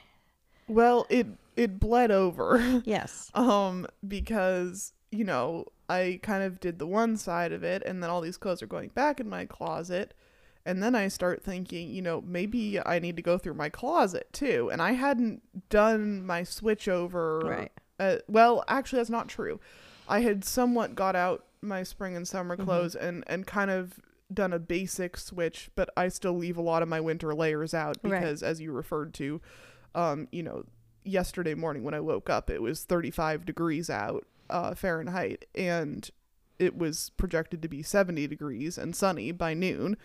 Well, 0.67 1.07
it 1.11 1.27
it 1.57 1.79
bled 1.79 2.11
over. 2.11 2.81
yes. 2.85 3.31
um 3.35 3.87
because 4.09 4.93
you 5.11 5.23
know 5.25 5.67
i 5.93 6.19
kind 6.23 6.43
of 6.43 6.59
did 6.61 6.79
the 6.79 6.87
one 6.87 7.17
side 7.17 7.53
of 7.53 7.63
it 7.63 7.83
and 7.85 8.03
then 8.03 8.11
all 8.11 8.21
these 8.21 8.37
clothes 8.39 8.63
are 8.63 8.67
going 8.67 8.89
back 8.91 9.21
in 9.21 9.29
my 9.29 9.45
closet 9.45 10.15
and 10.65 10.83
then 10.83 10.95
i 10.95 11.09
start 11.09 11.43
thinking 11.43 11.91
you 11.91 12.03
know 12.03 12.21
maybe 12.27 12.79
i 12.87 12.99
need 12.99 13.17
to 13.17 13.23
go 13.23 13.37
through 13.39 13.55
my 13.55 13.69
closet 13.69 14.27
too 14.33 14.71
and 14.73 14.81
i 14.83 14.93
hadn't 14.93 15.43
done 15.69 16.25
my 16.25 16.43
switch 16.43 16.89
over 16.89 17.41
Right. 17.45 17.73
uh, 17.99 18.17
well 18.29 18.65
actually 18.69 18.99
that's 19.01 19.11
not 19.11 19.29
true 19.29 19.59
i 20.09 20.21
had 20.21 20.45
somewhat 20.45 20.95
got 20.95 21.15
out 21.17 21.45
my 21.61 21.83
spring 21.83 22.17
and 22.17 22.27
summer 22.27 22.57
Mm-hmm. 22.57 22.65
clothes 22.65 22.95
and 22.95 23.25
and 23.27 23.47
kind 23.47 23.71
of 23.71 23.99
done 24.33 24.53
a 24.53 24.59
basic 24.59 25.17
switch 25.19 25.71
but 25.75 25.91
i 25.97 26.09
still 26.09 26.33
leave 26.37 26.57
a 26.57 26.63
lot 26.63 26.83
of 26.83 26.89
my 26.89 27.01
winter 27.01 27.35
layers 27.35 27.75
out 27.75 27.97
Right. 28.03 28.21
because 28.21 28.43
as 28.43 28.61
you 28.61 28.73
referred 28.73 29.13
to 29.15 29.41
um 29.95 30.27
you 30.33 30.43
know 30.43 30.65
yesterday 31.05 31.55
morning 31.55 31.83
when 31.83 31.95
I 31.95 32.01
woke 32.01 32.31
up, 32.31 32.49
it 32.49 32.63
was 32.63 32.85
35 32.85 33.45
degrees 33.45 33.91
out 33.91 34.25
uh, 34.51 34.75
Fahrenheit, 34.75 35.45
and 35.55 36.11
it 36.59 36.77
was 36.77 37.11
projected 37.17 37.63
to 37.63 37.69
be 37.69 37.83
70 37.83 38.27
degrees 38.27 38.79
and 38.79 38.95
sunny 38.95 39.33
by 39.33 39.55
noon. 39.55 39.97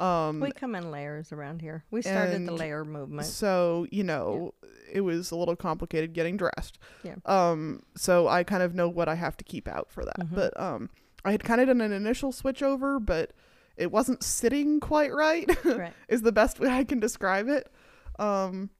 Um, 0.00 0.40
We 0.40 0.50
come 0.50 0.74
in 0.74 0.90
layers 0.90 1.32
around 1.32 1.60
here. 1.62 1.84
We 1.90 2.02
started 2.02 2.44
the 2.46 2.52
layer 2.52 2.84
movement. 2.84 3.26
so 3.26 3.86
you 3.90 4.02
know, 4.02 4.54
it 4.92 5.02
was 5.02 5.30
a 5.30 5.36
little 5.36 5.54
complicated 5.56 6.12
getting 6.12 6.36
dressed. 6.36 6.78
Yeah. 7.04 7.14
Um, 7.24 7.82
so 7.96 8.26
I 8.28 8.42
kind 8.42 8.62
of 8.62 8.74
know 8.74 8.88
what 8.88 9.08
I 9.08 9.14
have 9.14 9.36
to 9.36 9.44
keep 9.44 9.68
out 9.68 9.90
for 9.90 10.04
that. 10.04 10.18
Mhm. 10.18 10.34
But 10.34 10.58
um, 10.60 10.90
I 11.24 11.30
had 11.30 11.44
kind 11.44 11.60
of 11.60 11.68
done 11.68 11.80
an 11.80 11.92
initial 11.92 12.32
switch 12.32 12.62
over, 12.62 12.98
but 12.98 13.32
it 13.76 13.92
wasn't 13.92 14.22
sitting 14.24 14.80
quite 14.80 15.14
right. 15.14 15.48
right. 15.64 15.92
is 16.08 16.22
the 16.22 16.32
best 16.32 16.58
way 16.58 16.68
I 16.68 16.84
can 16.84 16.98
describe 16.98 17.48
it. 17.48 17.70
Um, 18.18 18.70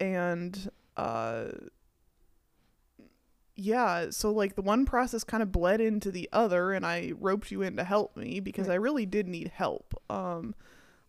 and 0.00 0.70
uh, 0.96 1.46
yeah, 3.60 4.10
so 4.10 4.32
like 4.32 4.54
the 4.54 4.62
one 4.62 4.86
process 4.86 5.24
kind 5.24 5.42
of 5.42 5.52
bled 5.52 5.80
into 5.80 6.10
the 6.10 6.28
other 6.32 6.72
and 6.72 6.86
I 6.86 7.12
roped 7.18 7.50
you 7.50 7.62
in 7.62 7.76
to 7.76 7.84
help 7.84 8.16
me 8.16 8.40
because 8.40 8.68
Right. 8.68 8.70
I 8.70 8.74
really 8.74 9.06
did 9.06 9.28
need 9.28 9.48
help. 9.48 9.94
Um 10.08 10.54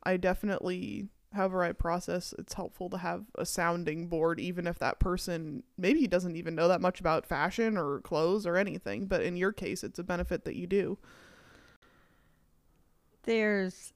I 0.03 0.17
definitely 0.17 1.07
however 1.33 1.63
I 1.63 1.71
process 1.71 2.33
it's 2.37 2.53
helpful 2.55 2.89
to 2.89 2.97
have 2.97 3.25
a 3.37 3.45
sounding 3.45 4.07
board 4.07 4.39
even 4.39 4.67
if 4.67 4.79
that 4.79 4.99
person 4.99 5.63
maybe 5.77 6.07
doesn't 6.07 6.35
even 6.35 6.55
know 6.55 6.67
that 6.67 6.81
much 6.81 6.99
about 6.99 7.25
fashion 7.25 7.77
or 7.77 8.01
clothes 8.01 8.45
or 8.45 8.57
anything, 8.57 9.05
but 9.07 9.21
in 9.21 9.37
your 9.37 9.53
case 9.53 9.83
it's 9.83 9.99
a 9.99 10.03
benefit 10.03 10.43
that 10.45 10.55
you 10.57 10.67
do. 10.67 10.97
There's 13.23 13.93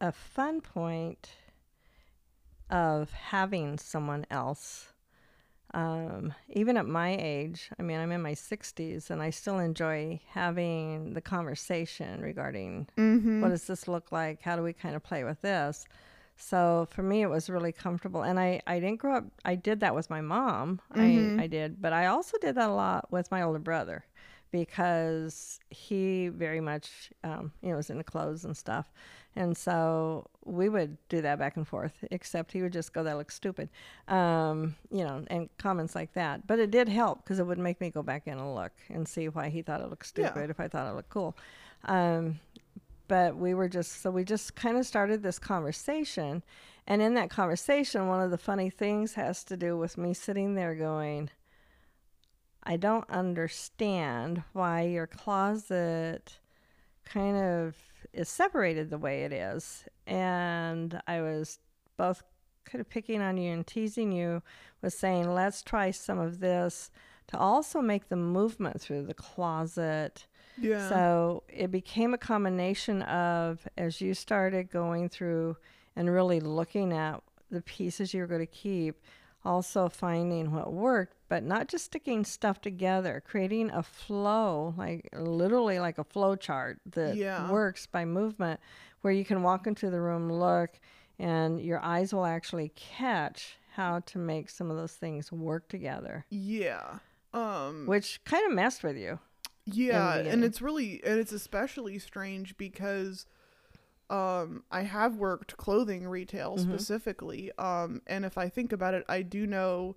a 0.00 0.12
fun 0.12 0.60
point 0.60 1.30
of 2.70 3.10
having 3.12 3.78
someone 3.78 4.26
else. 4.30 4.92
Um, 5.74 6.32
even 6.48 6.76
at 6.76 6.86
my 6.86 7.16
age, 7.18 7.70
I 7.78 7.82
mean, 7.82 7.98
I'm 7.98 8.12
in 8.12 8.22
my 8.22 8.34
60s 8.34 9.10
and 9.10 9.20
I 9.20 9.30
still 9.30 9.58
enjoy 9.58 10.20
having 10.30 11.12
the 11.14 11.20
conversation 11.20 12.20
regarding 12.22 12.88
Mhm. 12.96 13.40
what 13.42 13.48
does 13.50 13.66
this 13.66 13.86
look 13.88 14.10
like? 14.12 14.42
How 14.42 14.56
do 14.56 14.62
we 14.62 14.72
kind 14.72 14.96
of 14.96 15.02
play 15.02 15.24
with 15.24 15.42
this? 15.42 15.84
So 16.38 16.86
for 16.90 17.02
me, 17.02 17.22
it 17.22 17.28
was 17.30 17.48
really 17.50 17.72
comfortable. 17.72 18.22
And 18.22 18.38
I, 18.38 18.60
I 18.66 18.78
didn't 18.78 19.00
grow 19.00 19.16
up, 19.16 19.24
I 19.44 19.54
did 19.54 19.80
that 19.80 19.94
with 19.94 20.08
my 20.10 20.20
mom. 20.20 20.80
Mhm. 20.94 21.38
I, 21.40 21.44
I 21.44 21.46
did, 21.46 21.80
but 21.82 21.92
I 21.92 22.06
also 22.06 22.38
did 22.38 22.54
that 22.56 22.68
a 22.70 22.72
lot 22.74 23.10
with 23.10 23.30
my 23.30 23.42
older 23.42 23.58
brother 23.58 24.04
because 24.52 25.58
he 25.70 26.28
very 26.28 26.60
much, 26.60 27.10
um, 27.24 27.52
you 27.62 27.70
know, 27.70 27.76
was 27.76 27.90
into 27.90 28.04
clothes 28.04 28.44
and 28.44 28.56
stuff. 28.56 28.90
And 29.36 29.56
so 29.56 30.26
we 30.44 30.68
would 30.70 30.96
do 31.10 31.20
that 31.20 31.38
back 31.38 31.56
and 31.56 31.68
forth, 31.68 31.92
except 32.10 32.52
he 32.52 32.62
would 32.62 32.72
just 32.72 32.92
go, 32.94 33.02
that 33.04 33.18
looks 33.18 33.34
stupid, 33.34 33.68
um, 34.08 34.74
you 34.90 35.04
know, 35.04 35.24
and 35.28 35.50
comments 35.58 35.94
like 35.94 36.14
that. 36.14 36.46
But 36.46 36.58
it 36.58 36.70
did 36.70 36.88
help 36.88 37.22
because 37.22 37.38
it 37.38 37.46
would 37.46 37.58
make 37.58 37.80
me 37.80 37.90
go 37.90 38.02
back 38.02 38.26
in 38.26 38.38
and 38.38 38.54
look 38.54 38.72
and 38.88 39.06
see 39.06 39.28
why 39.28 39.50
he 39.50 39.60
thought 39.60 39.82
it 39.82 39.90
looked 39.90 40.10
Yeah. 40.16 40.30
stupid, 40.30 40.50
if 40.50 40.58
I 40.58 40.68
thought 40.68 40.90
it 40.90 40.94
looked 40.96 41.10
cool. 41.10 41.36
Um, 41.84 42.40
but 43.08 43.36
we 43.36 43.54
were 43.54 43.68
just 43.68 44.00
so 44.02 44.10
we 44.10 44.24
just 44.24 44.56
kind 44.56 44.76
of 44.76 44.86
started 44.86 45.22
this 45.22 45.38
conversation 45.38 46.42
and 46.86 47.00
in 47.02 47.14
that 47.14 47.30
conversation 47.30 48.08
one 48.08 48.20
of 48.20 48.30
the 48.30 48.38
funny 48.38 48.70
things 48.70 49.14
has 49.14 49.44
to 49.44 49.56
do 49.56 49.76
with 49.76 49.96
me 49.96 50.12
sitting 50.12 50.54
there 50.56 50.74
going 50.74 51.30
i 52.64 52.76
don't 52.76 53.08
understand 53.08 54.42
why 54.52 54.82
your 54.82 55.06
closet 55.06 56.38
kind 57.04 57.36
of 57.36 57.76
is 58.16 58.28
separated 58.28 58.90
the 58.90 58.98
way 58.98 59.24
it 59.24 59.32
is 59.32 59.84
and 60.06 61.00
i 61.06 61.20
was 61.20 61.58
both 61.96 62.22
kind 62.64 62.80
of 62.80 62.88
picking 62.88 63.20
on 63.20 63.36
you 63.36 63.52
and 63.52 63.66
teasing 63.66 64.10
you 64.10 64.42
with 64.82 64.92
saying 64.94 65.32
let's 65.32 65.62
try 65.62 65.90
some 65.90 66.18
of 66.18 66.40
this 66.40 66.90
to 67.28 67.38
also 67.38 67.80
make 67.80 68.08
the 68.08 68.16
movement 68.16 68.80
through 68.80 69.02
the 69.02 69.14
closet 69.14 70.26
Yeah. 70.58 70.88
so 70.88 71.42
it 71.48 71.70
became 71.70 72.14
a 72.14 72.18
combination 72.18 73.02
of 73.02 73.66
as 73.76 74.00
you 74.00 74.14
started 74.14 74.70
going 74.70 75.08
through 75.08 75.56
and 75.94 76.10
really 76.12 76.40
looking 76.40 76.92
at 76.92 77.22
the 77.50 77.62
pieces 77.62 78.12
you 78.12 78.20
were 78.20 78.26
going 78.26 78.40
to 78.40 78.46
keep, 78.46 79.00
also 79.44 79.88
finding 79.88 80.52
what 80.52 80.72
worked, 80.72 81.15
but 81.28 81.42
not 81.42 81.68
just 81.68 81.84
sticking 81.86 82.24
stuff 82.24 82.60
together, 82.60 83.22
creating 83.26 83.70
a 83.70 83.82
flow, 83.82 84.74
like 84.76 85.08
literally 85.12 85.78
like 85.78 85.98
a 85.98 86.04
flow 86.04 86.36
chart 86.36 86.78
that 86.92 87.16
Yeah. 87.16 87.50
works 87.50 87.86
by 87.86 88.04
movement, 88.04 88.60
where 89.00 89.12
you 89.12 89.24
can 89.24 89.42
walk 89.42 89.66
into 89.66 89.90
the 89.90 90.00
room, 90.00 90.30
look, 90.32 90.78
and 91.18 91.60
your 91.60 91.80
eyes 91.82 92.12
will 92.14 92.26
actually 92.26 92.70
catch 92.76 93.56
how 93.74 94.00
to 94.00 94.18
make 94.18 94.48
some 94.50 94.70
of 94.70 94.76
those 94.76 94.92
things 94.94 95.30
work 95.32 95.68
together, 95.68 96.24
yeah. 96.30 96.98
Um 97.34 97.86
which 97.86 98.22
kind 98.24 98.46
of 98.46 98.52
messed 98.54 98.82
with 98.82 98.96
you. 98.96 99.18
Yeah, 99.64 100.14
and 100.20 100.44
it's 100.44 100.62
really 100.62 101.02
and 101.04 101.18
it's 101.18 101.32
especially 101.32 101.98
strange 101.98 102.56
because 102.56 103.26
um 104.08 104.62
I 104.70 104.82
have 104.82 105.16
worked 105.16 105.56
clothing 105.56 106.06
retail 106.06 106.56
Mm-hmm. 106.56 106.72
specifically. 106.72 107.50
Um 107.58 108.02
and 108.06 108.24
if 108.24 108.38
I 108.38 108.48
think 108.48 108.72
about 108.72 108.94
it, 108.94 109.04
I 109.08 109.22
do 109.22 109.46
know 109.46 109.96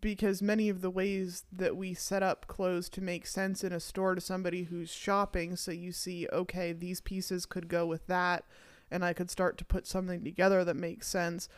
because 0.00 0.42
many 0.42 0.68
of 0.68 0.80
the 0.80 0.90
ways 0.90 1.44
that 1.52 1.76
we 1.76 1.94
set 1.94 2.22
up 2.22 2.46
clothes 2.46 2.88
to 2.90 3.00
make 3.00 3.26
sense 3.26 3.62
in 3.64 3.72
a 3.72 3.80
store 3.80 4.14
to 4.14 4.20
somebody 4.20 4.64
who's 4.64 4.90
shopping 4.92 5.56
so 5.56 5.70
you 5.70 5.92
see 5.92 6.26
okay, 6.32 6.72
these 6.72 7.00
pieces 7.00 7.46
could 7.46 7.68
go 7.68 7.86
with 7.86 8.06
that 8.06 8.44
and 8.90 9.04
I 9.04 9.12
could 9.12 9.30
start 9.30 9.58
to 9.58 9.64
put 9.64 9.86
something 9.86 10.22
together 10.24 10.64
that 10.64 10.76
makes 10.76 11.08
sense 11.08 11.48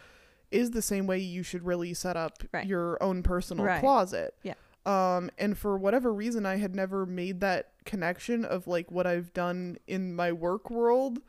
is 0.50 0.70
the 0.70 0.80
same 0.82 1.06
way 1.06 1.18
you 1.18 1.42
should 1.42 1.64
really 1.66 1.92
set 1.92 2.16
up 2.16 2.42
Right. 2.52 2.66
your 2.66 3.02
own 3.02 3.22
personal 3.22 3.64
Right. 3.66 3.80
closet. 3.80 4.34
Yeah. 4.42 4.54
Um, 4.86 5.30
and 5.36 5.58
for 5.58 5.76
whatever 5.76 6.12
reason, 6.14 6.46
I 6.46 6.56
had 6.56 6.74
never 6.74 7.04
made 7.04 7.40
that 7.40 7.72
connection 7.84 8.44
of 8.46 8.66
like 8.66 8.90
what 8.90 9.06
I've 9.06 9.34
done 9.34 9.76
in 9.86 10.14
my 10.14 10.32
work 10.32 10.70
world 10.70 11.20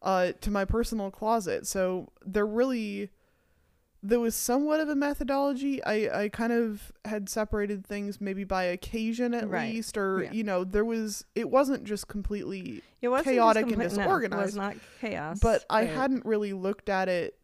uh, 0.00 0.32
to 0.40 0.50
my 0.50 0.64
personal 0.64 1.10
closet. 1.10 1.66
So 1.66 2.10
they're 2.24 2.46
really, 2.46 3.10
there 4.04 4.18
was 4.18 4.34
somewhat 4.34 4.80
of 4.80 4.88
a 4.88 4.96
methodology. 4.96 5.82
I, 5.84 6.24
I 6.24 6.28
kind 6.28 6.52
of 6.52 6.90
had 7.04 7.28
separated 7.28 7.86
things 7.86 8.20
maybe 8.20 8.42
by 8.42 8.64
occasion 8.64 9.32
at 9.32 9.48
Right. 9.48 9.74
least, 9.74 9.96
or, 9.96 10.24
Yeah. 10.24 10.32
you 10.32 10.42
know, 10.42 10.64
there 10.64 10.84
was, 10.84 11.24
it 11.36 11.48
wasn't 11.50 11.84
just 11.84 12.08
completely 12.08 12.82
It 13.00 13.08
wasn't 13.08 13.26
just 13.26 13.34
chaotic 13.36 13.62
and 13.62 13.72
complete- 13.72 13.78
no, 13.78 13.82
it 13.82 13.86
was 13.90 13.98
disorganized, 13.98 14.56
not 14.56 14.76
chaos. 15.00 15.38
but 15.40 15.64
I 15.70 15.84
hadn't 15.84 16.24
really 16.26 16.52
looked 16.52 16.88
at 16.88 17.08
it 17.08 17.38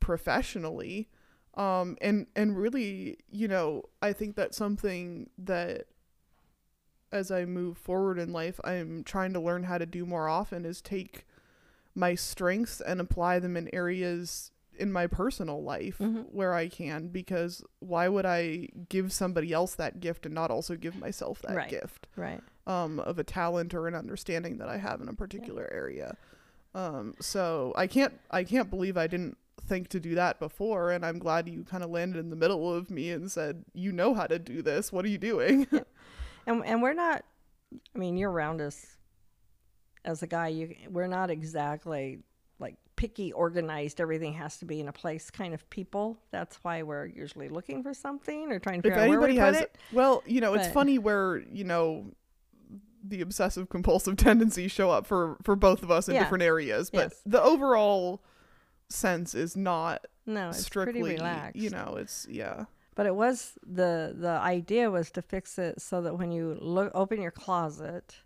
professionally. 0.00 1.08
Um, 1.54 1.96
and 2.02 2.26
and 2.36 2.56
really, 2.56 3.18
you 3.30 3.48
know, 3.48 3.84
I 4.02 4.12
think 4.12 4.36
that's 4.36 4.56
something 4.58 5.30
that 5.38 5.86
as 7.12 7.30
I 7.30 7.44
move 7.46 7.78
forward 7.78 8.18
in 8.18 8.32
life, 8.32 8.60
I'm 8.62 9.02
trying 9.04 9.32
to 9.32 9.40
learn 9.40 9.62
how 9.64 9.78
to 9.78 9.86
do 9.86 10.04
more 10.04 10.28
often 10.28 10.64
is 10.66 10.82
take 10.82 11.26
my 11.94 12.14
strengths 12.14 12.80
and 12.82 13.00
apply 13.00 13.38
them 13.38 13.56
in 13.56 13.74
areas 13.74 14.50
in 14.76 14.92
my 14.92 15.06
personal 15.06 15.62
life 15.62 15.98
Mhm. 15.98 16.32
where 16.32 16.54
I 16.54 16.68
can 16.68 17.08
because 17.08 17.62
why 17.80 18.08
would 18.08 18.26
I 18.26 18.68
give 18.88 19.12
somebody 19.12 19.52
else 19.52 19.74
that 19.74 20.00
gift 20.00 20.26
and 20.26 20.34
not 20.34 20.50
also 20.50 20.76
give 20.76 20.96
myself 20.96 21.42
that 21.42 21.56
Right. 21.56 21.68
gift? 21.70 22.06
right. 22.16 22.40
um, 22.68 22.98
of 23.00 23.16
a 23.18 23.22
talent 23.24 23.74
or 23.74 23.86
an 23.86 23.94
understanding 23.94 24.58
that 24.58 24.68
I 24.68 24.78
have 24.78 25.00
in 25.00 25.08
a 25.08 25.12
particular 25.14 25.68
area. 25.72 26.16
Um, 26.74 27.14
so 27.20 27.72
I 27.76 27.86
can't 27.86 28.18
I 28.30 28.42
can't 28.44 28.68
believe 28.70 28.96
I 28.96 29.06
didn't 29.06 29.36
think 29.62 29.88
to 29.88 30.00
do 30.00 30.14
that 30.16 30.38
before, 30.38 30.90
and 30.90 31.04
I'm 31.06 31.18
glad 31.18 31.48
you 31.48 31.62
kind 31.64 31.82
of 31.84 31.90
landed 31.90 32.18
in 32.18 32.28
the 32.30 32.36
middle 32.36 32.72
of 32.74 32.90
me 32.90 33.10
and 33.12 33.30
said, 33.30 33.64
"You 33.72 33.92
know 33.92 34.14
how 34.14 34.26
to 34.26 34.38
do 34.38 34.62
this. 34.62 34.92
What 34.92 35.04
are 35.04 35.08
you 35.08 35.18
doing?" 35.18 35.66
And 36.46 36.64
and 36.64 36.82
we're 36.82 36.92
not. 36.94 37.24
I 37.94 37.98
mean, 37.98 38.16
you're 38.16 38.30
around 38.30 38.60
us 38.60 38.96
as 40.04 40.22
a 40.22 40.26
guy. 40.26 40.48
You 40.48 40.74
we're 40.90 41.06
not 41.08 41.30
exactly 41.30 42.20
like 42.58 42.76
picky, 42.96 43.32
organized. 43.32 44.00
Everything 44.00 44.32
has 44.34 44.56
to 44.58 44.64
be 44.64 44.80
in 44.80 44.88
a 44.88 44.92
place 44.92 45.30
kind 45.30 45.54
of 45.54 45.68
people. 45.70 46.18
That's 46.30 46.56
why 46.62 46.82
we're 46.82 47.06
usually 47.06 47.48
looking 47.48 47.82
for 47.82 47.94
something 47.94 48.50
or 48.50 48.58
trying 48.58 48.82
to 48.82 48.88
if 48.88 48.94
figure 48.94 49.04
out 49.04 49.08
where 49.10 49.20
we 49.20 49.26
anybody 49.38 49.38
put 49.52 49.54
has, 49.54 49.62
it. 49.64 49.78
well, 49.92 50.22
you 50.26 50.40
know, 50.40 50.54
it's 50.54 50.68
funny 50.68 50.98
where 50.98 51.38
you 51.52 51.64
know 51.64 52.06
the 53.08 53.20
obsessive 53.20 53.68
compulsive 53.68 54.16
tendencies 54.28 54.72
show 54.72 54.90
up 54.90 55.06
for 55.06 55.36
for 55.42 55.54
both 55.54 55.82
of 55.82 55.90
us 55.90 56.08
in 56.08 56.14
Yeah. 56.14 56.24
different 56.24 56.42
areas, 56.42 56.90
but 56.90 57.10
Yes. 57.12 57.22
the 57.24 57.40
overall 57.42 58.22
sense 58.88 59.34
is 59.34 59.56
not 59.56 60.06
No, 60.26 60.48
it's 60.50 60.58
strictly 60.64 61.00
pretty 61.00 61.16
relaxed. 61.16 61.56
you 61.60 61.70
know 61.70 61.96
it's 61.98 62.26
yeah 62.30 62.64
But 62.94 63.06
it 63.06 63.14
was 63.14 63.52
the 63.66 64.14
the 64.16 64.28
idea 64.40 64.90
was 64.90 65.10
to 65.12 65.22
fix 65.22 65.58
it 65.58 65.80
so 65.80 66.00
that 66.02 66.16
when 66.18 66.30
you 66.32 66.56
look 66.60 66.90
open 66.94 67.20
your 67.20 67.30
closet 67.32 68.16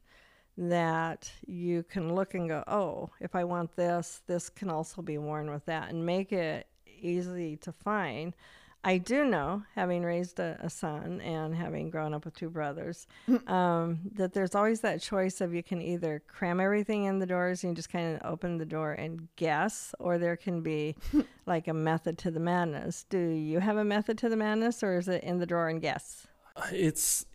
that 0.61 1.33
you 1.46 1.83
can 1.85 2.14
look 2.14 2.35
and 2.35 2.49
go, 2.49 2.62
"Oh, 2.66 3.11
if 3.20 3.35
I 3.35 3.44
want 3.44 3.75
this, 3.77 4.23
this 4.27 4.49
can 4.51 4.70
also 4.70 5.03
be 5.03 5.18
worn 5.18 5.51
with 5.51 5.64
that." 5.66 5.90
And 5.90 6.05
make 6.05 6.33
it 6.33 6.66
easy 7.01 7.57
to 7.57 7.73
find. 7.73 8.35
I 8.83 8.96
do 8.96 9.27
know, 9.27 9.62
having 9.75 10.05
raised 10.05 10.38
a, 10.40 10.59
a 10.61 10.70
son 10.70 11.20
and 11.20 11.55
having 11.55 11.90
grown 11.90 12.14
up 12.14 12.25
with 12.25 12.35
two 12.35 12.49
brothers, 12.49 13.07
um, 13.46 14.01
that 14.14 14.33
there's 14.33 14.55
always 14.55 14.81
that 14.81 15.03
choice 15.03 15.42
of 15.42 15.55
you 15.55 15.62
can 15.62 15.83
either 15.83 16.23
cram 16.27 16.61
everything 16.61 17.05
in 17.05 17.18
the 17.18 17.27
doors 17.27 17.62
and 17.62 17.73
you 17.73 17.75
just 17.77 17.90
kind 17.90 18.16
of 18.16 18.31
open 18.31 18.57
the 18.57 18.64
door 18.64 18.92
and 18.92 19.29
guess, 19.37 19.94
or 19.98 20.17
there 20.17 20.37
can 20.37 20.63
be 20.63 20.96
like 21.46 21.69
a 21.69 21.75
method 21.75 22.17
to 22.19 22.31
the 22.31 22.40
madness. 22.40 23.04
Do 23.11 23.19
you 23.19 23.61
have 23.61 23.77
a 23.77 23.85
method 23.85 24.17
to 24.19 24.31
the 24.31 24.37
madness, 24.37 24.83
or 24.83 24.96
is 24.96 25.08
it 25.08 25.25
in 25.25 25.38
the 25.38 25.46
drawer 25.46 25.69
and 25.69 25.83
guess? 25.83 26.27
It's 26.73 27.27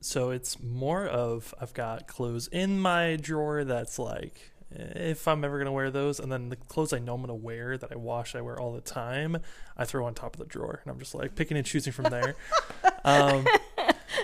so 0.00 0.30
it's 0.30 0.60
more 0.62 1.06
of 1.06 1.54
I've 1.60 1.74
got 1.74 2.06
clothes 2.06 2.48
in 2.48 2.80
my 2.80 3.16
drawer 3.16 3.64
that's 3.64 3.98
like 3.98 4.52
if 4.70 5.26
I'm 5.26 5.44
ever 5.44 5.56
gonna 5.58 5.72
wear 5.72 5.90
those, 5.90 6.20
and 6.20 6.30
then 6.30 6.50
the 6.50 6.56
clothes 6.56 6.92
I 6.92 6.98
know 6.98 7.14
I'm 7.14 7.20
gonna 7.22 7.34
wear 7.34 7.78
that 7.78 7.90
I 7.90 7.96
wash, 7.96 8.34
I 8.34 8.42
wear 8.42 8.60
all 8.60 8.72
the 8.72 8.82
time, 8.82 9.38
I 9.76 9.84
throw 9.86 10.04
on 10.04 10.14
top 10.14 10.34
of 10.34 10.40
the 10.40 10.46
drawer, 10.46 10.80
and 10.84 10.92
I'm 10.92 10.98
just 10.98 11.14
like 11.14 11.34
picking 11.34 11.56
and 11.56 11.64
choosing 11.64 11.92
from 11.92 12.06
there. 12.06 12.36
um, 13.04 13.46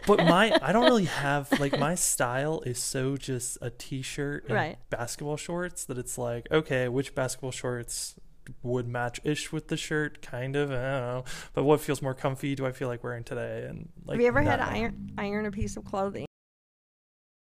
but 0.06 0.18
my 0.18 0.56
I 0.60 0.72
don't 0.72 0.84
really 0.84 1.06
have 1.06 1.50
like 1.58 1.78
my 1.78 1.94
style 1.94 2.60
is 2.66 2.78
so 2.78 3.16
just 3.16 3.56
a 3.62 3.70
t-shirt 3.70 4.44
and 4.44 4.54
Right. 4.54 4.78
basketball 4.90 5.38
shorts 5.38 5.86
that 5.86 5.96
it's 5.96 6.18
like 6.18 6.46
okay, 6.50 6.88
which 6.88 7.14
basketball 7.14 7.50
shorts 7.50 8.14
would 8.62 8.86
match 8.88 9.20
ish 9.24 9.52
with 9.52 9.68
the 9.68 9.76
shirt, 9.76 10.20
kind 10.22 10.56
of. 10.56 10.70
I 10.70 10.74
don't 10.74 10.82
know. 11.00 11.24
But 11.54 11.64
what 11.64 11.80
feels 11.80 12.02
more 12.02 12.14
comfy 12.14 12.54
do 12.54 12.66
I 12.66 12.72
feel 12.72 12.88
like 12.88 13.02
wearing 13.04 13.24
today? 13.24 13.66
And 13.68 13.88
like, 14.04 14.14
Have 14.16 14.20
you 14.22 14.28
ever 14.28 14.42
had 14.42 14.56
to 14.56 14.64
iron 14.66 15.12
iron 15.18 15.46
a 15.46 15.50
piece 15.50 15.76
of 15.76 15.84
clothing 15.84 16.26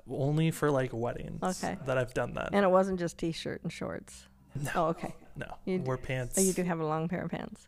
Only 0.10 0.52
for 0.52 0.70
like 0.70 0.92
weddings. 0.94 1.42
Okay. 1.42 1.78
That 1.86 1.98
I've 1.98 2.14
done 2.14 2.34
that. 2.36 2.50
and 2.54 2.64
it 2.64 2.70
wasn't 2.70 3.00
just 3.00 3.18
t-shirt 3.18 3.62
and 3.64 3.72
shorts? 3.72 4.28
No. 4.56 4.72
Oh, 4.76 4.86
okay. 4.88 5.14
no. 5.36 5.48
you- 5.66 5.82
Wear 5.82 5.98
pants. 5.98 6.36
Oh, 6.38 6.42
you 6.42 6.54
do 6.54 6.64
have 6.64 6.80
a 6.80 6.86
long 6.86 7.08
pair 7.10 7.24
of 7.24 7.32
pants. 7.32 7.68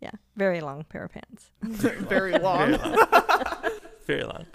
Yeah, 0.00 0.10
very 0.36 0.60
long 0.60 0.84
pair 0.84 1.04
of 1.04 1.12
pants. 1.12 1.50
Very 1.62 2.00
Very 2.32 2.38
long. 2.38 2.72
long. 4.08 4.18
Very 4.18 4.24
long. 4.24 4.46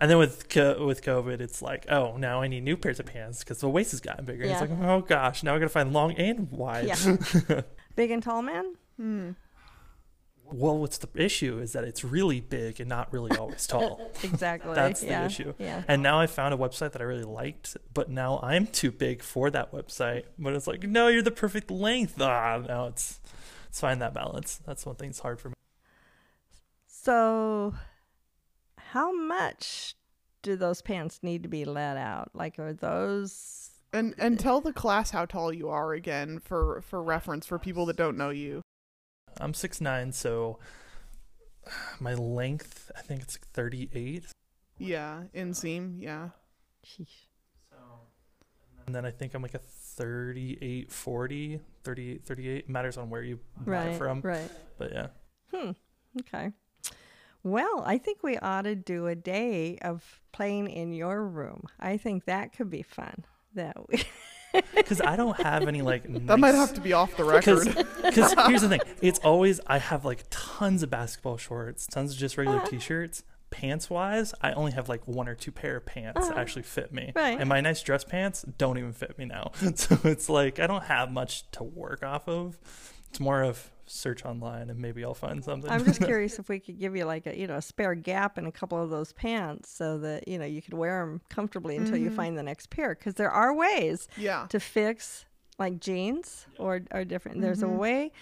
And 0.00 0.10
then 0.10 0.18
with 0.18 0.48
co- 0.48 0.84
with 0.84 1.02
COVID, 1.02 1.40
it's 1.40 1.62
like, 1.62 1.86
oh, 1.90 2.16
now 2.16 2.42
I 2.42 2.48
need 2.48 2.62
new 2.64 2.76
pairs 2.76 3.00
of 3.00 3.06
pants 3.06 3.40
because 3.40 3.58
the 3.58 3.68
waist 3.68 3.92
has 3.92 4.00
gotten 4.00 4.24
bigger. 4.24 4.44
It's 4.44 4.60
like, 4.60 4.70
oh 4.70 5.00
gosh, 5.00 5.42
now 5.42 5.54
I 5.54 5.58
got 5.58 5.66
to 5.66 5.68
find 5.68 5.92
long 5.92 6.12
and 6.12 6.50
wide. 6.50 6.86
Yeah. 6.86 7.62
Big 7.96 8.10
and 8.10 8.22
tall 8.22 8.42
man? 8.42 8.74
Hmm. 8.96 9.30
Well, 10.52 10.76
what's 10.78 10.98
the 10.98 11.08
issue 11.14 11.58
is 11.58 11.72
that 11.72 11.84
it's 11.84 12.04
really 12.04 12.40
big 12.40 12.78
and 12.78 12.88
not 12.88 13.12
really 13.12 13.36
always 13.36 13.66
tall. 13.66 14.12
Exactly. 14.22 14.74
That's 14.74 15.00
the 15.00 15.06
yeah. 15.06 15.26
issue. 15.26 15.54
Yeah. 15.58 15.82
And 15.88 16.02
now 16.02 16.20
I 16.20 16.26
found 16.26 16.52
a 16.52 16.56
website 16.56 16.92
that 16.92 17.00
I 17.00 17.04
really 17.04 17.24
liked, 17.24 17.76
but 17.92 18.10
now 18.10 18.40
I'm 18.42 18.66
too 18.66 18.90
big 18.92 19.22
for 19.22 19.50
that 19.50 19.72
website. 19.72 20.24
But 20.38 20.54
it's 20.54 20.66
like, 20.66 20.82
no, 20.82 21.08
you're 21.08 21.22
the 21.22 21.30
perfect 21.30 21.70
length. 21.70 22.20
Ah, 22.20 22.58
no, 22.58 22.86
it's 22.86 23.20
it's 23.68 23.80
find 23.80 24.02
that 24.02 24.12
balance. 24.12 24.60
That's 24.66 24.84
one 24.84 24.96
thing 24.96 25.08
that's 25.08 25.20
hard 25.20 25.40
for 25.40 25.48
me. 25.48 25.54
So, 26.86 27.74
how 28.94 29.12
much 29.12 29.96
do 30.42 30.54
those 30.54 30.80
pants 30.80 31.18
need 31.20 31.42
to 31.42 31.48
be 31.48 31.64
let 31.64 31.96
out? 31.96 32.30
Like, 32.32 32.60
are 32.60 32.72
those? 32.72 33.70
And 33.92 34.14
and 34.18 34.38
tell 34.38 34.60
the 34.60 34.72
class 34.72 35.10
how 35.10 35.24
tall 35.26 35.52
you 35.52 35.68
are 35.68 35.92
again 35.94 36.38
for 36.38 36.80
for 36.80 37.02
reference 37.02 37.44
for 37.44 37.58
people 37.58 37.86
that 37.86 37.96
don't 37.96 38.16
know 38.16 38.30
you. 38.30 38.62
I'm 39.40 39.52
six 39.52 39.80
nine, 39.80 40.12
so 40.12 40.58
my 41.98 42.14
length 42.14 42.92
I 42.96 43.00
think 43.00 43.22
it's 43.22 43.34
like 43.36 43.46
38. 43.52 44.26
Yeah, 44.78 45.22
inseam. 45.34 46.00
Yeah. 46.00 46.28
Sheesh. 46.86 47.26
So, 47.70 47.76
And 48.86 48.94
then 48.94 49.04
I 49.06 49.10
think 49.10 49.34
I'm 49.34 49.42
like 49.42 49.54
a 49.54 49.58
38, 49.58 50.90
40, 50.92 51.60
38, 51.84 52.24
38. 52.24 52.68
Matters 52.68 52.96
on 52.96 53.10
where 53.10 53.22
you 53.22 53.38
buy 53.64 53.72
Right. 53.72 53.88
it 53.94 53.98
from. 53.98 54.20
Right. 54.20 54.50
But 54.78 54.92
yeah. 54.92 55.06
Hmm. 55.52 55.70
Okay. 56.20 56.52
Well, 57.44 57.82
I 57.86 57.98
think 57.98 58.22
we 58.22 58.36
ought 58.38 58.62
to 58.62 58.74
do 58.74 59.06
a 59.06 59.14
day 59.14 59.78
of 59.82 60.20
playing 60.32 60.68
in 60.68 60.92
your 60.92 61.22
room. 61.22 61.64
I 61.78 61.96
think 61.98 62.24
that 62.24 62.56
could 62.56 62.70
be 62.70 62.82
fun. 62.82 63.24
That 63.54 63.76
we. 63.88 64.02
Because 64.72 65.00
I 65.00 65.16
don't 65.16 65.36
have 65.40 65.66
any 65.66 65.82
like. 65.82 66.04
That 66.26 66.38
might 66.38 66.54
have 66.54 66.74
to 66.74 66.80
be 66.80 66.92
off 66.92 67.16
the 67.16 67.24
record. 67.36 67.66
Because 68.04 68.32
here's 68.46 68.62
the 68.62 68.68
thing 68.68 68.80
it's 69.02 69.18
always, 69.18 69.60
I 69.66 69.78
have 69.78 70.04
like 70.04 70.24
tons 70.30 70.84
of 70.84 70.90
basketball 70.90 71.38
shorts, 71.38 71.88
tons 71.88 72.12
of 72.12 72.18
just 72.18 72.38
regular 72.38 72.58
Uh-huh. 72.58 72.68
t 72.68 72.78
shirts. 72.78 73.24
Pants 73.50 73.90
wise, 73.90 74.32
I 74.40 74.52
only 74.52 74.70
have 74.72 74.88
like 74.88 75.06
one 75.08 75.28
or 75.28 75.34
two 75.34 75.50
pair 75.52 75.76
of 75.78 75.86
pants 75.86 76.20
that 76.20 76.30
Uh-huh. 76.32 76.40
actually 76.40 76.62
fit 76.62 76.92
me. 76.92 77.12
Right. 77.16 77.38
And 77.38 77.48
my 77.48 77.60
nice 77.60 77.82
dress 77.82 78.04
pants 78.04 78.44
don't 78.58 78.78
even 78.78 78.92
fit 78.92 79.18
me 79.18 79.24
now. 79.24 79.50
So 79.74 79.98
it's 80.04 80.28
like 80.28 80.60
I 80.60 80.68
don't 80.68 80.84
have 80.84 81.10
much 81.10 81.50
to 81.52 81.64
work 81.64 82.04
off 82.04 82.28
of. 82.28 82.56
It's 83.14 83.20
more 83.20 83.44
of 83.44 83.70
search 83.86 84.24
online 84.24 84.70
and 84.70 84.80
maybe 84.80 85.04
I'll 85.04 85.14
find 85.14 85.44
something. 85.44 85.70
I'm 85.70 85.84
just 85.84 86.00
curious 86.04 86.40
if 86.40 86.48
we 86.48 86.58
could 86.58 86.80
give 86.80 86.96
you 86.96 87.04
like 87.04 87.28
a 87.28 87.38
you 87.38 87.46
know 87.46 87.54
a 87.54 87.62
spare 87.62 87.94
gap 87.94 88.38
in 88.38 88.46
a 88.46 88.50
couple 88.50 88.82
of 88.82 88.90
those 88.90 89.12
pants 89.12 89.70
so 89.70 89.98
that 89.98 90.26
you 90.26 90.36
know 90.36 90.44
you 90.44 90.60
could 90.60 90.74
wear 90.74 90.98
them 90.98 91.20
comfortably 91.28 91.76
until 91.76 91.96
you 91.96 92.08
mm-hmm. 92.08 92.16
find 92.16 92.36
the 92.36 92.42
next 92.42 92.70
pair 92.70 92.96
because 92.96 93.14
there 93.14 93.30
are 93.30 93.54
ways 93.54 94.08
yeah. 94.16 94.46
to 94.48 94.58
fix 94.58 95.26
like 95.60 95.78
jeans 95.78 96.48
or 96.58 96.82
or 96.90 97.04
different. 97.04 97.40
There's 97.40 97.62
a 97.62 97.66
mm-hmm. 97.66 97.76
way 97.76 98.12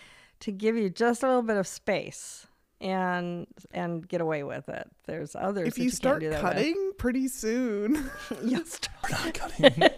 to 0.40 0.52
give 0.52 0.76
you 0.76 0.90
just 0.90 1.22
a 1.22 1.26
little 1.26 1.40
bit 1.40 1.56
of 1.56 1.66
space 1.66 2.48
and 2.82 3.46
and 3.72 4.06
get 4.06 4.20
away 4.20 4.42
with 4.42 4.68
it. 4.68 4.90
There's 5.06 5.34
others 5.36 5.68
If 5.68 5.74
that 5.74 5.80
you 5.82 5.90
can't 5.90 5.96
start 5.96 6.20
do 6.20 6.30
that 6.30 6.42
with. 6.42 6.52
cutting 6.52 6.92
pretty 6.98 7.28
soon. 7.28 8.10
You'll 8.44 8.64
start- 8.64 8.96
We're 9.04 9.24
not 9.24 9.34
cutting. 9.34 9.90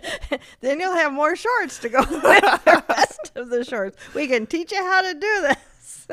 then 0.60 0.78
you'll 0.80 0.94
have 0.94 1.12
more 1.12 1.34
shorts 1.34 1.78
to 1.80 1.88
go 1.88 1.98
with 2.10 2.20
the 2.22 2.84
rest 2.88 3.32
of 3.34 3.48
the 3.50 3.64
shorts. 3.64 3.96
We 4.14 4.26
can 4.26 4.46
teach 4.46 4.70
you 4.72 4.82
how 4.82 5.02
to 5.02 5.14
do 5.14 5.40
this. 5.48 6.08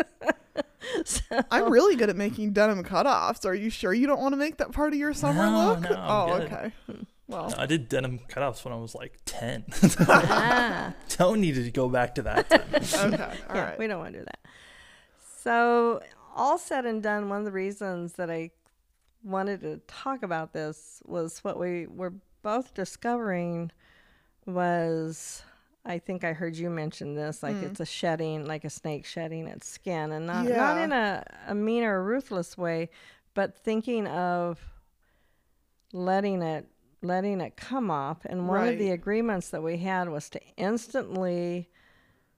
so, 1.05 1.21
I'm 1.51 1.71
really 1.71 1.95
good 1.95 2.09
at 2.09 2.15
making 2.15 2.53
denim 2.53 2.83
cutoffs. 2.83 3.45
Are 3.45 3.53
you 3.53 3.69
sure 3.69 3.93
you 3.93 4.07
don't 4.07 4.19
want 4.21 4.33
to 4.33 4.37
make 4.37 4.57
that 4.57 4.71
part 4.71 4.93
of 4.93 4.99
your 4.99 5.13
summer 5.13 5.45
No, 5.45 5.67
look? 5.67 5.81
no, 5.81 5.95
I'm 5.95 6.09
oh, 6.09 6.37
good. 6.37 6.51
okay. 6.53 6.71
Well, 7.27 7.53
I 7.57 7.65
did 7.65 7.87
denim 7.87 8.19
cutoffs 8.29 8.63
when 8.65 8.73
I 8.73 8.77
was 8.77 8.93
like 8.95 9.17
10. 9.25 9.65
ah. 10.07 10.93
don't 11.17 11.39
need 11.39 11.55
to 11.55 11.69
go 11.71 11.87
back 11.87 12.15
to 12.15 12.21
that 12.23 12.49
time. 12.49 13.13
okay. 13.13 13.23
All 13.49 13.55
yeah, 13.55 13.63
right. 13.69 13.79
we 13.79 13.87
don't 13.87 13.99
want 13.99 14.13
to 14.13 14.19
do 14.19 14.25
that. 14.25 14.39
So, 15.37 16.01
all 16.35 16.57
said 16.57 16.85
and 16.85 17.01
done, 17.01 17.29
one 17.29 17.39
of 17.39 17.45
the 17.45 17.51
reasons 17.51 18.13
that 18.13 18.29
I 18.29 18.51
wanted 19.23 19.61
to 19.61 19.81
talk 19.87 20.23
about 20.23 20.53
this 20.53 21.01
was 21.05 21.43
what 21.43 21.59
we 21.59 21.87
were 21.87 22.13
both 22.41 22.73
discovering 22.73 23.71
was 24.45 25.43
I 25.85 25.99
think 25.99 26.23
I 26.23 26.33
heard 26.33 26.55
you 26.55 26.69
mention 26.69 27.15
this 27.15 27.41
like 27.41 27.55
hmm. 27.55 27.65
it's 27.65 27.79
a 27.79 27.85
shedding, 27.85 28.45
like 28.45 28.63
a 28.63 28.69
snake 28.69 29.05
shedding 29.05 29.47
its 29.47 29.67
skin, 29.67 30.11
and 30.11 30.27
not 30.27 30.45
not 30.47 30.77
in 30.77 30.91
a, 30.91 31.23
a 31.47 31.55
mean 31.55 31.83
or 31.83 32.03
ruthless 32.03 32.57
way, 32.57 32.89
but 33.33 33.57
thinking 33.57 34.07
of 34.07 34.59
letting 35.93 36.41
it 36.41 36.67
letting 37.01 37.41
it 37.41 37.57
come 37.57 37.89
off. 37.89 38.25
And 38.25 38.47
one 38.47 38.67
of 38.67 38.77
the 38.77 38.91
agreements 38.91 39.49
that 39.49 39.63
we 39.63 39.77
had 39.77 40.09
was 40.09 40.29
to 40.29 40.39
instantly 40.57 41.69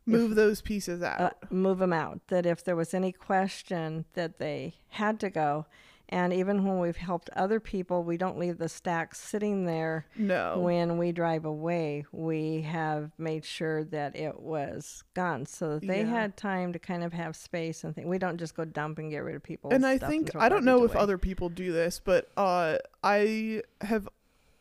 Move 0.05 0.35
those 0.35 0.61
pieces 0.61 1.01
out. 1.01 1.21
uh, 1.21 1.29
move 1.49 1.79
them 1.79 1.93
out. 1.93 2.19
That 2.27 2.45
if 2.45 2.63
there 2.63 2.75
was 2.75 2.93
any 2.93 3.11
question 3.11 4.05
that 4.13 4.37
they 4.39 4.75
had 4.89 5.19
to 5.21 5.29
go, 5.29 5.65
and 6.09 6.33
even 6.33 6.65
when 6.65 6.79
we've 6.79 6.97
helped 6.97 7.29
other 7.31 7.59
people, 7.61 8.03
we 8.03 8.17
don't 8.17 8.37
leave 8.37 8.57
the 8.57 8.67
stacks 8.69 9.19
sitting 9.19 9.65
there. 9.65 10.05
no. 10.17 10.59
When 10.59 10.97
we 10.97 11.11
drive 11.13 11.45
away, 11.45 12.05
we 12.11 12.61
have 12.63 13.11
made 13.17 13.45
sure 13.45 13.85
that 13.85 14.15
it 14.15 14.41
was 14.41 15.03
gone, 15.15 15.45
so 15.45 15.79
that 15.79 15.87
they 15.87 16.01
Yeah. 16.01 16.07
had 16.09 16.37
time 16.37 16.73
to 16.73 16.79
kind 16.79 17.03
of 17.03 17.13
have 17.13 17.35
space 17.37 17.83
and 17.85 17.95
think. 17.95 18.05
We 18.07 18.17
don't 18.19 18.37
just 18.37 18.55
go 18.55 18.65
dump 18.65 18.99
and 18.99 19.09
get 19.09 19.19
rid 19.19 19.35
of 19.35 19.41
people. 19.43 19.71
and 19.73 19.85
I 19.85 19.97
think 19.97 20.35
I 20.35 20.49
don't 20.49 20.65
know 20.65 20.83
if 20.83 20.95
other 20.95 21.17
people 21.17 21.47
do 21.49 21.71
this, 21.71 21.99
but 22.03 22.29
uh, 22.37 22.77
I 23.03 23.63
have 23.81 24.07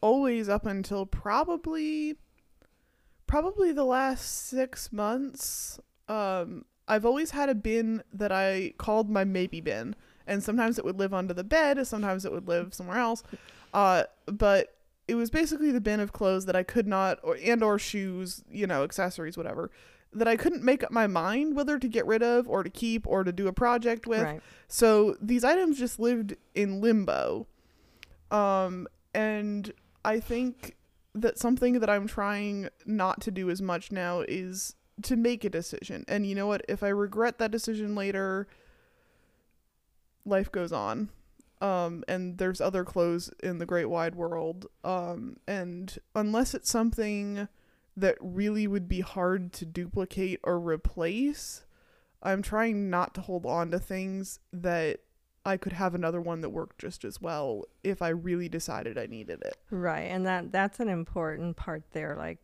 always 0.01 0.49
up 0.49 0.65
until 0.65 1.05
probably 1.07 2.17
probably 3.33 3.73
the 3.73 3.83
last 3.83 4.47
six 4.47 4.93
months, 4.93 5.81
um, 6.07 6.67
I've 6.87 7.07
always 7.07 7.31
had 7.31 7.49
a 7.49 7.55
bin 7.55 8.03
that 8.13 8.31
I 8.31 8.75
called 8.77 9.09
my 9.09 9.25
maybe 9.25 9.63
bin, 9.63 9.97
and 10.27 10.43
sometimes 10.43 10.79
it 10.79 10.85
would 10.85 10.99
live 10.99 11.15
under 11.15 11.33
the 11.33 11.43
bed, 11.43 11.87
sometimes 11.87 12.27
it 12.27 12.33
would 12.33 12.47
live 12.47 12.75
somewhere 12.75 12.99
else, 12.99 13.23
uh, 13.73 14.03
but 14.27 14.77
it 15.09 15.15
was 15.15 15.31
basically 15.31 15.73
the 15.73 15.81
bin 15.81 15.99
of 15.99 16.13
clothes 16.13 16.45
that 16.45 16.55
I 16.55 16.63
could 16.63 16.87
not, 16.87 17.21
or 17.23 17.39
and 17.43 17.65
or 17.65 17.79
shoes, 17.79 18.45
you 18.51 18.67
know, 18.67 18.85
accessories, 18.85 19.39
whatever. 19.39 19.71
That 20.13 20.29
I 20.29 20.37
couldn't 20.37 20.63
make 20.63 20.85
up 20.85 20.91
my 20.91 21.07
mind 21.07 21.57
whether 21.57 21.79
to 21.79 21.89
get 21.89 22.05
rid 22.05 22.23
of 22.23 22.47
or 22.47 22.63
to 22.63 22.69
keep 22.69 23.07
or 23.07 23.25
to 23.25 23.33
do 23.33 23.49
a 23.49 23.53
project 23.55 24.07
with. 24.07 24.25
right. 24.25 24.43
So 24.69 25.17
these 25.23 25.43
items 25.43 25.79
just 25.79 25.99
lived 25.99 26.37
in 26.55 26.83
limbo. 26.83 27.47
Um, 28.31 28.89
and 29.15 29.73
I 30.05 30.21
think 30.21 30.77
that 31.15 31.39
something 31.39 31.81
that 31.81 31.91
I'm 31.91 32.07
trying 32.07 32.69
not 32.87 33.21
to 33.23 33.31
do 33.31 33.51
as 33.51 33.61
much 33.61 33.93
now 33.93 34.21
is 34.27 34.75
to 35.03 35.17
make 35.17 35.45
a 35.45 35.51
decision. 35.51 36.05
And 36.09 36.27
you 36.27 36.35
know 36.35 36.47
what? 36.47 36.65
If 36.69 36.83
I 36.83 36.89
regret 36.89 37.39
that 37.39 37.51
decision 37.51 37.95
later, 37.95 38.47
life 40.25 40.51
goes 40.51 40.73
on. 40.73 41.11
Um, 41.61 42.03
and 42.09 42.39
there's 42.39 42.61
other 42.61 42.85
clothes 42.85 43.31
in 43.43 43.59
the 43.59 43.67
great 43.67 43.85
wide 43.87 44.15
world. 44.15 44.67
Um, 44.83 45.37
and 45.47 45.97
unless 46.15 46.55
it's 46.55 46.71
something 46.71 47.47
that 47.97 48.17
really 48.21 48.67
would 48.67 48.89
be 48.89 49.01
hard 49.01 49.53
to 49.53 49.67
duplicate 49.67 50.41
or 50.43 50.59
replace, 50.59 51.65
I'm 52.23 52.43
trying 52.43 52.91
not 52.91 53.15
to 53.15 53.21
hold 53.21 53.47
on 53.47 53.71
to 53.71 53.79
things 53.79 54.41
that 54.53 55.01
I 55.45 55.57
could 55.57 55.73
have 55.73 55.95
another 55.95 56.21
one 56.21 56.41
that 56.43 56.51
worked 56.51 56.79
just 56.79 57.05
as 57.05 57.21
well 57.21 57.65
if 57.83 58.01
I 58.01 58.09
really 58.11 58.49
decided 58.49 58.97
I 58.97 59.07
needed 59.07 59.43
it. 59.43 59.57
Right, 59.71 60.03
and 60.11 60.25
that 60.27 60.53
that's 60.53 60.79
an 60.81 60.89
important 60.89 61.57
part 61.57 61.83
there. 61.93 62.15
Like, 62.17 62.39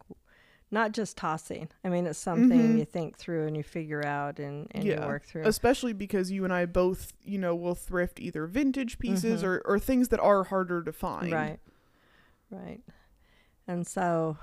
not 0.70 0.92
just 0.92 1.16
tossing. 1.16 1.68
I 1.84 1.88
mean, 1.88 2.06
it's 2.06 2.18
something 2.18 2.74
Mhm. 2.74 2.78
you 2.78 2.84
think 2.84 3.16
through 3.16 3.46
and 3.46 3.56
you 3.56 3.62
figure 3.62 4.04
out 4.04 4.38
and, 4.38 4.66
and 4.72 4.84
you 4.84 4.96
work 4.96 5.24
through. 5.24 5.44
Especially 5.46 5.92
because 5.94 6.30
you 6.30 6.44
and 6.44 6.52
I 6.52 6.66
both, 6.66 7.12
you 7.22 7.38
know, 7.38 7.54
will 7.54 7.74
thrift 7.74 8.20
either 8.20 8.46
vintage 8.46 8.98
pieces 8.98 9.42
Mhm. 9.42 9.46
or, 9.46 9.62
or 9.64 9.78
things 9.78 10.08
that 10.08 10.20
are 10.20 10.44
harder 10.44 10.82
to 10.82 10.92
find. 10.92 11.32
Right. 11.32 11.58
Right. 12.50 12.80
And 13.66 13.86
so 13.86 14.36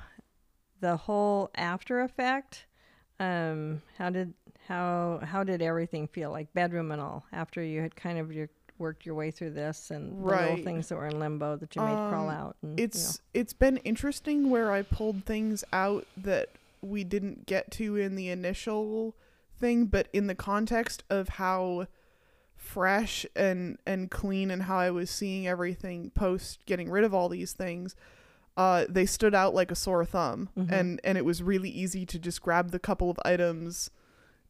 the 0.79 0.97
whole 0.97 1.51
after 1.55 1.99
effect, 2.01 2.65
um, 3.19 3.81
how 3.97 4.09
did 4.09 4.33
how 4.67 5.19
how 5.23 5.43
did 5.43 5.61
everything 5.61 6.07
feel 6.07 6.31
like 6.31 6.51
bedroom 6.53 6.91
and 6.91 7.01
all 7.01 7.25
after 7.31 7.61
you 7.63 7.81
had 7.81 7.95
kind 7.95 8.17
of 8.19 8.31
your 8.31 8.49
worked 8.77 9.05
your 9.05 9.15
way 9.15 9.31
through 9.31 9.51
this 9.51 9.89
and 9.91 10.11
the 10.21 10.25
little 10.25 10.63
things 10.63 10.89
that 10.89 10.95
were 10.97 11.07
in 11.07 11.17
limbo 11.19 11.55
that 11.55 11.73
you 11.75 11.81
made 11.81 11.93
crawl 12.09 12.29
Um, 12.29 12.35
out 12.35 12.55
and 12.61 12.77
you 12.79 12.83
It's 12.85 13.21
it's 13.33 13.53
been 13.53 13.77
interesting 13.77 14.49
where 14.49 14.71
I 14.71 14.81
pulled 14.81 15.23
things 15.23 15.63
out 15.71 16.05
that 16.17 16.49
we 16.81 17.03
didn't 17.03 17.45
get 17.45 17.71
to 17.71 17.95
in 17.95 18.15
the 18.15 18.29
initial 18.29 19.15
thing, 19.57 19.85
but 19.85 20.07
in 20.11 20.27
the 20.27 20.35
context 20.35 21.03
of 21.09 21.29
how 21.29 21.87
fresh 22.57 23.25
and 23.35 23.77
and 23.85 24.09
clean 24.11 24.51
and 24.51 24.63
how 24.63 24.77
I 24.77 24.91
was 24.91 25.09
seeing 25.09 25.47
everything 25.47 26.09
post 26.11 26.59
getting 26.65 26.89
rid 26.89 27.03
of 27.03 27.13
all 27.13 27.29
these 27.29 27.53
things, 27.53 27.95
uh, 28.57 28.85
they 28.89 29.05
stood 29.05 29.33
out 29.35 29.53
like 29.53 29.71
a 29.71 29.75
sore 29.75 30.03
thumb, 30.05 30.49
Mhm. 30.57 30.71
and 30.71 31.01
and 31.03 31.17
it 31.17 31.23
was 31.25 31.41
really 31.43 31.69
easy 31.69 32.05
to 32.07 32.19
just 32.19 32.41
grab 32.41 32.71
the 32.71 32.79
couple 32.79 33.09
of 33.09 33.17
items 33.23 33.89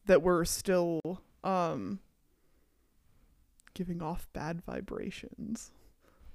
that 0.06 0.22
were 0.22 0.44
still 0.44 1.00
um, 1.44 2.00
giving 3.74 4.02
off 4.02 4.28
bad 4.32 4.62
vibrations. 4.64 5.70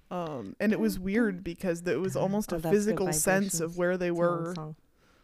Um, 0.09 0.55
and 0.59 0.73
it 0.73 0.79
was 0.79 0.99
weird 0.99 1.43
because 1.43 1.81
it 1.87 1.99
was 1.99 2.15
almost 2.15 2.51
Oh, 2.51 2.57
a 2.57 2.59
physical 2.59 3.13
sense 3.13 3.59
of 3.61 3.77
where 3.77 3.97
they 3.97 4.07
It's 4.09 4.19
an 4.19 4.25
old 4.25 4.57
were 4.57 4.75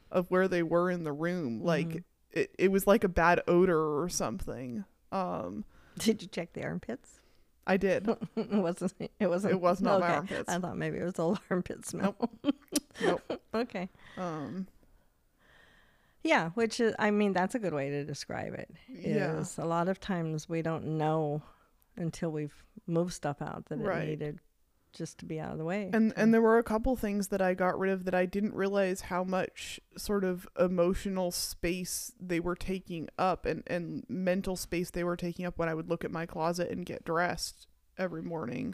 of 0.10 0.32
where 0.32 0.48
they 0.48 0.64
were 0.64 0.90
in 0.90 1.04
the 1.04 1.12
room. 1.12 1.62
Like 1.62 1.88
Mhm. 1.90 2.04
it, 2.32 2.56
it 2.58 2.72
was 2.72 2.88
like 2.88 3.04
a 3.04 3.10
bad 3.10 3.42
odor 3.48 4.02
or 4.02 4.08
something. 4.08 4.86
Um, 5.12 5.66
Did 6.00 6.22
you 6.22 6.28
check 6.30 6.54
the 6.54 6.64
armpits? 6.64 7.20
I 7.70 7.76
did. 7.76 8.08
it 8.38 8.50
wasn't. 8.50 8.94
It 9.20 9.28
wasn't. 9.28 9.54
It 9.56 9.60
was 9.60 9.82
not 9.82 10.00
my 10.00 10.16
armpits. 10.16 10.48
I 10.48 10.58
thought 10.60 10.78
maybe 10.78 11.00
it 11.00 11.04
was 11.04 11.20
old 11.20 11.42
armpit 11.50 11.86
smell. 11.86 12.16
Nope. 13.02 13.42
okay. 13.54 13.90
Um, 14.18 14.68
Yeah, 16.28 16.50
which 16.52 16.80
is, 16.80 16.94
I 17.00 17.12
mean, 17.12 17.34
that's 17.34 17.56
a 17.56 17.60
good 17.60 17.74
way 17.74 17.90
to 17.90 18.04
describe 18.04 18.54
it. 18.54 18.70
yeah. 18.90 19.40
Is 19.40 19.58
a 19.58 19.66
lot 19.66 19.88
of 19.88 20.00
times 20.00 20.50
we 20.50 20.62
don't 20.62 20.98
know 20.98 21.42
until 21.96 22.32
we've 22.32 22.54
moved 22.86 23.14
stuff 23.14 23.42
out 23.42 23.66
that 23.70 23.80
Right. 23.80 24.04
it 24.04 24.10
needed 24.10 24.40
just 24.94 25.18
to 25.20 25.26
be 25.26 25.40
out 25.40 25.52
of 25.52 25.58
the 25.58 25.66
way. 25.66 25.90
And 25.94 26.12
and 26.16 26.34
there 26.34 26.42
were 26.42 26.58
a 26.58 26.64
couple 26.64 26.96
things 26.96 27.28
that 27.28 27.42
I 27.42 27.54
got 27.54 27.78
rid 27.78 27.92
of 27.92 28.06
that 28.06 28.16
I 28.16 28.26
didn't 28.26 28.54
realize 28.56 29.02
how 29.02 29.24
much 29.24 29.80
sort 29.96 30.24
of 30.24 30.48
emotional 30.60 31.30
space 31.32 32.14
they 32.20 32.40
were 32.40 32.56
taking 32.56 33.08
up 33.18 33.46
and, 33.46 33.64
and 33.68 34.06
mental 34.10 34.56
space 34.56 34.90
they 34.90 35.04
were 35.04 35.18
taking 35.18 35.46
up 35.46 35.58
when 35.60 35.70
I 35.70 35.74
would 35.76 35.88
look 35.90 36.04
at 36.04 36.12
my 36.12 36.26
closet 36.26 36.72
and 36.72 36.86
get 36.86 37.06
dressed 37.06 37.68
every 37.98 38.22
morning. 38.24 38.74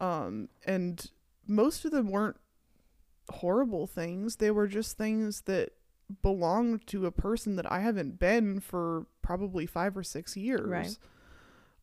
Um 0.00 0.48
and 0.64 1.10
most 1.46 1.84
of 1.84 1.90
them 1.92 2.08
weren't 2.10 2.36
horrible 3.28 3.86
things. 3.86 4.36
They 4.36 4.50
were 4.50 4.66
just 4.68 4.96
things 4.96 5.42
that 5.42 5.70
belonged 6.22 6.86
to 6.88 7.06
a 7.06 7.10
person 7.12 7.56
that 7.56 7.70
I 7.70 7.80
haven't 7.80 8.18
been 8.18 8.60
for 8.60 9.06
probably 9.22 9.66
5 9.66 9.96
or 9.96 10.02
6 10.02 10.36
years. 10.36 10.68
Right. 10.68 10.96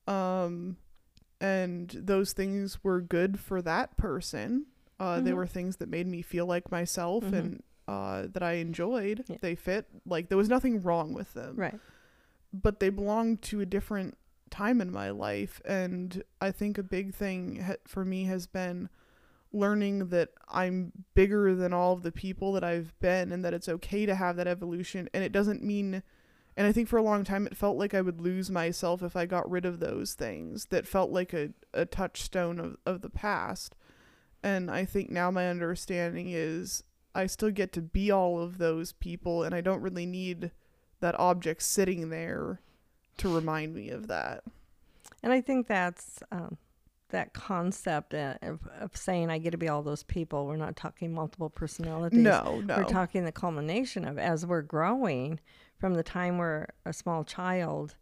Um 0.07 0.77
and 1.41 1.89
those 1.89 2.31
things 2.33 2.83
were 2.83 3.01
good 3.01 3.39
for 3.39 3.61
that 3.61 3.97
person. 3.97 4.67
Uh, 4.99 5.19
They 5.19 5.31
Mhm. 5.31 5.35
were 5.35 5.47
things 5.47 5.75
that 5.77 5.89
made 5.89 6.07
me 6.07 6.21
feel 6.21 6.45
like 6.45 6.71
myself 6.71 7.25
Mhm. 7.25 7.33
and 7.33 7.63
uh, 7.85 8.27
that 8.27 8.41
I 8.41 8.53
enjoyed. 8.53 9.25
Yeah. 9.27 9.35
They 9.41 9.55
fit. 9.55 9.89
Like 10.05 10.29
there 10.29 10.37
was 10.37 10.47
nothing 10.47 10.81
wrong 10.81 11.11
with 11.13 11.33
them, 11.33 11.57
right. 11.57 11.77
but 12.53 12.79
they 12.79 12.89
belonged 12.89 13.41
to 13.41 13.59
a 13.59 13.65
different 13.65 14.17
time 14.49 14.79
in 14.79 14.89
my 14.89 15.09
life. 15.09 15.59
And 15.65 16.23
I 16.39 16.51
think 16.51 16.77
a 16.77 16.83
big 16.83 17.13
thing 17.13 17.59
ha- 17.59 17.75
for 17.85 18.05
me 18.05 18.23
has 18.25 18.47
been 18.47 18.87
learning 19.53 20.07
that 20.09 20.29
I'm 20.49 20.91
bigger 21.13 21.53
than 21.55 21.73
all 21.73 21.93
of 21.93 22.03
the 22.03 22.11
people 22.11 22.51
that 22.53 22.63
I've 22.63 22.97
been 22.99 23.31
and 23.31 23.45
that 23.45 23.53
it's 23.53 23.69
okay 23.69 24.05
to 24.05 24.15
have 24.15 24.35
that 24.37 24.47
evolution. 24.47 25.09
And 25.13 25.23
it 25.23 25.31
doesn't 25.31 25.63
mean 25.63 26.03
and 26.55 26.67
I 26.67 26.71
think 26.71 26.87
for 26.87 26.97
a 26.97 27.03
long 27.03 27.23
time 27.23 27.47
it 27.47 27.57
felt 27.57 27.77
like 27.77 27.93
I 27.93 28.01
would 28.01 28.21
lose 28.21 28.51
myself 28.51 29.01
if 29.01 29.15
I 29.15 29.25
got 29.25 29.49
rid 29.49 29.65
of 29.65 29.79
those 29.79 30.13
things 30.13 30.65
that 30.65 30.87
felt 30.87 31.09
like 31.09 31.33
a, 31.33 31.49
a 31.73 31.85
touchstone 31.85 32.59
of, 32.59 32.77
of 32.85 33.01
the 33.01 33.09
past. 33.09 33.75
And 34.43 34.69
I 34.69 34.85
think 34.85 35.09
now 35.09 35.31
my 35.31 35.49
understanding 35.49 36.29
is 36.29 36.83
I 37.15 37.25
still 37.25 37.51
get 37.51 37.71
to 37.73 37.81
be 37.81 38.11
all 38.11 38.39
of 38.39 38.57
those 38.57 38.91
people 38.93 39.43
and 39.43 39.55
I 39.55 39.61
don't 39.61 39.81
really 39.81 40.05
need 40.05 40.51
that 40.99 41.19
object 41.19 41.63
sitting 41.63 42.09
there 42.09 42.59
to 43.17 43.33
remind 43.33 43.73
me 43.73 43.89
of 43.89 44.07
that. 44.07 44.43
And 45.23 45.33
I 45.33 45.41
think 45.41 45.67
that's 45.67 46.21
um, 46.31 46.57
that 47.13 47.33
concept 47.33 48.13
uh, 48.13 48.35
of, 48.41 48.59
of 48.79 48.97
saying 48.97 49.29
I 49.29 49.37
get 49.37 49.51
to 49.51 49.57
be 49.57 49.69
all 49.69 49.81
those 49.81 50.03
people. 50.03 50.45
We're 50.45 50.57
not 50.57 50.75
talking 50.75 51.13
multiple 51.13 51.49
personalities. 51.49 52.19
No, 52.19 52.61
no. 52.65 52.77
We're 52.77 52.83
talking 52.83 53.23
the 53.23 53.31
culmination 53.31 54.05
of 54.05 54.19
as 54.19 54.45
we're 54.45 54.61
growing 54.63 55.39
from 55.77 55.93
the 55.93 56.03
time 56.03 56.37
we're 56.37 56.67
a 56.85 56.91
small 56.91 57.23
child, 57.23 57.95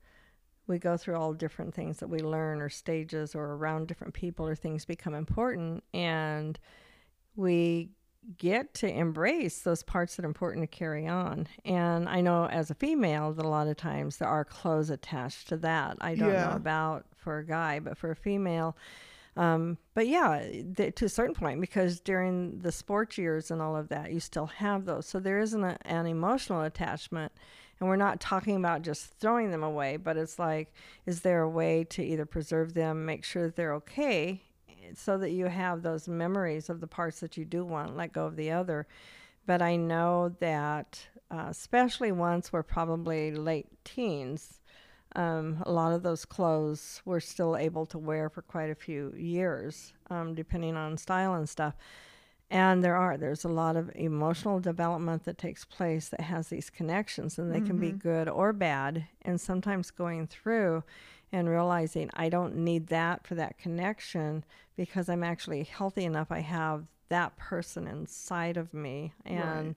we 0.66 0.80
go 0.80 0.98
through 0.98 1.16
all 1.16 1.34
different 1.34 1.74
things 1.74 1.98
that 1.98 2.10
we 2.10 2.20
learn 2.20 2.62
or 2.62 2.70
stages 2.70 3.36
or 3.36 3.54
around 3.54 3.88
different 3.88 4.14
people 4.14 4.48
or 4.48 4.56
things 4.56 4.86
become 4.86 5.14
important 5.14 5.84
and 5.94 6.58
we 7.36 7.90
get 8.38 8.74
to 8.76 8.88
embrace 8.88 9.62
those 9.62 9.82
parts 9.84 10.16
that 10.16 10.26
are 10.26 10.28
important 10.28 10.64
to 10.64 10.68
carry 10.78 11.08
on. 11.08 11.48
And 11.66 12.08
I 12.08 12.22
know 12.22 12.46
as 12.46 12.70
a 12.70 12.76
female 12.76 13.34
that 13.34 13.46
a 13.46 13.50
lot 13.50 13.68
of 13.68 13.78
times 13.78 14.18
there 14.18 14.28
are 14.28 14.46
clothes 14.46 14.90
attached 14.90 15.50
to 15.50 15.58
that. 15.58 15.98
I 16.02 16.16
don't 16.16 16.30
Yeah. 16.30 16.50
know 16.50 16.56
about 16.56 17.06
for 17.16 17.40
a 17.40 17.46
guy, 17.46 17.80
but 17.80 17.98
for 17.98 18.12
a 18.12 18.16
female, 18.16 18.78
um, 19.38 19.78
but 19.94 20.08
yeah, 20.08 20.40
th- 20.76 20.96
to 20.96 21.06
a 21.06 21.10
certain 21.10 21.34
point, 21.36 21.62
because 21.62 22.00
during 22.00 22.60
the 22.60 22.72
sports 22.72 23.18
years 23.18 23.50
and 23.50 23.62
all 23.62 23.76
of 23.76 23.88
that, 23.90 24.12
you 24.12 24.20
still 24.20 24.48
have 24.48 24.86
those. 24.86 25.06
So 25.08 25.20
there 25.20 25.40
isn't 25.40 25.64
a, 25.64 25.78
an 25.86 26.06
emotional 26.06 26.62
attachment. 26.62 27.32
And 27.80 27.90
we're 27.90 27.96
not 27.96 28.20
talking 28.20 28.56
about 28.58 28.84
just 28.84 29.06
throwing 29.20 29.50
them 29.50 29.64
away, 29.64 29.98
but 29.98 30.16
it's 30.16 30.38
like, 30.38 30.72
is 31.08 31.22
there 31.22 31.42
a 31.42 31.50
way 31.50 31.84
to 31.86 32.04
either 32.04 32.28
preserve 32.28 32.76
them, 32.76 33.06
make 33.08 33.24
sure 33.24 33.44
that 33.48 33.56
they're 33.56 33.74
okay, 33.74 34.44
so 34.98 35.18
that 35.18 35.32
you 35.32 35.46
have 35.46 35.82
those 35.82 36.08
memories 36.08 36.70
of 36.70 36.80
the 36.80 36.88
parts 36.88 37.20
that 37.20 37.38
you 37.38 37.46
do 37.46 37.66
want, 37.66 37.98
let 37.98 38.14
go 38.14 38.26
of 38.26 38.36
the 38.36 38.52
other. 38.52 38.88
But 39.46 39.62
I 39.62 39.76
know 39.76 40.36
that, 40.40 41.08
uh, 41.30 41.48
especially 41.50 42.12
once 42.12 42.54
we're 42.54 42.64
probably 42.64 43.32
late 43.32 43.68
teens, 43.84 44.62
um, 45.16 45.62
a 45.66 45.72
lot 45.72 45.92
of 45.92 46.04
those 46.04 46.26
clothes 46.26 47.02
we're 47.06 47.20
still 47.20 47.58
able 47.58 47.86
to 47.88 47.98
wear 47.98 48.30
for 48.30 48.42
quite 48.42 48.70
a 48.70 48.76
few 48.76 49.14
years, 49.18 49.94
um, 50.10 50.36
depending 50.36 50.78
on 50.78 50.98
style 50.98 51.34
and 51.34 51.50
stuff. 51.50 51.76
And 52.50 52.84
there 52.84 52.98
are, 52.98 53.18
there's 53.18 53.46
a 53.46 53.50
lot 53.50 53.78
of 53.78 53.90
emotional 53.96 54.60
development 54.60 55.24
that 55.24 55.38
takes 55.38 55.64
place 55.64 56.10
that 56.10 56.20
has 56.22 56.50
these 56.50 56.70
connections, 56.70 57.40
and 57.40 57.50
they 57.50 57.62
can 57.62 57.80
be 57.80 57.92
good 57.94 58.28
or 58.28 58.52
bad. 58.52 59.06
And 59.22 59.40
sometimes 59.40 59.90
going 59.90 60.28
through 60.28 60.84
and 61.32 61.50
realizing 61.50 62.10
I 62.14 62.30
don't 62.30 62.58
need 62.58 62.88
that 62.88 63.26
for 63.26 63.36
that 63.36 63.58
connection 63.58 64.44
because 64.76 65.10
I'm 65.10 65.24
actually 65.24 65.64
healthy 65.64 66.06
enough. 66.06 66.32
I 66.32 66.40
have 66.40 66.86
that 67.10 67.38
person 67.38 67.88
inside 67.88 68.58
of 68.58 68.74
me. 68.74 69.14
And 69.26 69.68
Right. 69.68 69.76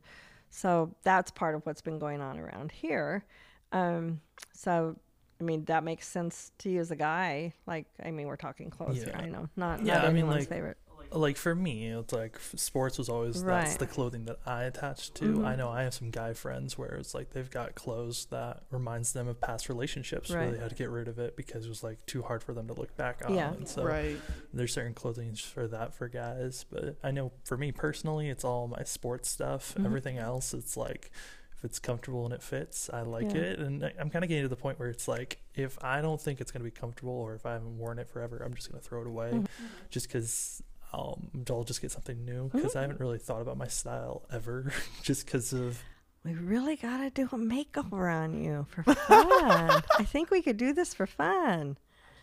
so 0.51 0.95
that's 1.03 1.31
part 1.31 1.55
of 1.55 1.65
what's 1.67 1.81
been 1.83 1.99
going 1.99 2.21
on 2.21 2.39
around 2.39 2.73
here. 2.73 3.25
Um, 3.73 4.21
so, 4.53 4.97
I 5.41 5.45
mean, 5.45 5.65
that 5.65 5.83
makes 5.85 6.07
sense 6.07 6.53
to 6.59 6.71
you 6.71 6.81
as 6.81 6.91
a 6.91 6.97
guy. 6.97 7.53
Like, 7.67 7.87
I 8.05 8.11
mean, 8.13 8.27
we're 8.29 8.37
talking 8.37 8.71
clothes 8.71 9.03
here. 9.03 9.15
I 9.17 9.27
know. 9.27 9.49
Not, 9.57 9.85
Yeah, 9.85 9.95
not 9.95 10.05
I 10.05 10.09
mean, 10.09 10.19
anyone's 10.19 10.41
like, 10.43 10.49
favorite. 10.49 10.79
Like 11.15 11.37
for 11.37 11.55
me 11.55 11.89
it's 11.89 12.13
like 12.13 12.39
sports 12.57 12.99
was 12.99 13.09
always 13.09 13.43
that's 13.43 13.77
the 13.77 13.87
clothing 13.87 14.25
that 14.25 14.37
i 14.47 14.65
attached 14.65 15.15
to 15.15 15.25
Mhm. 15.39 15.47
i 15.47 15.55
know 15.55 15.69
i 15.69 15.83
have 15.83 15.95
some 15.95 16.11
guy 16.11 16.33
friends 16.35 16.77
where 16.77 16.95
it's 16.95 17.15
like 17.15 17.31
they've 17.31 17.51
got 17.51 17.75
clothes 17.75 18.27
that 18.31 18.63
reminds 18.71 19.13
them 19.13 19.29
of 19.29 19.41
past 19.41 19.69
relationships 19.69 20.31
where 20.31 20.51
they 20.51 20.59
had 20.59 20.71
to 20.71 20.75
get 20.77 20.91
rid 20.91 21.07
of 21.09 21.19
it 21.19 21.37
because 21.37 21.67
it 21.67 21.69
was 21.69 21.83
like 21.85 22.05
too 22.07 22.23
hard 22.23 22.43
for 22.43 22.53
them 22.53 22.67
to 22.67 22.75
look 22.75 22.97
back 22.97 23.23
on 23.25 23.35
Yeah. 23.35 23.53
and 23.53 23.69
so 23.69 23.85
right. 23.85 24.17
there's 24.53 24.73
certain 24.73 24.95
clothing 24.95 25.35
for 25.35 25.69
that 25.69 25.95
for 25.95 26.09
guys 26.09 26.65
but 26.71 26.97
i 27.05 27.11
know 27.11 27.33
for 27.45 27.57
me 27.57 27.71
personally 27.73 28.29
it's 28.29 28.45
all 28.45 28.67
my 28.67 28.83
sports 28.83 29.29
stuff 29.29 29.75
Mhm. 29.79 29.87
everything 29.87 30.19
else 30.19 30.53
it's 30.53 30.77
like 30.77 31.11
if 31.57 31.65
it's 31.65 31.79
comfortable 31.79 32.25
and 32.25 32.35
it 32.35 32.43
fits 32.43 32.91
i 32.93 33.03
like 33.03 33.33
Yeah. 33.33 33.41
it 33.43 33.59
and 33.61 33.85
I- 33.85 33.93
i'm 33.99 34.11
kind 34.11 34.25
of 34.25 34.29
getting 34.29 34.45
to 34.45 34.49
the 34.49 34.57
point 34.57 34.79
where 34.81 34.89
it's 34.89 35.07
like 35.07 35.39
if 35.55 35.79
i 35.83 36.01
don't 36.01 36.21
think 36.21 36.41
it's 36.41 36.51
going 36.51 36.61
to 36.61 36.65
be 36.65 36.71
comfortable 36.73 37.13
or 37.15 37.35
if 37.35 37.47
i 37.47 37.53
haven't 37.53 37.79
worn 37.79 37.99
it 38.01 38.09
forever 38.09 38.43
i'm 38.45 38.53
just 38.55 38.69
going 38.71 38.83
to 38.83 38.87
throw 38.87 39.01
it 39.03 39.07
away 39.07 39.31
Mhm. 39.33 39.47
just 39.91 40.09
because 40.09 40.63
um, 40.95 41.45
I'll 41.51 41.65
just 41.65 41.81
get 41.83 41.91
something 41.91 42.25
new 42.25 42.51
because 42.53 42.77
I 42.77 42.83
haven't 42.83 43.01
really 43.01 43.19
thought 43.19 43.43
about 43.43 43.57
my 43.57 43.67
style 43.67 44.23
ever 44.33 44.73
just 45.03 45.27
because 45.27 45.53
of 45.53 45.83
We 46.25 46.35
really 46.35 46.77
got 46.77 46.99
to 46.99 47.11
do 47.11 47.25
a 47.25 47.39
makeover 47.39 48.13
on 48.15 48.43
you 48.43 48.67
for 48.71 48.83
fun. 48.95 49.83
I 49.99 50.05
think 50.05 50.31
we 50.31 50.41
could 50.43 50.57
do 50.57 50.73
this 50.73 50.95
for 50.95 51.07
fun. 51.07 51.77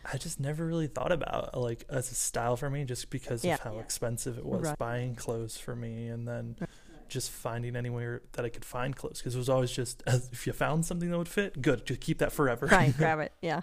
I 0.04 0.16
just 0.16 0.40
never 0.40 0.66
really 0.66 0.88
thought 0.88 1.12
about 1.12 1.56
like 1.56 1.84
as 1.88 2.10
a 2.10 2.14
style 2.14 2.56
for 2.56 2.68
me 2.68 2.84
just 2.84 3.10
because 3.10 3.44
Yeah. 3.44 3.54
of 3.54 3.60
how 3.60 3.78
expensive 3.78 4.36
it 4.38 4.44
was 4.44 4.64
Right. 4.66 4.78
buying 4.78 5.14
clothes 5.14 5.56
for 5.58 5.76
me 5.76 6.08
and 6.08 6.26
then 6.26 6.56
Right. 6.58 6.68
just 7.08 7.30
finding 7.30 7.76
anywhere 7.76 8.22
that 8.32 8.44
I 8.44 8.48
could 8.48 8.64
find 8.64 8.96
clothes 8.96 9.18
because 9.18 9.34
it 9.36 9.38
was 9.38 9.48
always 9.48 9.70
just 9.70 10.02
if 10.08 10.46
you 10.46 10.52
found 10.52 10.84
something 10.86 11.10
that 11.10 11.18
would 11.18 11.28
fit 11.28 11.62
good 11.62 11.86
just 11.86 12.00
keep 12.00 12.18
that 12.18 12.32
forever 12.32 12.66
Right, 12.66 12.96
grab 12.96 13.20
it. 13.20 13.32
Yeah. 13.42 13.60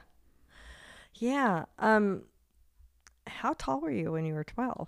Yeah. 1.16 1.66
Um, 1.78 2.24
how 3.30 3.54
tall 3.58 3.80
were 3.82 3.92
you 3.92 4.12
when 4.12 4.26
you 4.26 4.34
were 4.34 4.44
12? 4.44 4.88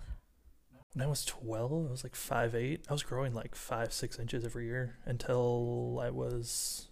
when 0.94 1.02
I 1.04 1.08
was 1.08 1.24
12 1.24 1.86
I 1.88 1.90
was 1.90 2.04
like 2.04 2.14
five 2.14 2.54
eight 2.54 2.84
I 2.88 2.92
was 2.92 3.02
growing 3.02 3.32
like 3.32 3.54
5 3.54 3.92
6 3.92 4.18
inches 4.18 4.44
every 4.44 4.66
year 4.66 4.98
until 5.06 5.98
I 6.02 6.10
was 6.10 6.88